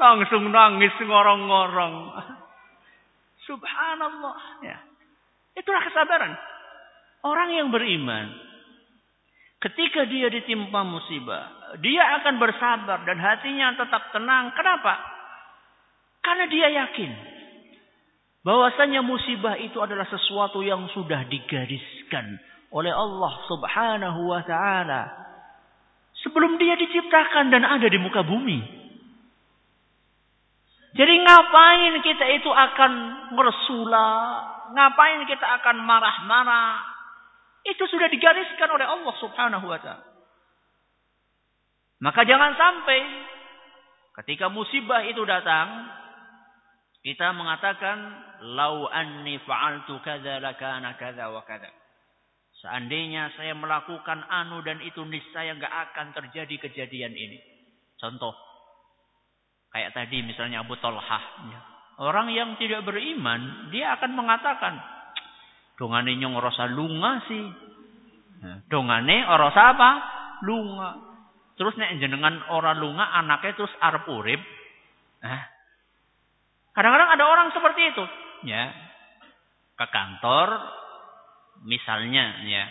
[0.00, 1.96] Langsung nangis ngorong-ngorong.
[3.48, 4.64] Subhanallah.
[4.64, 4.80] Ya.
[5.60, 6.32] Itulah kesabaran.
[7.20, 8.32] Orang yang beriman.
[9.60, 11.76] Ketika dia ditimpa musibah.
[11.84, 14.56] Dia akan bersabar dan hatinya tetap tenang.
[14.56, 14.96] Kenapa?
[16.24, 17.12] Karena dia yakin.
[18.40, 22.40] Bahwasanya musibah itu adalah sesuatu yang sudah digariskan
[22.72, 25.02] oleh Allah subhanahu wa ta'ala.
[26.24, 28.79] Sebelum dia diciptakan dan ada di muka bumi.
[30.90, 32.92] Jadi ngapain kita itu akan
[33.34, 34.10] mersula?
[34.74, 36.82] Ngapain kita akan marah-marah?
[37.62, 40.06] Itu sudah digariskan oleh Allah subhanahu wa ta'ala.
[42.00, 42.98] Maka jangan sampai
[44.24, 45.68] ketika musibah itu datang,
[47.04, 47.98] kita mengatakan,
[48.56, 51.68] Lau anni fa'altu kada lakana kada wa kada.
[52.60, 57.40] Seandainya saya melakukan anu dan itu niscaya nggak akan terjadi kejadian ini.
[57.96, 58.32] Contoh,
[59.70, 61.24] Kayak tadi misalnya Abu Talhah.
[62.00, 64.80] Orang yang tidak beriman, dia akan mengatakan,
[65.78, 67.44] dongane nyong rasa lunga sih.
[68.66, 69.90] Dongane rasa apa?
[70.48, 70.90] Lunga.
[71.60, 74.40] Terus nek jenengan orang lunga anaknya terus arep urip.
[76.72, 78.04] kadang-kadang ada orang seperti itu,
[78.48, 78.72] ya.
[79.76, 80.48] Ke kantor
[81.68, 82.64] misalnya ya.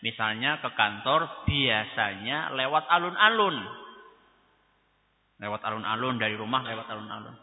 [0.00, 3.79] Misalnya ke kantor biasanya lewat alun-alun.
[5.40, 7.36] Lewat alun-alun dari rumah lewat alun-alun.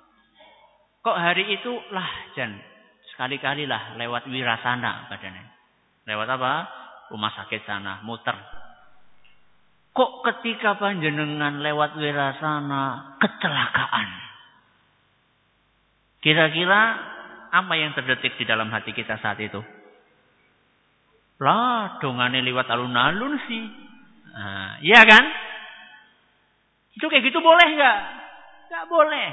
[1.02, 2.53] Kok hari itu lah Jan.
[3.14, 5.45] Sekali-kali lah lewat wirasana badannya.
[6.06, 6.53] Lewat apa?
[7.10, 8.38] Rumah sakit sana, muter.
[9.98, 14.10] Kok ketika panjenengan lewat wirasana kecelakaan?
[16.22, 16.82] Kira-kira
[17.49, 19.57] apa yang terdetik di dalam hati kita saat itu?
[21.41, 23.65] Lah, dongane lewat alun-alun sih.
[24.38, 25.26] Nah, iya kan?
[26.98, 27.99] Itu kayak gitu boleh nggak?
[28.74, 29.30] Nggak boleh.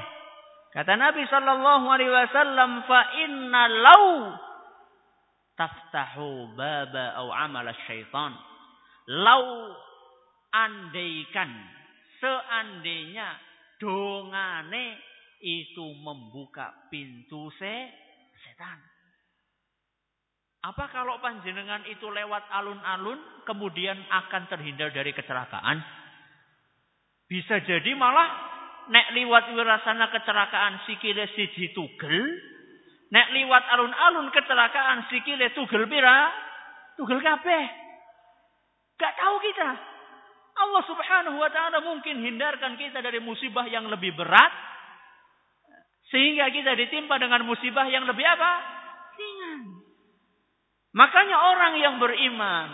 [0.76, 4.04] Kata Nabi Shallallahu Alaihi Wasallam, fa inna lau
[5.56, 8.36] taftahu baba au amal syaitan.
[9.08, 9.72] Lau
[10.52, 11.48] andaikan,
[12.20, 13.32] seandainya
[13.80, 15.00] dongane
[15.40, 17.74] itu membuka pintu se
[18.44, 18.76] setan.
[20.64, 26.03] Apa kalau panjenengan itu lewat alun-alun kemudian akan terhindar dari kecelakaan?
[27.24, 28.28] Bisa jadi malah
[28.92, 32.24] nek liwat wirasana kecelakaan sikile siji tugel,
[33.08, 36.28] nek liwat alun-alun kecelakaan sikile tugel pira?
[37.00, 37.64] Tugel kabeh.
[39.00, 39.70] Gak tahu kita.
[40.54, 44.54] Allah Subhanahu wa taala mungkin hindarkan kita dari musibah yang lebih berat
[46.14, 48.52] sehingga kita ditimpa dengan musibah yang lebih apa?
[49.18, 49.60] Ringan.
[50.94, 52.68] Makanya orang yang beriman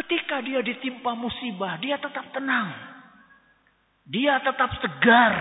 [0.00, 2.93] ketika dia ditimpa musibah, dia tetap tenang.
[4.04, 5.34] Dia tetap segar.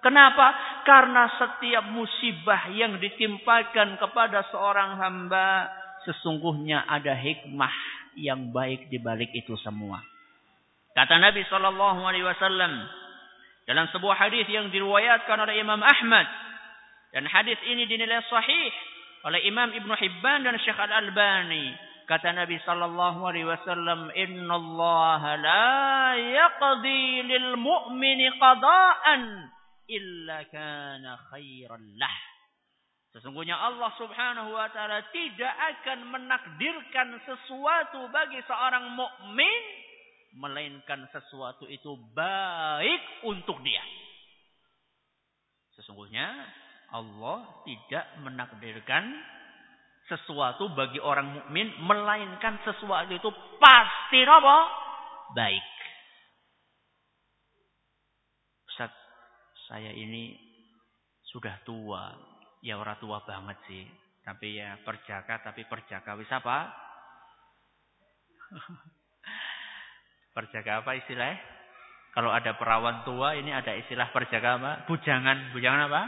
[0.00, 0.52] Kenapa?
[0.84, 5.68] Karena setiap musibah yang ditimpakan kepada seorang hamba
[6.04, 7.72] sesungguhnya ada hikmah
[8.20, 10.04] yang baik di balik itu semua.
[10.94, 12.72] Kata Nabi Shallallahu Alaihi Wasallam
[13.64, 16.28] dalam sebuah hadis yang diriwayatkan oleh Imam Ahmad
[17.16, 18.72] dan hadis ini dinilai sahih
[19.24, 21.72] oleh Imam Ibn Hibban dan Syekh Al Albani.
[22.04, 25.72] Kata Nabi sallallahu alaihi wasallam, "Inna Allah la
[26.20, 29.22] yaqdi lil mu'mini qada'an
[29.88, 32.16] illa kana khairan lah."
[33.14, 39.62] Sesungguhnya Allah Subhanahu wa taala tidak akan menakdirkan sesuatu bagi seorang mukmin
[40.34, 43.86] melainkan sesuatu itu baik untuk dia.
[45.78, 46.26] Sesungguhnya
[46.90, 49.14] Allah tidak menakdirkan
[50.04, 54.56] sesuatu bagi orang mukmin melainkan sesuatu itu pasti apa?
[55.32, 55.64] Baik.
[58.68, 58.92] Ustaz,
[59.68, 60.36] saya ini
[61.32, 62.12] sudah tua.
[62.64, 63.84] Ya orang tua banget sih.
[64.24, 66.72] Tapi ya perjaka tapi perjaka wis apa?
[70.36, 71.36] perjaka apa istilahnya?
[72.14, 74.72] Kalau ada perawan tua ini ada istilah perjaka apa?
[74.86, 76.02] Bujangan, bujangan apa?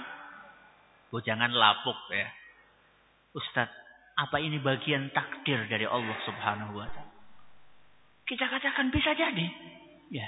[1.10, 2.30] Bujangan lapuk ya.
[3.34, 3.85] Ustadz,
[4.16, 7.14] apa ini bagian takdir dari Allah Subhanahu wa taala?
[8.24, 9.46] Kita katakan bisa jadi.
[10.10, 10.26] Ya.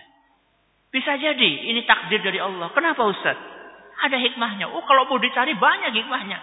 [0.92, 2.68] Bisa jadi ini takdir dari Allah.
[2.76, 3.36] Kenapa Ustaz?
[3.98, 4.70] Ada hikmahnya.
[4.70, 6.38] Oh, kalau mau dicari banyak hikmahnya.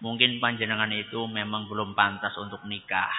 [0.00, 3.10] Mungkin panjenengan itu memang belum pantas untuk nikah.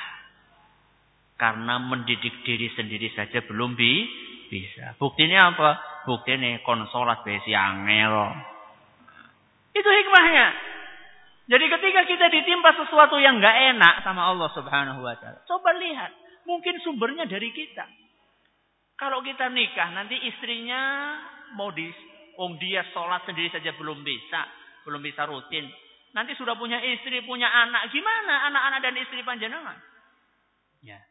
[1.35, 4.07] Karena mendidik diri sendiri saja belum bi
[4.49, 4.97] bisa.
[4.97, 5.69] Buktinya apa?
[6.07, 8.33] Buktinya konsolat besi angel.
[9.75, 10.47] Itu hikmahnya.
[11.49, 16.13] Jadi ketika kita ditimpa sesuatu yang nggak enak sama Allah Subhanahu wa taala, coba lihat,
[16.45, 17.89] mungkin sumbernya dari kita.
[18.93, 21.15] Kalau kita nikah, nanti istrinya
[21.57, 21.89] mau di
[22.39, 24.41] Om dia sholat sendiri saja belum bisa,
[24.87, 25.67] belum bisa rutin.
[26.15, 29.75] Nanti sudah punya istri, punya anak, gimana anak-anak dan istri panjenengan?
[30.79, 31.03] Ya.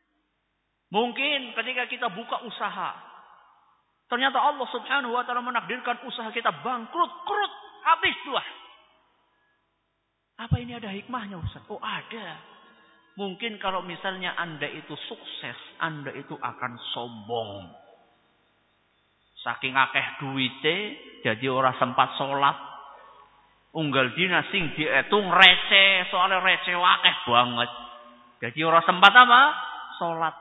[0.89, 2.97] Mungkin ketika kita buka usaha,
[4.09, 7.53] ternyata Allah Subhanahu wa taala menakdirkan usaha kita bangkrut, krut,
[7.85, 8.41] habis tuh.
[10.39, 11.67] Apa ini ada hikmahnya Ustaz?
[11.67, 12.39] Oh ada.
[13.19, 17.67] Mungkin kalau misalnya Anda itu sukses, Anda itu akan sombong.
[19.43, 20.79] Saking akeh duite,
[21.27, 22.55] jadi orang sempat sholat.
[23.75, 27.71] Unggal dina sing dihitung receh, soalnya receh akeh banget.
[28.47, 29.43] Jadi orang sempat apa?
[29.99, 30.35] Sholat.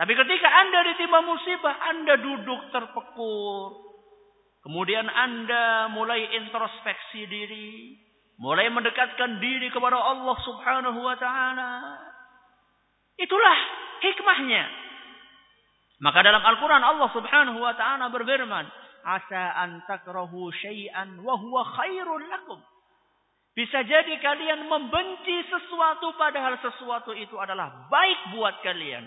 [0.00, 3.84] Tapi ketika Anda ditimpa musibah, Anda duduk terpekur.
[4.64, 8.00] Kemudian Anda mulai introspeksi diri.
[8.40, 11.70] Mulai mendekatkan diri kepada Allah subhanahu wa ta'ala.
[13.20, 13.56] Itulah
[14.00, 14.64] hikmahnya.
[16.00, 18.64] Maka dalam Al-Quran Allah subhanahu wa ta'ala berfirman.
[19.04, 22.60] Asa an takrahu syai'an wa huwa khairun lakum.
[23.52, 29.04] Bisa jadi kalian membenci sesuatu padahal sesuatu itu adalah baik buat kalian.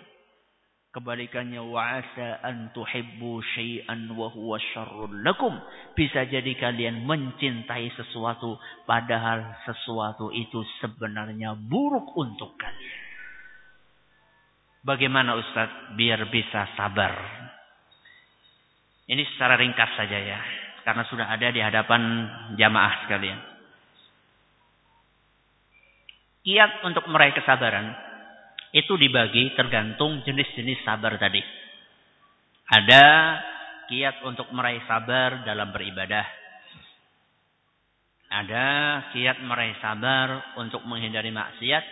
[0.94, 5.58] Kebalikannya wa'asa an tuhibbu syai'an wa huwa syarrun lakum.
[5.98, 13.02] Bisa jadi kalian mencintai sesuatu padahal sesuatu itu sebenarnya buruk untuk kalian.
[14.86, 17.18] Bagaimana Ustaz biar bisa sabar?
[19.10, 20.38] Ini secara ringkas saja ya.
[20.86, 22.02] Karena sudah ada di hadapan
[22.54, 23.40] jamaah sekalian.
[26.46, 28.13] Kiat untuk meraih kesabaran
[28.74, 31.40] itu dibagi tergantung jenis-jenis sabar tadi.
[32.74, 33.06] Ada
[33.86, 36.26] kiat untuk meraih sabar dalam beribadah.
[38.34, 38.66] Ada
[39.14, 41.86] kiat meraih sabar untuk menghindari maksiat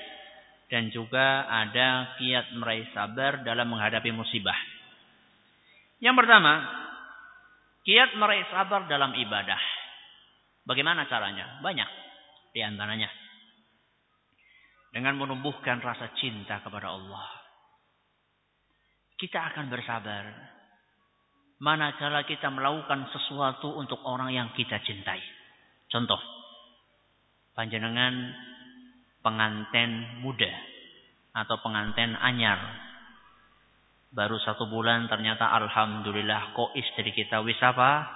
[0.73, 4.57] dan juga ada kiat meraih sabar dalam menghadapi musibah.
[6.01, 6.65] Yang pertama,
[7.85, 9.61] kiat meraih sabar dalam ibadah.
[10.65, 11.61] Bagaimana caranya?
[11.61, 11.89] Banyak
[12.57, 13.20] di antaranya
[14.91, 17.27] dengan menumbuhkan rasa cinta kepada Allah.
[19.15, 20.23] Kita akan bersabar.
[21.61, 25.21] Manakala kita melakukan sesuatu untuk orang yang kita cintai.
[25.87, 26.17] Contoh,
[27.53, 28.33] panjenengan
[29.21, 30.49] pengantin muda
[31.31, 32.59] atau pengantin anyar.
[34.11, 38.09] Baru satu bulan ternyata Alhamdulillah kok istri kita wis apa?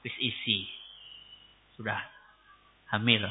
[0.00, 0.64] Wis isi.
[1.76, 2.00] Sudah
[2.94, 3.28] hamil.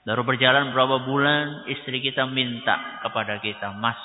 [0.00, 4.00] Baru berjalan berapa bulan, istri kita minta kepada kita, Mas,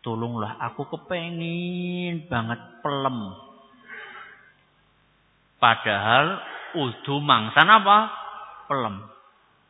[0.00, 3.36] tolonglah aku kepengin banget pelem.
[5.60, 6.40] Padahal
[6.80, 7.98] udu mangsan apa?
[8.64, 9.04] Pelem.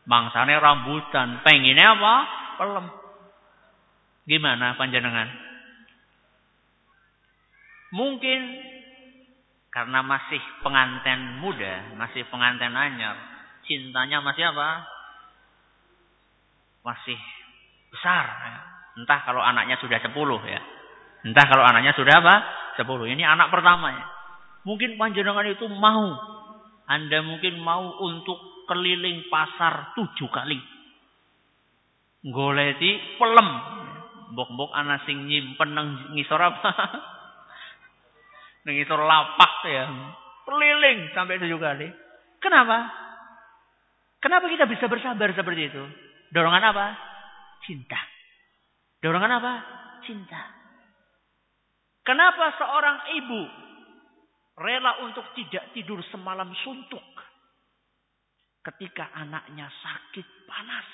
[0.06, 2.14] Mangsane rambutan, pengennya apa?
[2.62, 2.86] Pelem.
[4.30, 5.28] Gimana panjenengan?
[7.90, 8.40] Mungkin
[9.70, 13.14] Karena masih pengantin muda, masih pengantin anyar,
[13.62, 14.82] cintanya masih apa?
[16.80, 17.18] Masih
[17.92, 18.24] besar.
[18.24, 18.58] Ya.
[19.00, 20.60] Entah kalau anaknya sudah sepuluh ya.
[21.24, 22.34] Entah kalau anaknya sudah apa?
[22.80, 23.06] Sepuluh.
[23.08, 24.04] Ini anak pertama ya.
[24.64, 26.16] Mungkin panjenengan itu mau.
[26.90, 30.58] Anda mungkin mau untuk keliling pasar tujuh kali.
[32.28, 33.48] Goleti pelem.
[34.30, 36.70] Bok-bok anak sing nyimpen nang ngisor apa?
[38.68, 39.84] Nengisor lapak ya.
[40.44, 41.88] Keliling sampai tujuh kali.
[42.40, 42.90] Kenapa?
[44.20, 45.84] Kenapa kita bisa bersabar seperti itu?
[46.30, 46.86] Dorongan apa?
[47.66, 48.00] Cinta.
[49.02, 49.52] Dorongan apa?
[50.06, 50.40] Cinta.
[52.06, 53.42] Kenapa seorang ibu
[54.60, 57.04] rela untuk tidak tidur semalam suntuk
[58.60, 60.88] ketika anaknya sakit panas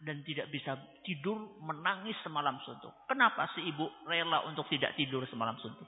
[0.00, 3.04] dan tidak bisa tidur menangis semalam suntuk.
[3.04, 5.86] Kenapa si ibu rela untuk tidak tidur semalam suntuk?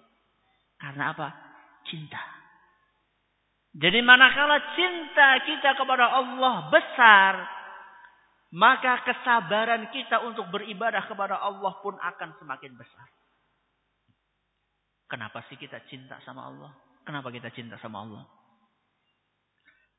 [0.77, 1.29] Karena apa?
[1.89, 2.21] Cinta.
[3.73, 7.33] Jadi manakala cinta kita kepada Allah besar,
[8.53, 13.09] maka kesabaran kita untuk beribadah kepada Allah pun akan semakin besar.
[15.09, 16.73] Kenapa sih kita cinta sama Allah?
[17.05, 18.25] Kenapa kita cinta sama Allah?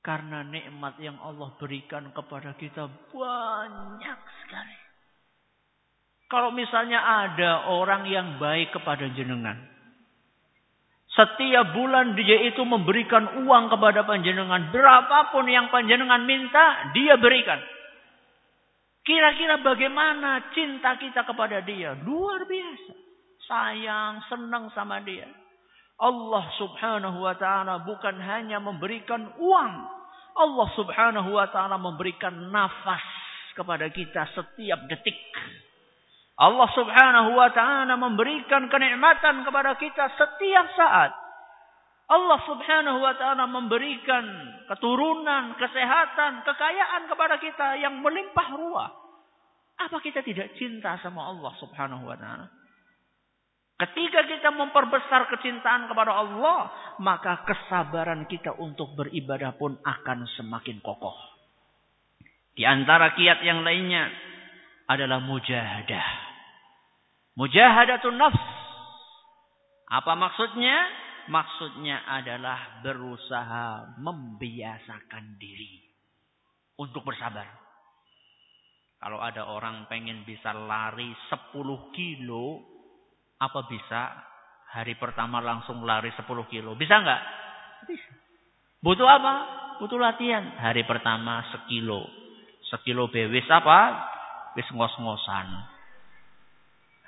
[0.05, 4.77] Karena nikmat yang Allah berikan kepada kita banyak sekali.
[6.29, 9.69] Kalau misalnya ada orang yang baik kepada jenengan.
[11.13, 14.73] Setiap bulan dia itu memberikan uang kepada panjenengan.
[14.73, 17.61] Berapapun yang panjenengan minta, dia berikan.
[19.03, 21.91] Kira-kira bagaimana cinta kita kepada dia?
[22.07, 22.93] Luar biasa.
[23.43, 25.27] Sayang, senang sama dia.
[25.99, 29.73] Allah subhanahu wa ta'ala bukan hanya memberikan uang.
[30.33, 33.03] Allah subhanahu wa ta'ala memberikan nafas
[33.53, 35.19] kepada kita setiap detik.
[36.39, 41.22] Allah subhanahu wa ta'ala memberikan kenikmatan kepada kita setiap saat.
[42.03, 44.25] Allah subhanahu wa ta'ala memberikan
[44.67, 48.91] keturunan, kesehatan, kekayaan kepada kita yang melimpah ruah.
[49.79, 52.47] Apa kita tidak cinta sama Allah subhanahu wa ta'ala?
[53.73, 56.69] Ketika kita memperbesar kecintaan kepada Allah,
[57.01, 61.17] maka kesabaran kita untuk beribadah pun akan semakin kokoh.
[62.53, 64.13] Di antara kiat yang lainnya,
[64.87, 66.07] adalah mujahadah.
[67.39, 68.43] Mujahadatun nafs.
[69.89, 70.75] Apa maksudnya?
[71.29, 75.79] Maksudnya adalah berusaha membiasakan diri
[76.79, 77.47] untuk bersabar.
[78.99, 82.63] Kalau ada orang pengen bisa lari 10 kilo,
[83.39, 84.01] apa bisa
[84.71, 86.75] hari pertama langsung lari 10 kilo?
[86.79, 87.21] Bisa nggak?
[87.87, 88.11] Bisa.
[88.83, 89.33] Butuh apa?
[89.83, 90.55] Butuh latihan.
[90.59, 92.07] Hari pertama sekilo.
[92.71, 94.11] Sekilo bewis apa?
[94.53, 95.47] wis ngos-ngosan.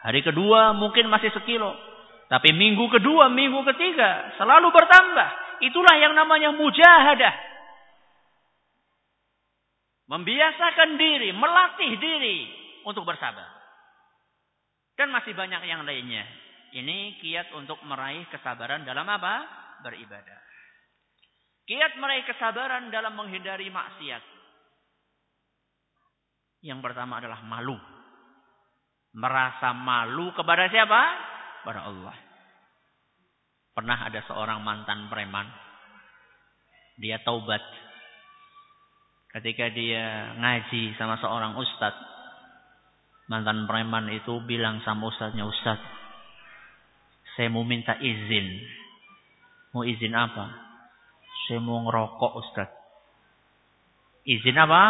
[0.05, 1.73] Hari kedua mungkin masih sekilo.
[2.25, 5.29] Tapi minggu kedua, minggu ketiga selalu bertambah.
[5.61, 7.35] Itulah yang namanya mujahadah.
[10.05, 12.37] Membiasakan diri, melatih diri
[12.85, 13.45] untuk bersabar.
[14.95, 16.25] Dan masih banyak yang lainnya.
[16.75, 19.45] Ini kiat untuk meraih kesabaran dalam apa?
[19.85, 20.41] Beribadah.
[21.65, 24.23] Kiat meraih kesabaran dalam menghindari maksiat.
[26.65, 27.77] Yang pertama adalah malu.
[29.17, 31.01] Merasa malu kepada siapa?
[31.65, 32.13] Kepada Allah.
[33.73, 35.49] Pernah ada seorang mantan preman.
[37.01, 37.65] Dia taubat.
[39.33, 41.97] Ketika dia ngaji sama seorang ustadz.
[43.33, 45.81] Mantan preman itu bilang sama ustadznya, Ustadz,
[47.33, 48.61] saya mau minta izin.
[49.73, 50.45] Mau izin apa?
[51.49, 52.77] Saya mau ngerokok ustadz.
[54.29, 54.81] Izin apa?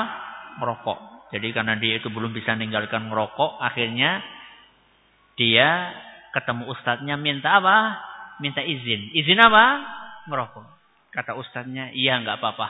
[0.59, 1.31] Ngerokok.
[1.31, 4.19] Jadi karena dia itu belum bisa meninggalkan ngerokok, akhirnya
[5.39, 5.95] dia
[6.35, 7.95] ketemu ustadznya minta apa?
[8.43, 9.15] Minta izin.
[9.15, 9.65] Izin apa?
[10.27, 10.67] Ngerokok.
[11.15, 12.67] Kata ustadznya, iya nggak apa-apa.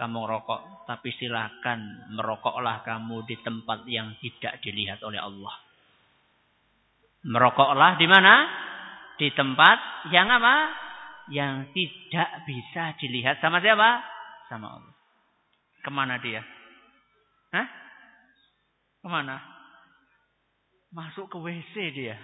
[0.00, 0.88] Kamu ngerokok.
[0.88, 5.52] Tapi silakan merokoklah kamu di tempat yang tidak dilihat oleh Allah.
[7.28, 8.34] Merokoklah di mana?
[9.20, 10.56] Di tempat yang apa?
[11.28, 14.00] Yang tidak bisa dilihat sama siapa?
[14.48, 14.94] Sama Allah.
[15.84, 16.40] Ke mana dia?
[17.52, 17.68] Hah?
[19.04, 19.36] Ke mana?
[20.96, 22.16] Masuk ke WC dia.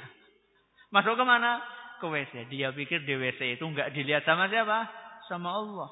[0.88, 1.60] Masuk ke mana?
[2.00, 2.48] Ke WC.
[2.48, 4.88] Dia pikir di WC itu nggak dilihat sama siapa?
[5.28, 5.90] Sama Allah.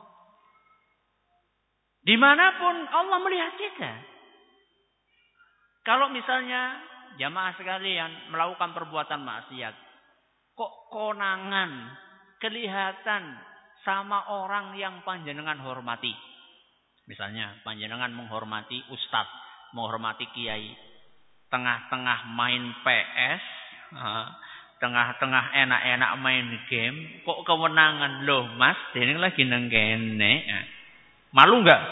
[2.06, 3.92] Di mana pun Allah melihat kita.
[5.82, 6.78] Kalau misalnya
[7.18, 9.74] jamaah sekalian melakukan perbuatan maksiat.
[10.56, 11.92] Kok konangan
[12.40, 13.36] kelihatan
[13.84, 16.14] sama orang yang panjenengan hormati.
[17.06, 19.30] Misalnya panjenengan menghormati ustadz
[19.76, 20.74] menghormati kiai.
[21.46, 23.44] Tengah-tengah main PS,
[24.76, 30.44] tengah-tengah enak-enak main game, kok kewenangan loh mas, ini lagi nenggene.
[31.32, 31.82] Malu nggak?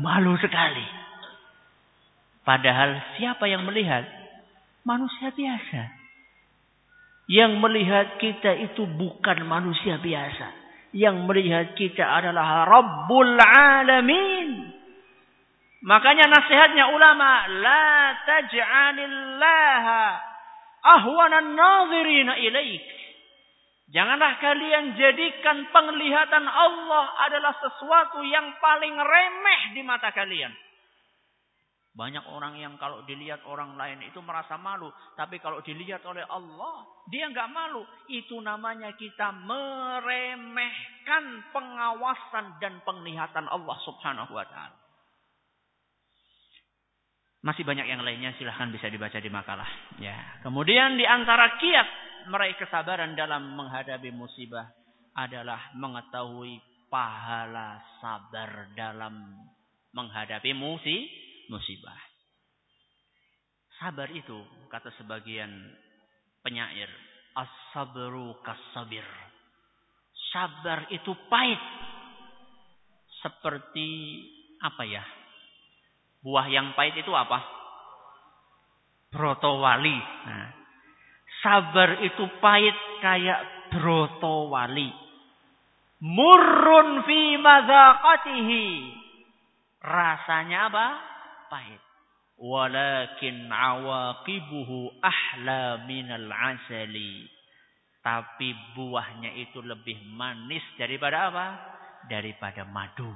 [0.00, 1.04] Malu sekali.
[2.44, 4.04] Padahal siapa yang melihat?
[4.84, 5.82] Manusia biasa.
[7.24, 10.52] Yang melihat kita itu bukan manusia biasa.
[10.92, 14.76] Yang melihat kita adalah Rabbul Alamin.
[15.84, 20.33] Makanya nasihatnya ulama, la taj'alillaha
[20.84, 22.84] ahwanan nadhirina ilaik.
[23.92, 30.52] Janganlah kalian jadikan penglihatan Allah adalah sesuatu yang paling remeh di mata kalian.
[31.94, 34.90] Banyak orang yang kalau dilihat orang lain itu merasa malu.
[35.14, 37.86] Tapi kalau dilihat oleh Allah, dia nggak malu.
[38.10, 41.24] Itu namanya kita meremehkan
[41.54, 44.83] pengawasan dan penglihatan Allah subhanahu wa ta'ala.
[47.44, 49.68] Masih banyak yang lainnya silahkan bisa dibaca di makalah.
[50.00, 50.16] Ya.
[50.40, 51.88] Kemudian di antara kiat
[52.32, 54.64] meraih kesabaran dalam menghadapi musibah
[55.12, 56.56] adalah mengetahui
[56.88, 59.36] pahala sabar dalam
[59.92, 61.98] menghadapi musibah musibah.
[63.80, 64.38] Sabar itu
[64.70, 65.50] kata sebagian
[66.40, 66.88] penyair,
[67.34, 69.04] as-sabru kas-sabir.
[70.30, 71.62] Sabar itu pahit.
[73.24, 73.88] Seperti
[74.60, 75.04] apa ya?
[76.24, 77.36] Buah yang pahit itu apa?
[79.12, 79.98] Brotowali.
[80.24, 80.48] Nah,
[81.44, 82.72] sabar itu pahit
[83.04, 84.88] kayak brotowali.
[86.00, 88.66] Murrun fi madzaqatihi.
[89.84, 90.86] Rasanya apa?
[91.52, 91.82] pahit.
[92.40, 97.28] Walakin awaqibuhu ahla minal asali.
[98.00, 101.46] Tapi buahnya itu lebih manis daripada apa?
[102.08, 103.12] Daripada madu.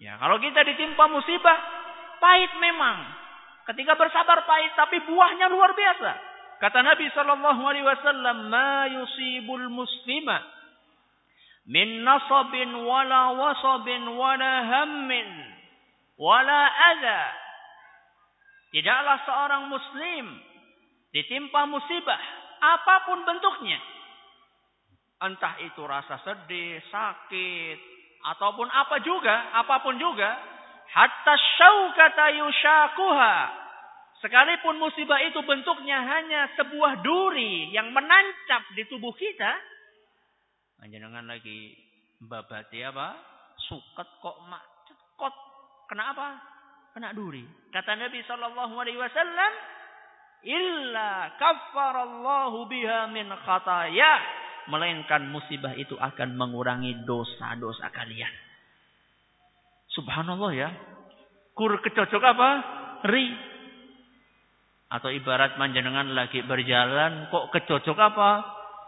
[0.00, 1.58] Ya, kalau kita ditimpa musibah,
[2.16, 3.04] pahit memang.
[3.68, 6.10] Ketika bersabar pahit, tapi buahnya luar biasa.
[6.60, 10.40] Kata Nabi Shallallahu Alaihi Wasallam, "Ma yusibul muslima
[11.68, 15.28] min nasabin wala wasabin wala hammin
[16.16, 17.20] wala ada.
[18.72, 20.24] Tidaklah seorang muslim
[21.12, 22.20] ditimpa musibah
[22.60, 23.80] apa pun bentuknya.
[25.20, 27.78] Entah itu rasa sedih, sakit,
[28.20, 30.36] ataupun apa juga, apa pun juga.
[30.90, 33.34] Hatta syaukata yushakuha.
[34.20, 39.52] Sekalipun musibah itu bentuknya hanya sebuah duri yang menancap di tubuh kita.
[40.84, 41.72] Jangan lagi
[42.20, 43.16] babati apa?
[43.68, 44.64] Suket kok mak
[45.16, 45.34] kok
[45.90, 46.38] Kenapa?
[46.94, 47.42] Kena duri.
[47.74, 49.52] Kata Nabi Shallallahu Alaihi Wasallam,
[50.46, 54.14] illa kafarallahu biha min khataya.
[54.68, 58.30] Melainkan musibah itu akan mengurangi dosa-dosa kalian.
[59.96, 60.70] Subhanallah ya.
[61.56, 62.50] Kur kecocok apa?
[63.08, 63.26] Ri.
[64.90, 68.30] Atau ibarat manjenengan lagi berjalan kok kecocok apa?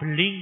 [0.03, 0.39] Beling.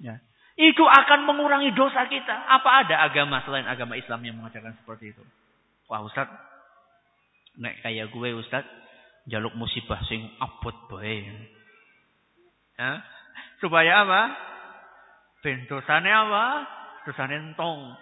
[0.00, 0.20] Ya.
[0.56, 2.34] Itu akan mengurangi dosa kita.
[2.48, 5.24] Apa ada agama selain agama Islam yang mengajarkan seperti itu?
[5.88, 6.28] Wah Ustaz,
[7.56, 8.64] nek kayak gue Ustaz,
[9.28, 11.24] jaluk musibah sing abot bae.
[12.76, 13.00] Ya?
[13.64, 14.22] Supaya apa?
[15.42, 16.44] Ben dosane apa?
[17.02, 17.98] Dosane entong.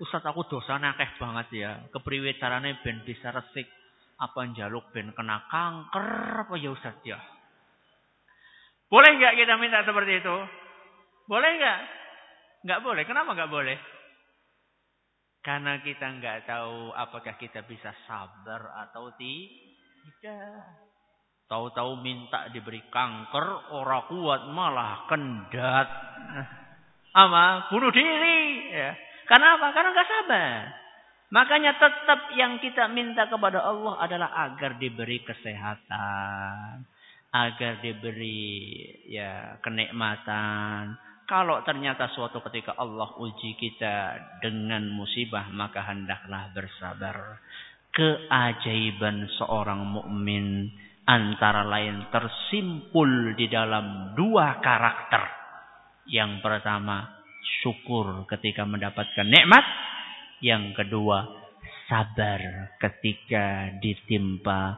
[0.00, 1.72] Ustaz aku dosane akeh banget ya.
[1.92, 3.68] Kepriwe carane ben bisa resik
[4.18, 6.08] apa jaluk ben kena kanker
[6.48, 7.20] apa ya Ustaz ya?
[8.88, 10.36] Boleh nggak kita minta seperti itu?
[11.28, 11.80] Boleh nggak?
[12.64, 13.04] Nggak boleh.
[13.04, 13.76] Kenapa nggak boleh?
[15.44, 20.88] Karena kita nggak tahu apakah kita bisa sabar atau tidak.
[21.48, 25.88] Tahu-tahu minta diberi kanker, orang kuat malah kendat.
[27.18, 27.74] Apa?
[27.74, 28.70] Bunuh diri.
[28.70, 28.94] Ya.
[29.26, 29.74] Karena apa?
[29.74, 30.54] Karena nggak sabar.
[31.28, 36.86] Makanya tetap yang kita minta kepada Allah adalah agar diberi kesehatan,
[37.36, 40.96] agar diberi ya kenikmatan,
[41.28, 47.36] kalau ternyata suatu ketika Allah uji kita dengan musibah, maka hendaklah bersabar.
[47.92, 50.72] Keajaiban seorang mukmin
[51.04, 55.37] antara lain tersimpul di dalam dua karakter.
[56.08, 57.20] Yang pertama,
[57.62, 59.64] syukur ketika mendapatkan nikmat.
[60.40, 61.28] Yang kedua,
[61.90, 64.76] sabar ketika ditimpa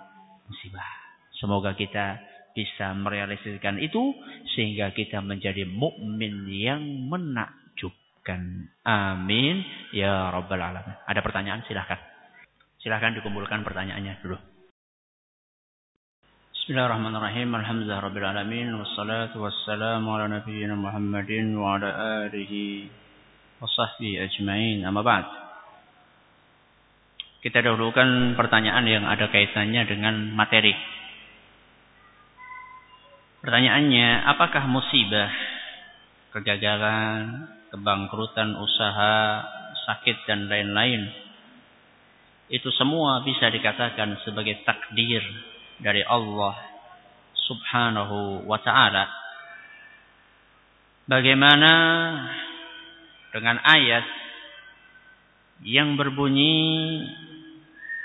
[0.48, 0.90] musibah.
[1.38, 2.18] Semoga kita
[2.50, 4.14] bisa merealisasikan itu
[4.58, 8.72] sehingga kita menjadi mukmin yang menakjubkan.
[8.82, 9.62] Amin
[9.94, 10.96] ya rabbal alamin.
[11.06, 11.98] Ada pertanyaan silahkan.
[12.80, 14.49] Silahkan dikumpulkan pertanyaannya dulu.
[16.70, 17.50] Bismillahirrahmanirrahim.
[17.50, 21.90] Alhamdulillah alamin wassalatu wassalamu ala nabiyyina Muhammadin wa ala
[22.30, 22.86] alihi
[23.58, 24.78] wa sahbihi ajmain.
[24.86, 25.26] Amma ba'd.
[27.42, 30.70] Kita dahulukan pertanyaan yang ada kaitannya dengan materi
[33.42, 35.26] Pertanyaannya, apakah musibah,
[36.30, 39.42] kegagalan, kebangkrutan usaha,
[39.90, 41.02] sakit dan lain-lain
[42.46, 45.49] itu semua bisa dikatakan sebagai takdir
[45.80, 46.54] dari Allah
[47.34, 49.08] Subhanahu wa taala.
[51.10, 51.72] Bagaimana
[53.34, 54.06] dengan ayat
[55.66, 57.02] yang berbunyi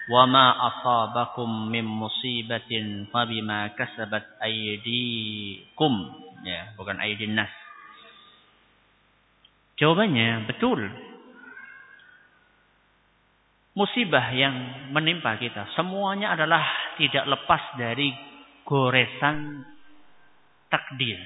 [0.09, 5.93] wa ma asabakum min musibatin fabima kasabat aydikum.
[6.41, 7.51] Ya bukan aydin nas.
[9.75, 10.87] Jawabannya betul
[13.75, 14.55] musibah yang
[14.95, 16.63] menimpa kita semuanya adalah
[16.95, 18.09] tidak lepas dari
[18.63, 19.67] goresan
[20.71, 21.19] takdir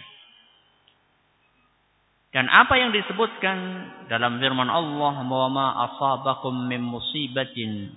[2.29, 3.57] dan apa yang disebutkan
[4.05, 7.89] dalam firman Allah, "Wa ma asabakum min musibatin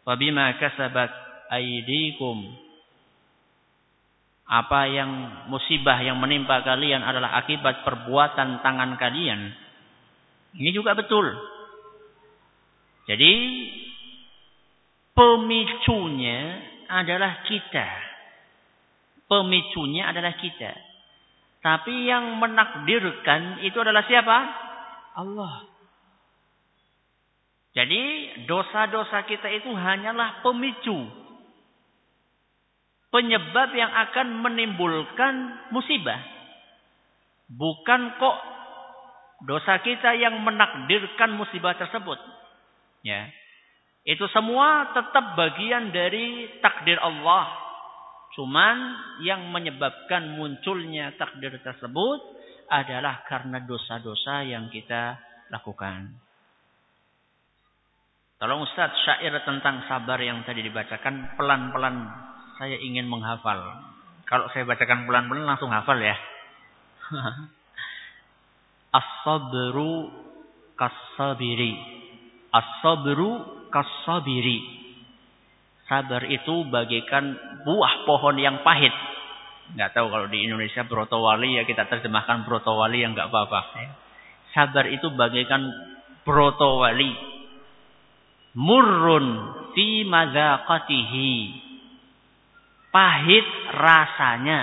[0.00, 1.12] fabima kasabat
[1.52, 2.40] aydikum."
[4.50, 5.10] Apa yang
[5.52, 9.52] musibah yang menimpa kalian adalah akibat perbuatan tangan kalian.
[10.58, 11.30] Ini juga betul.
[13.10, 13.34] Jadi
[15.18, 17.88] pemicunya adalah kita.
[19.26, 20.70] Pemicunya adalah kita.
[21.58, 24.38] Tapi yang menakdirkan itu adalah siapa?
[25.18, 25.66] Allah.
[27.74, 28.02] Jadi
[28.46, 31.10] dosa-dosa kita itu hanyalah pemicu.
[33.10, 35.34] Penyebab yang akan menimbulkan
[35.74, 36.22] musibah.
[37.50, 38.38] Bukan kok
[39.50, 42.39] dosa kita yang menakdirkan musibah tersebut.
[43.00, 43.28] Ya.
[44.04, 47.52] Itu semua tetap bagian dari takdir Allah.
[48.32, 48.76] Cuman
[49.26, 52.20] yang menyebabkan munculnya takdir tersebut
[52.70, 55.18] adalah karena dosa-dosa yang kita
[55.50, 56.14] lakukan.
[58.40, 62.08] Tolong Ustaz syair tentang sabar yang tadi dibacakan pelan-pelan
[62.56, 63.58] saya ingin menghafal.
[64.24, 66.16] Kalau saya bacakan pelan-pelan langsung hafal ya.
[68.96, 70.08] As-sabru
[70.78, 71.99] kas-sabiri.
[72.50, 74.82] As-sabru kas-sabiri.
[75.86, 77.34] Sabar itu bagaikan
[77.66, 78.94] buah pohon yang pahit.
[79.74, 83.60] Nggak tahu kalau di Indonesia brotowali ya kita terjemahkan brotowali yang nggak apa-apa.
[84.54, 85.66] Sabar itu bagaikan
[86.26, 87.14] brotowali.
[88.58, 89.26] Murrun
[89.74, 91.34] fi mazaqatihi.
[92.90, 93.46] Pahit
[93.78, 94.60] rasanya.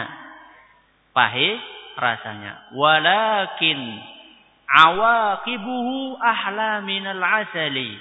[1.16, 1.60] Pahit
[1.96, 2.72] rasanya.
[2.76, 3.80] Walakin
[4.68, 7.96] awaqibuhu ahla minal asali.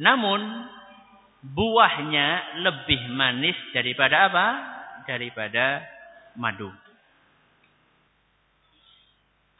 [0.00, 0.40] Namun
[1.44, 4.46] buahnya lebih manis daripada apa?
[5.04, 5.84] Daripada
[6.38, 6.72] madu.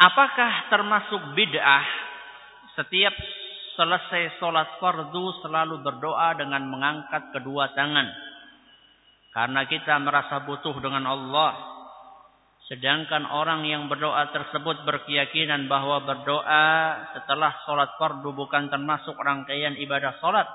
[0.02, 1.86] Apakah termasuk bid'ah
[2.74, 3.14] setiap
[3.78, 8.10] selesai sholat fardu selalu berdoa dengan mengangkat kedua tangan?
[9.32, 11.71] Karena kita merasa butuh dengan Allah.
[12.72, 16.64] Sedangkan orang yang berdoa tersebut berkeyakinan bahwa berdoa
[17.12, 20.48] setelah sholat fardu bukan termasuk rangkaian ibadah sholat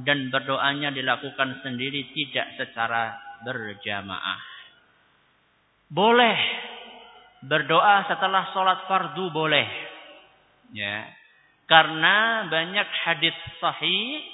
[0.00, 4.40] dan berdoanya dilakukan sendiri tidak secara berjamaah.
[5.92, 6.40] Boleh
[7.44, 9.68] berdoa setelah sholat fardu boleh.
[10.72, 11.04] Ya.
[11.68, 14.24] Karena banyak hadis sahih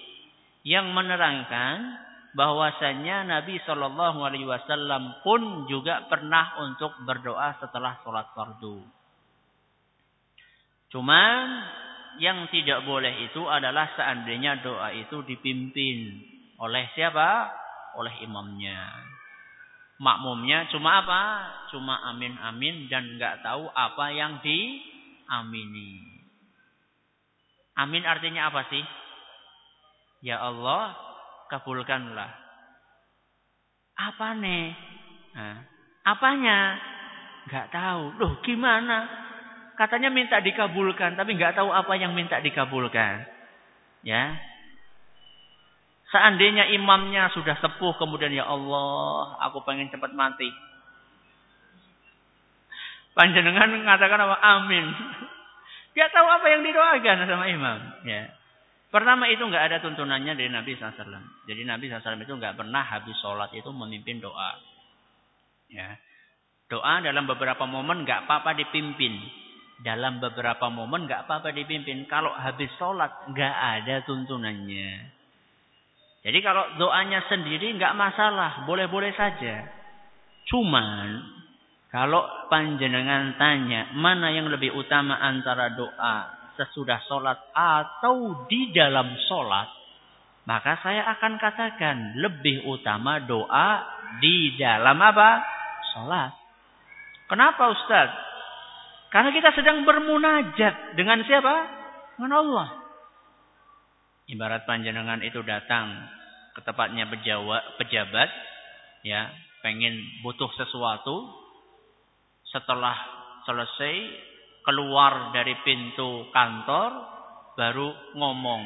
[0.62, 1.98] yang menerangkan
[2.35, 8.82] bahwasanya Nabi Shallallahu Alaihi Wasallam pun juga pernah untuk berdoa setelah sholat fardu.
[10.90, 11.43] Cuman
[12.23, 16.23] yang tidak boleh itu adalah seandainya doa itu dipimpin
[16.59, 17.51] oleh siapa?
[17.98, 18.90] Oleh imamnya.
[20.02, 21.23] Makmumnya cuma apa?
[21.70, 26.02] Cuma amin amin dan nggak tahu apa yang diamini.
[27.78, 28.82] Amin artinya apa sih?
[30.23, 30.94] Ya Allah,
[31.51, 32.31] kabulkanlah.
[33.95, 34.65] Apa nih?
[35.35, 35.57] Nah,
[36.03, 36.79] apanya?
[37.47, 38.03] Nggak tahu.
[38.19, 39.25] Loh, gimana?
[39.75, 43.27] katanya minta dikabulkan, tapi nggak tahu apa yang minta dikabulkan.
[44.07, 44.39] Ya.
[46.15, 50.47] Seandainya imamnya sudah sepuh kemudian ya Allah, aku pengen cepat mati.
[53.15, 54.37] Panjenengan mengatakan apa?
[54.59, 54.87] Amin.
[55.95, 57.79] Gak tahu apa yang didoakan sama imam.
[58.03, 58.27] Ya.
[58.95, 61.51] Pertama itu nggak ada tuntunannya dari Nabi SAW.
[61.51, 64.55] Jadi Nabi SAW itu nggak pernah habis sholat itu memimpin doa.
[65.66, 65.99] Ya.
[66.71, 69.19] Doa dalam beberapa momen nggak apa-apa dipimpin
[69.83, 72.07] dalam beberapa momen nggak apa-apa dipimpin.
[72.07, 75.11] Kalau habis sholat nggak ada tuntunannya.
[76.23, 79.75] Jadi kalau doanya sendiri nggak masalah, boleh-boleh saja.
[80.47, 81.35] Cuman
[81.91, 89.68] kalau panjenengan tanya mana yang lebih utama antara doa sesudah sholat atau di dalam sholat,
[90.44, 93.82] maka saya akan katakan lebih utama doa
[94.20, 95.31] di dalam apa?
[95.94, 96.32] Sholat.
[97.31, 98.10] Kenapa Ustaz?
[99.09, 101.55] Karena kita sedang bermunajat dengan siapa?
[102.18, 102.68] Dengan Allah.
[104.26, 106.10] Ibarat panjenengan itu datang
[106.55, 107.06] ke tempatnya
[107.78, 108.31] pejabat,
[109.05, 109.31] ya,
[109.62, 111.31] pengen butuh sesuatu,
[112.55, 112.94] setelah
[113.44, 113.94] selesai
[114.65, 116.91] keluar dari pintu kantor,
[117.55, 118.62] baru ngomong,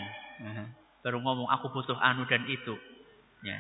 [1.03, 2.79] baru ngomong aku butuh anu dan itu,
[3.43, 3.59] ya.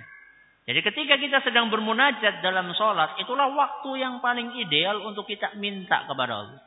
[0.68, 6.04] Jadi ketika kita sedang bermunajat dalam sholat, itulah waktu yang paling ideal untuk kita minta
[6.04, 6.60] kepada Allah.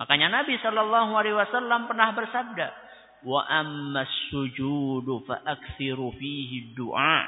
[0.00, 2.68] Makanya Nabi Shallallahu Alaihi Wasallam pernah bersabda,
[3.28, 7.20] wa amma sujudu fa aksiru fihi du'a.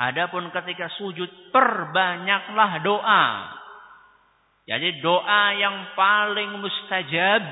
[0.00, 3.24] Adapun ketika sujud perbanyaklah doa.
[4.70, 7.42] Jadi doa yang paling mustajab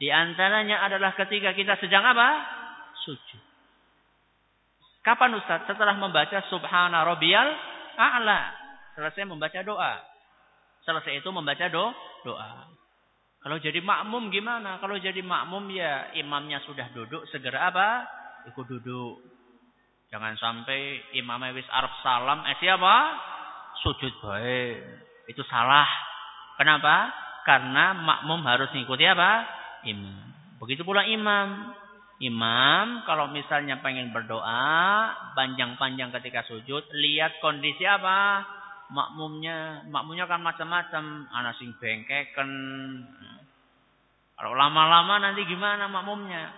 [0.00, 2.28] di antaranya adalah ketika kita sedang apa?
[3.04, 3.42] Sujud.
[5.04, 5.68] Kapan Ustaz?
[5.68, 7.48] Setelah membaca Subhana Rabbiyal
[8.00, 8.56] A'la.
[8.96, 10.00] Selesai membaca doa.
[10.88, 11.92] Selesai itu membaca do,
[12.24, 12.72] doa.
[13.44, 14.80] Kalau jadi makmum gimana?
[14.80, 18.08] Kalau jadi makmum ya imamnya sudah duduk, segera apa?
[18.48, 19.20] Ikut duduk.
[20.08, 22.94] Jangan sampai imamnya wis arab salam, eh siapa?
[23.84, 24.76] Sujud baik.
[25.28, 26.13] Itu salah.
[26.54, 27.10] Kenapa?
[27.44, 29.44] Karena makmum harus mengikuti apa?
[29.84, 30.32] Imam.
[30.62, 31.76] Begitu pula imam.
[32.22, 38.46] Imam kalau misalnya pengen berdoa panjang-panjang ketika sujud, lihat kondisi apa?
[38.88, 42.50] Makmumnya, makmumnya kan macam-macam, ana sing bengkeken.
[44.38, 46.54] Kalau lama-lama nanti gimana makmumnya?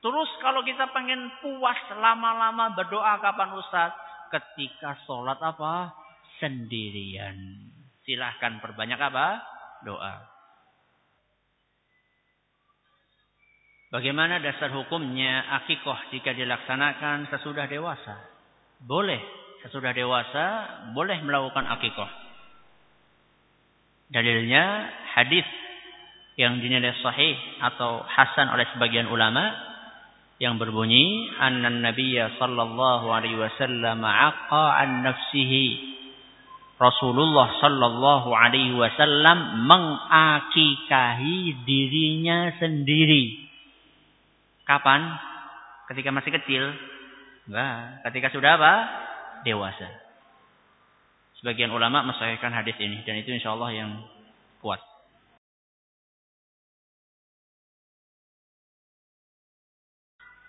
[0.00, 3.92] Terus kalau kita pengen puas lama-lama berdoa kapan Ustaz?
[4.32, 5.92] Ketika sholat apa?
[6.40, 7.36] Sendirian.
[8.06, 9.42] Silahkan perbanyak apa?
[9.82, 10.14] Doa.
[13.90, 18.14] Bagaimana dasar hukumnya akikoh jika dilaksanakan sesudah dewasa?
[18.78, 19.18] Boleh.
[19.66, 20.44] Sesudah dewasa
[20.94, 22.10] boleh melakukan akikoh.
[24.14, 24.86] Dalilnya
[25.18, 25.46] hadis
[26.38, 29.50] yang dinilai sahih atau hasan oleh sebagian ulama
[30.38, 35.95] yang berbunyi anna nabiyya sallallahu alaihi wasallam aqa an nafsihi
[36.76, 43.46] Rasulullah sallallahu alaihi wasallam mengakikahi dirinya sendiri
[44.66, 45.14] Kapan?
[45.86, 46.74] Ketika masih kecil?
[47.46, 48.02] Enggak.
[48.10, 48.74] Ketika sudah apa?
[49.46, 49.86] Dewasa.
[51.38, 53.90] Sebagian ulama mensahihkan hadis ini dan itu insya Allah yang
[54.58, 54.82] kuat.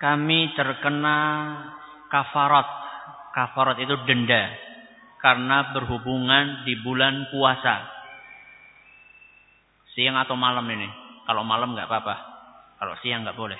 [0.02, 1.18] Kami terkena
[2.10, 2.66] kafarat.
[3.38, 4.50] Kafarat itu denda
[5.28, 7.84] karena berhubungan di bulan puasa.
[9.92, 10.88] Siang atau malam ini.
[11.28, 12.16] Kalau malam nggak apa-apa.
[12.80, 13.60] Kalau siang nggak boleh.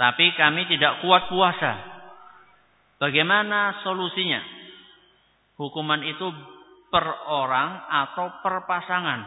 [0.00, 1.84] Tapi kami tidak kuat puasa.
[2.96, 4.40] Bagaimana solusinya?
[5.60, 6.32] Hukuman itu
[6.88, 9.20] per orang atau per pasangan.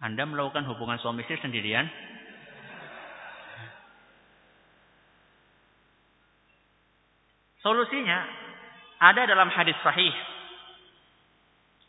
[0.00, 1.84] Anda melakukan hubungan suami istri sendirian?
[7.60, 8.39] Solusinya
[9.00, 10.12] ada dalam hadis sahih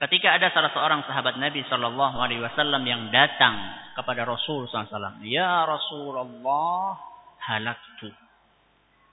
[0.02, 3.54] Ketika ada salah seorang sahabat Nabi Shallallahu Alaihi Wasallam yang datang
[3.94, 6.98] kepada Rasul SAW, ya Rasulullah,
[7.38, 8.10] halaktu.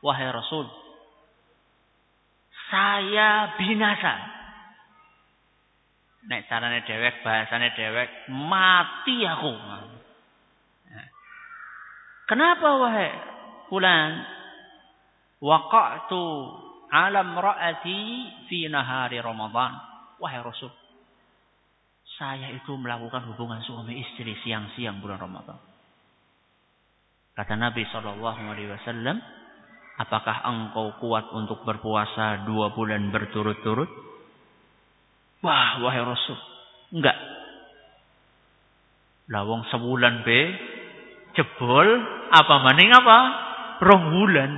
[0.00, 0.64] Wahai Rasul,
[2.72, 4.16] saya binasa.
[6.32, 9.52] Nek carane dewek, bahasane dewek, mati aku.
[12.32, 13.12] Kenapa wahai
[13.68, 14.24] fulan?
[15.44, 16.24] Waqa'tu
[16.88, 18.00] alam ra'ati
[18.48, 19.76] fi nahari Ramadan.
[20.18, 20.72] Wahai Rasul,
[22.18, 25.58] saya itu melakukan hubungan suami istri siang-siang bulan Ramadan.
[27.38, 29.22] Kata Nabi Shallallahu Alaihi Wasallam,
[30.02, 33.86] apakah engkau kuat untuk berpuasa dua bulan berturut-turut?
[35.46, 36.34] Wah, wahai Rasul,
[36.98, 37.14] enggak.
[39.30, 40.40] Lawang sebulan be,
[41.38, 41.86] jebol,
[42.34, 43.18] apa maning apa?
[43.86, 44.50] Rong bulan.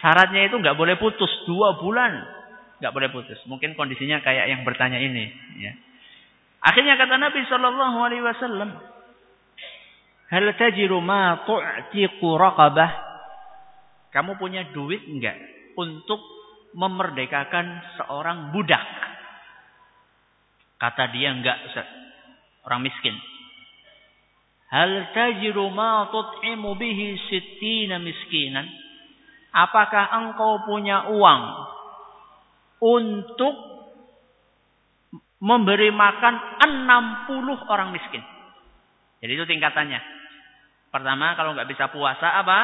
[0.00, 2.40] Syaratnya itu enggak boleh putus dua bulan
[2.80, 3.36] nggak boleh putus.
[3.44, 5.28] Mungkin kondisinya kayak yang bertanya ini.
[5.60, 5.76] Ya.
[6.64, 8.70] Akhirnya kata Nabi Shallallahu Alaihi Wasallam,
[10.32, 12.90] Hal tajiru ma tu'tiqu raqabah?
[14.10, 15.36] Kamu punya duit enggak
[15.76, 16.18] untuk
[16.72, 18.82] memerdekakan seorang budak?
[20.80, 21.60] Kata dia enggak,
[22.64, 23.12] Orang miskin.
[24.72, 28.64] Hal tajiru ma tut'imu bihi sittina miskinan?
[29.50, 31.42] Apakah engkau punya uang
[32.80, 33.54] untuk
[35.40, 38.20] memberi makan 60 orang miskin.
[39.20, 40.00] Jadi itu tingkatannya.
[40.92, 42.60] Pertama, kalau nggak bisa puasa apa?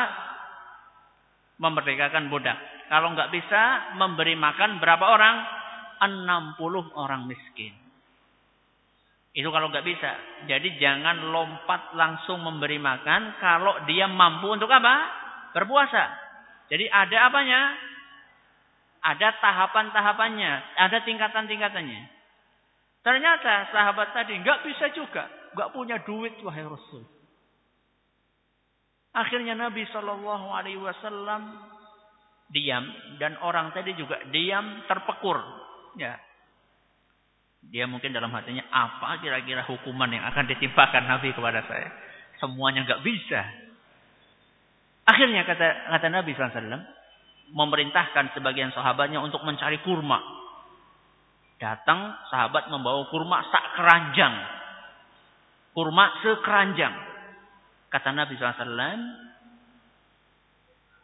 [1.57, 2.57] Memerdekakan budak.
[2.93, 3.63] Kalau nggak bisa
[3.97, 5.37] memberi makan berapa orang?
[6.05, 6.61] 60
[7.01, 7.73] orang miskin.
[9.33, 10.13] Itu kalau nggak bisa.
[10.49, 14.95] Jadi jangan lompat langsung memberi makan kalau dia mampu untuk apa?
[15.57, 16.26] Berpuasa.
[16.67, 17.61] Jadi ada apanya?
[19.07, 20.53] Ada tahapan-tahapannya,
[20.83, 22.03] ada tingkatan-tingkatannya.
[23.07, 27.07] Ternyata sahabat tadi nggak bisa juga, nggak punya duit wahai Rasul.
[29.15, 31.55] Akhirnya Nabi Shallallahu Alaihi Wasallam
[32.51, 32.83] diam
[33.23, 35.39] dan orang tadi juga diam terpekur.
[35.97, 36.19] Ya,
[37.71, 41.89] dia mungkin dalam hatinya apa kira-kira hukuman yang akan ditimpakan Nabi kepada saya?
[42.39, 43.66] Semuanya nggak bisa.
[45.07, 46.83] Akhirnya kata kata Nabi SAW
[47.55, 50.19] memerintahkan sebagian sahabatnya untuk mencari kurma.
[51.63, 54.35] Datang sahabat membawa kurma sak keranjang.
[55.73, 56.95] Kurma sekeranjang.
[57.87, 59.01] Kata Nabi SAW,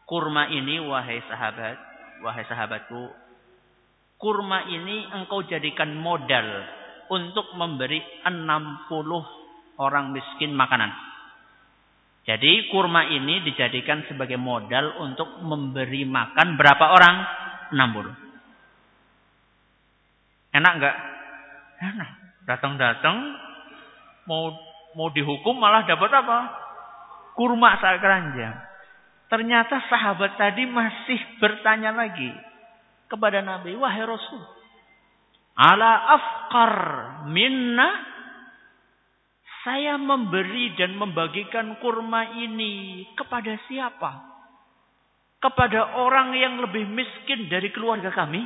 [0.04, 1.78] kurma ini wahai sahabat,
[2.26, 3.02] wahai sahabatku,
[4.18, 6.48] kurma ini engkau jadikan modal
[7.08, 8.90] untuk memberi 60
[9.78, 11.11] orang miskin makanan.
[12.22, 17.16] Jadi kurma ini dijadikan sebagai modal untuk memberi makan berapa orang?
[17.74, 20.54] 60.
[20.54, 20.96] Enak enggak?
[21.82, 22.10] Enak.
[22.46, 23.16] Datang-datang
[24.30, 24.54] mau
[24.94, 26.38] mau dihukum malah dapat apa?
[27.34, 28.54] Kurma sak keranjang.
[29.26, 32.28] Ternyata sahabat tadi masih bertanya lagi
[33.08, 34.44] kepada Nabi, "Wahai Rasul,
[35.56, 36.76] ala afqar
[37.32, 38.11] minna
[39.62, 44.10] saya memberi dan membagikan kurma ini kepada siapa?
[45.39, 48.43] Kepada orang yang lebih miskin dari keluarga kami?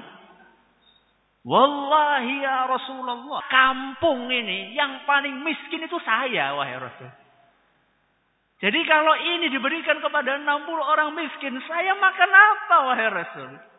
[1.46, 3.40] Wallahi ya Rasulullah.
[3.48, 7.08] Kampung ini yang paling miskin itu saya wahai Rasul.
[8.56, 10.48] Jadi kalau ini diberikan kepada 60
[10.80, 13.75] orang miskin, saya makan apa wahai Rasul?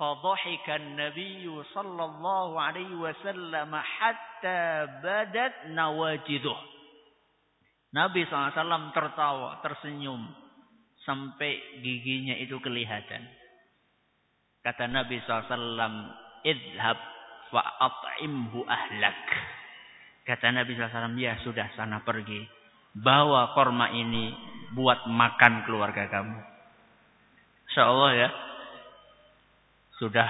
[0.00, 1.44] فضحك النبي
[1.76, 4.60] صلى الله عليه وسلم حتى
[5.04, 6.58] بدت نواجذه
[7.90, 10.22] Nabi SAW tertawa, tersenyum.
[11.02, 13.26] Sampai giginya itu kelihatan.
[14.62, 15.90] Kata Nabi SAW,
[16.46, 16.98] Idhab
[17.50, 19.22] fa'at'imhu ahlak.
[20.22, 22.46] Kata Nabi SAW, ya sudah sana pergi.
[22.94, 24.30] Bawa korma ini
[24.70, 26.38] buat makan keluarga kamu.
[27.70, 28.28] Insya Allah ya
[29.99, 30.27] sudah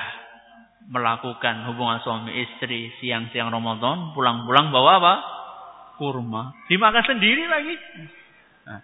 [0.85, 5.15] melakukan hubungan suami istri siang-siang Ramadan, pulang-pulang bawa apa?
[5.97, 6.53] Kurma.
[6.69, 7.75] Dimakan sendiri lagi.
[8.69, 8.81] Nah.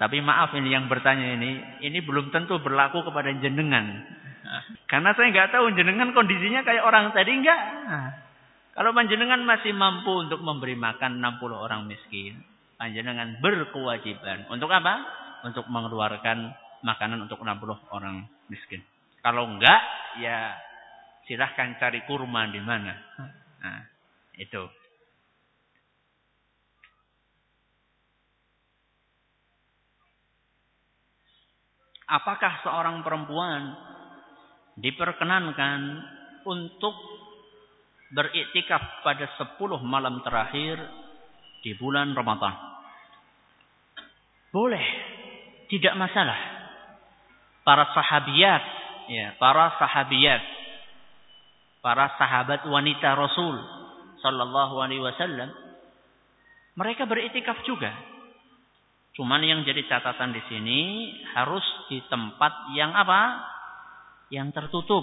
[0.00, 4.00] Tapi maaf ini yang bertanya ini, ini belum tentu berlaku kepada jenengan.
[4.40, 4.62] Nah.
[4.88, 7.60] Karena saya nggak tahu jenengan kondisinya kayak orang tadi enggak.
[7.84, 8.10] Nah.
[8.70, 12.40] Kalau panjenengan masih mampu untuk memberi makan 60 orang miskin,
[12.80, 15.04] panjenengan berkewajiban untuk apa?
[15.44, 18.80] Untuk mengeluarkan makanan untuk 60 orang miskin.
[19.20, 19.82] Kalau enggak,
[20.24, 20.56] ya
[21.28, 22.94] silahkan cari kurma di mana.
[23.60, 23.82] Nah,
[24.40, 24.64] itu.
[32.10, 33.70] Apakah seorang perempuan
[34.74, 35.80] diperkenankan
[36.42, 36.96] untuk
[38.10, 39.54] beriktikaf pada 10
[39.86, 40.82] malam terakhir
[41.62, 42.56] di bulan Ramadan?
[44.50, 44.82] Boleh,
[45.70, 46.40] tidak masalah.
[47.62, 48.79] Para sahabiat
[49.10, 50.42] ya, para sahabiat,
[51.82, 53.58] para sahabat wanita Rasul
[54.22, 55.50] sallallahu alaihi wasallam
[56.78, 57.90] mereka beritikaf juga.
[59.18, 60.80] Cuman yang jadi catatan di sini
[61.34, 63.42] harus di tempat yang apa?
[64.30, 65.02] Yang tertutup.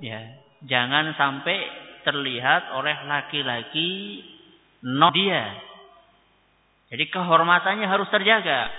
[0.00, 1.60] Ya, jangan sampai
[2.02, 4.24] terlihat oleh laki-laki
[4.88, 5.54] no dia.
[6.88, 8.72] Jadi kehormatannya harus terjaga.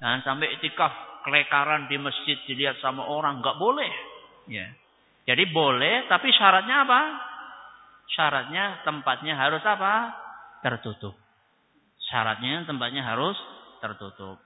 [0.00, 3.92] Jangan sampai itikaf kelekaran di masjid dilihat sama orang nggak boleh.
[4.50, 4.66] Ya.
[5.22, 7.00] Jadi boleh, tapi syaratnya apa?
[8.10, 10.10] Syaratnya tempatnya harus apa?
[10.66, 11.14] Tertutup.
[12.10, 13.38] Syaratnya tempatnya harus
[13.78, 14.42] tertutup.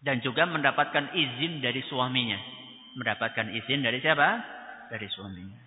[0.00, 2.40] Dan juga mendapatkan izin dari suaminya.
[2.96, 4.28] Mendapatkan izin dari siapa?
[4.88, 5.65] Dari suaminya.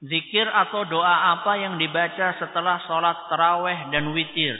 [0.00, 4.56] Zikir atau doa apa yang dibaca setelah sholat terawih dan witir?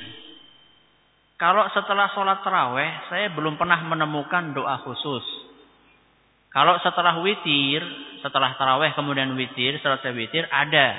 [1.41, 5.25] Kalau setelah sholat terawih, saya belum pernah menemukan doa khusus.
[6.53, 7.81] Kalau setelah witir,
[8.21, 10.93] setelah terawih kemudian witir, selesai witir, ada.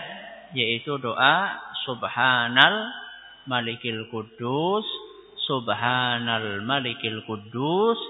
[0.58, 2.90] Yaitu doa Subhanal
[3.46, 4.90] Malikil Kudus,
[5.46, 8.02] Subhanal Malikil Kudus,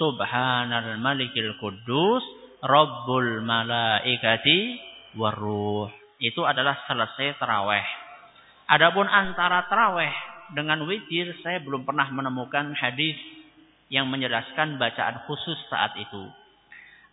[0.00, 2.24] Subhanal Malikil Kudus,
[2.64, 5.90] Rabbul Malaikati waruh.
[6.18, 7.84] Itu adalah selesai terawih.
[8.70, 10.12] Adapun antara taraweh
[10.56, 13.16] dengan witir saya belum pernah menemukan hadis
[13.92, 16.24] yang menjelaskan bacaan khusus saat itu.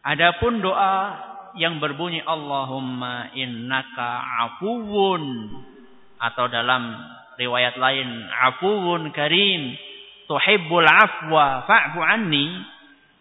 [0.02, 0.96] Adapun doa
[1.60, 5.52] yang berbunyi Allahumma innaka afuwun
[6.18, 6.96] atau dalam
[7.36, 9.76] riwayat lain afuwun karim
[10.32, 12.64] tuhibbul afwa fa'fu anni.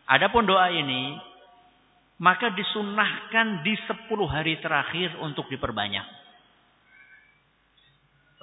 [0.06, 1.29] Adapun doa ini
[2.20, 6.04] maka disunnahkan di 10 hari terakhir untuk diperbanyak.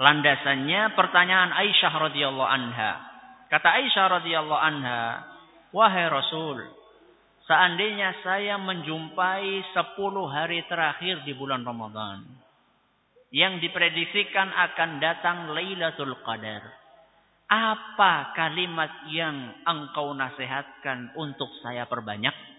[0.01, 2.91] Landasannya pertanyaan Aisyah radhiyallahu anha.
[3.53, 5.01] Kata Aisyah radhiyallahu anha,
[5.69, 6.57] "Wahai Rasul,
[7.45, 12.25] seandainya saya menjumpai 10 hari terakhir di bulan Ramadan
[13.29, 16.65] yang diprediksikan akan datang Lailatul Qadar,
[17.49, 22.56] apa kalimat yang engkau nasihatkan untuk saya perbanyak?"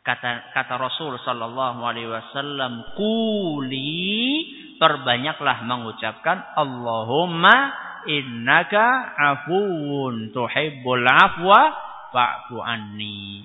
[0.00, 4.48] Kata kata Rasul sallallahu alaihi wasallam, "Quli
[4.80, 7.56] perbanyaklah mengucapkan Allahumma
[8.08, 11.60] innaka afuwun tuhibbul afwa
[12.14, 13.44] fa'fu anni.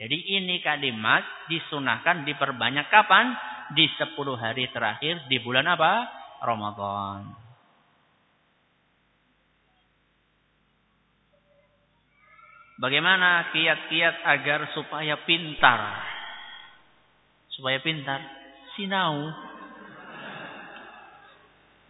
[0.00, 1.20] Jadi ini kalimat
[1.52, 3.36] disunahkan diperbanyak kapan?
[3.70, 6.08] Di 10 hari terakhir di bulan apa?
[6.42, 7.39] Ramadan.
[12.80, 16.00] Bagaimana kiat-kiat agar supaya pintar?
[17.52, 18.24] Supaya pintar.
[18.72, 19.28] Sinau.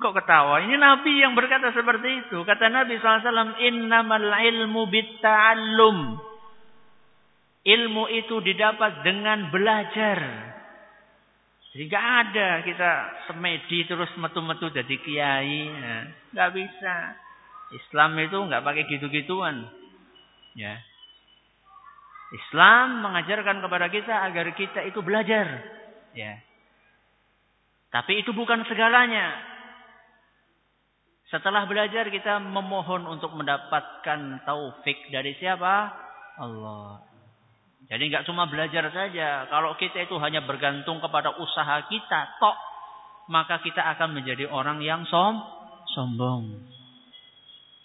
[0.03, 0.59] Kok ketawa?
[0.67, 2.43] Ini Nabi yang berkata seperti itu.
[2.43, 6.19] Kata Nabi SAW, Innamal ilmu bitta'allum.
[7.63, 10.19] Ilmu itu didapat dengan belajar.
[11.71, 12.91] Jadi gak ada kita
[13.31, 15.71] semedi terus metu-metu jadi kiai.
[15.71, 16.03] Nah,
[16.35, 17.15] gak bisa.
[17.79, 19.71] Islam itu gak pakai gitu-gituan.
[20.61, 20.77] Ya.
[22.31, 25.65] Islam mengajarkan kepada kita agar kita itu belajar.
[26.13, 26.37] Ya.
[27.89, 29.35] Tapi itu bukan segalanya.
[31.33, 35.91] Setelah belajar kita memohon untuk mendapatkan taufik dari siapa?
[36.39, 37.03] Allah.
[37.91, 39.51] Jadi nggak cuma belajar saja.
[39.51, 42.57] Kalau kita itu hanya bergantung kepada usaha kita, tok,
[43.27, 45.43] maka kita akan menjadi orang yang som,
[45.95, 46.71] sombong.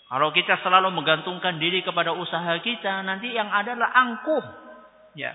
[0.05, 4.45] Kalau kita selalu menggantungkan diri kepada usaha kita, nanti yang adalah angkuh.
[5.17, 5.33] Ya.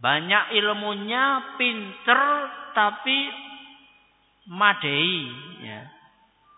[0.00, 2.20] Banyak ilmunya, pinter,
[2.72, 3.18] tapi
[4.48, 5.28] madei.
[5.60, 5.80] Ya.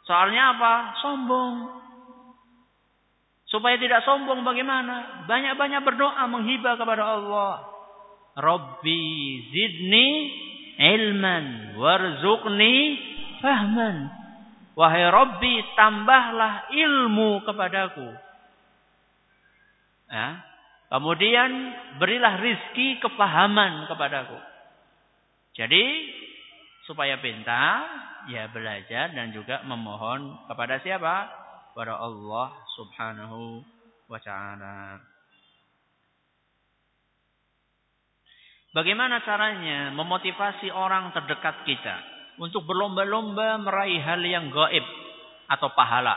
[0.06, 0.72] Soalnya apa?
[1.02, 1.54] Sombong.
[3.50, 5.26] Supaya tidak sombong bagaimana?
[5.26, 7.62] Banyak-banyak berdoa menghibah kepada Allah.
[8.38, 9.02] Rabbi
[9.50, 10.08] zidni
[10.78, 12.74] ilman warzuqni
[13.42, 14.25] fahman.
[14.76, 18.12] Wahai Robbi, tambahlah ilmu kepadaku.
[20.12, 20.44] Ya.
[20.92, 21.50] Kemudian
[21.96, 24.36] berilah rizki kepahaman kepadaku.
[25.56, 25.82] Jadi
[26.84, 27.88] supaya pintar,
[28.28, 31.26] ya belajar dan juga memohon kepada siapa?
[31.72, 33.64] Kepada Allah subhanahu
[34.12, 35.00] wa ta'ala.
[38.76, 42.15] Bagaimana caranya memotivasi orang terdekat kita?
[42.36, 44.84] Untuk berlomba-lomba meraih hal yang gaib
[45.48, 46.16] atau pahala.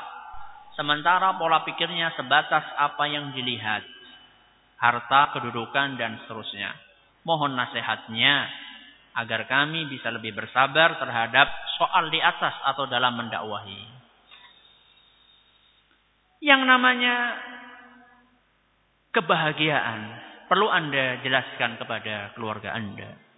[0.76, 3.84] Sementara pola pikirnya sebatas apa yang dilihat.
[4.80, 6.72] Harta, kedudukan, dan seterusnya.
[7.28, 8.48] Mohon nasihatnya
[9.20, 13.84] agar kami bisa lebih bersabar terhadap soal di atas atau dalam mendakwahi.
[16.40, 17.16] Yang namanya
[19.12, 20.00] kebahagiaan
[20.48, 23.28] perlu Anda jelaskan kepada keluarga Anda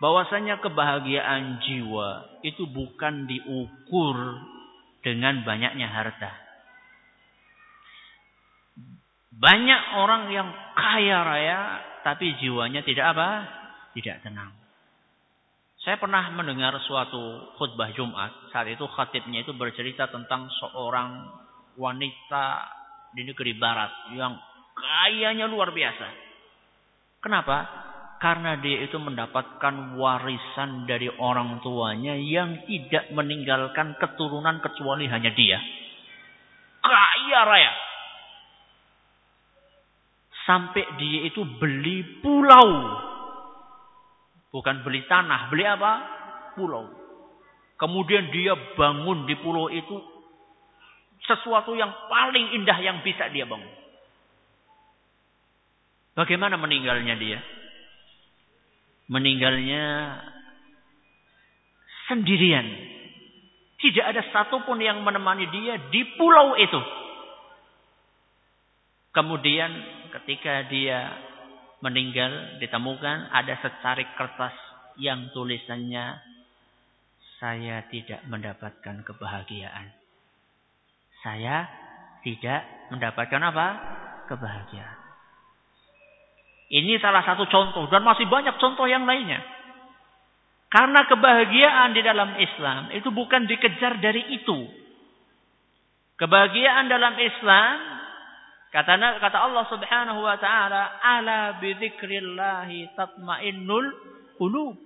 [0.00, 4.16] bahwasanya kebahagiaan jiwa itu bukan diukur
[5.04, 6.32] dengan banyaknya harta.
[9.40, 11.60] Banyak orang yang kaya raya
[12.04, 13.28] tapi jiwanya tidak apa?
[13.96, 14.52] Tidak tenang.
[15.80, 18.52] Saya pernah mendengar suatu khutbah Jumat.
[18.52, 21.24] Saat itu khatibnya itu bercerita tentang seorang
[21.80, 22.46] wanita
[23.16, 24.36] di negeri barat yang
[24.76, 26.08] kayanya luar biasa.
[27.24, 27.89] Kenapa?
[28.20, 35.56] Karena dia itu mendapatkan warisan dari orang tuanya yang tidak meninggalkan keturunan kecuali hanya dia.
[36.84, 37.72] Kaya raya.
[40.44, 42.68] Sampai dia itu beli pulau.
[44.52, 45.92] Bukan beli tanah, beli apa?
[46.60, 46.92] Pulau.
[47.80, 49.96] Kemudian dia bangun di pulau itu
[51.24, 53.72] sesuatu yang paling indah yang bisa dia bangun.
[56.20, 57.40] Bagaimana meninggalnya dia?
[59.10, 60.16] Meninggalnya
[62.06, 62.66] sendirian.
[63.80, 66.80] Tidak ada satupun yang menemani dia di pulau itu.
[69.10, 69.72] Kemudian
[70.14, 71.10] ketika dia
[71.82, 74.54] meninggal ditemukan ada secarik kertas
[75.00, 76.20] yang tulisannya
[77.40, 79.96] saya tidak mendapatkan kebahagiaan.
[81.20, 81.68] saya
[82.24, 83.68] tidak mendapatkan apa?
[84.28, 84.99] Kebahagiaan.
[86.70, 89.42] Ini salah satu contoh dan masih banyak contoh yang lainnya.
[90.70, 94.70] Karena kebahagiaan di dalam Islam itu bukan dikejar dari itu.
[96.14, 97.74] Kebahagiaan dalam Islam
[98.70, 103.90] kata kata Allah Subhanahu wa taala ala bidzikrillah tatmainnul
[104.38, 104.78] qulub.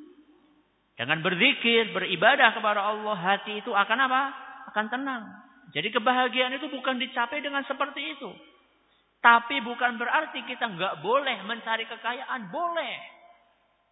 [0.95, 4.23] Dengan berzikir, beribadah kepada Allah, hati itu akan apa?
[4.71, 5.27] Akan tenang.
[5.75, 8.31] Jadi kebahagiaan itu bukan dicapai dengan seperti itu.
[9.25, 12.97] Tapi bukan berarti kita nggak boleh mencari kekayaan, boleh.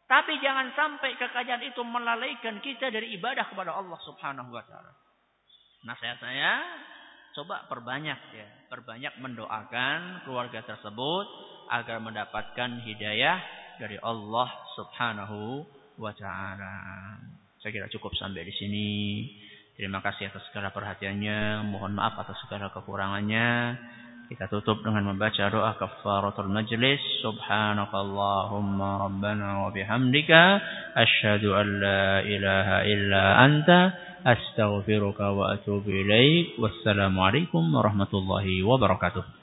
[0.04, 4.92] Tapi jangan sampai kekayaan itu melalaikan kita dari ibadah kepada Allah Subhanahu wa taala.
[5.88, 6.60] Nasihat saya,
[7.32, 11.24] coba perbanyak ya, perbanyak mendoakan keluarga tersebut
[11.72, 13.40] agar mendapatkan hidayah
[13.80, 15.64] dari Allah Subhanahu
[15.96, 16.76] wa taala.
[17.64, 18.90] Saya kira cukup sampai di sini.
[19.80, 21.64] Terima kasih atas segala perhatiannya.
[21.72, 23.80] Mohon maaf atas segala kekurangannya.
[24.32, 27.04] Kita tutup dengan membaca doa kafaratul majlis.
[27.20, 30.56] Subhanakallahumma rabbana wa bihamdika.
[30.96, 33.92] Ashadu an la ilaha illa anta.
[34.24, 36.56] Astaghfiruka wa atubu ilaik.
[36.56, 39.41] Wassalamualaikum warahmatullahi wabarakatuh.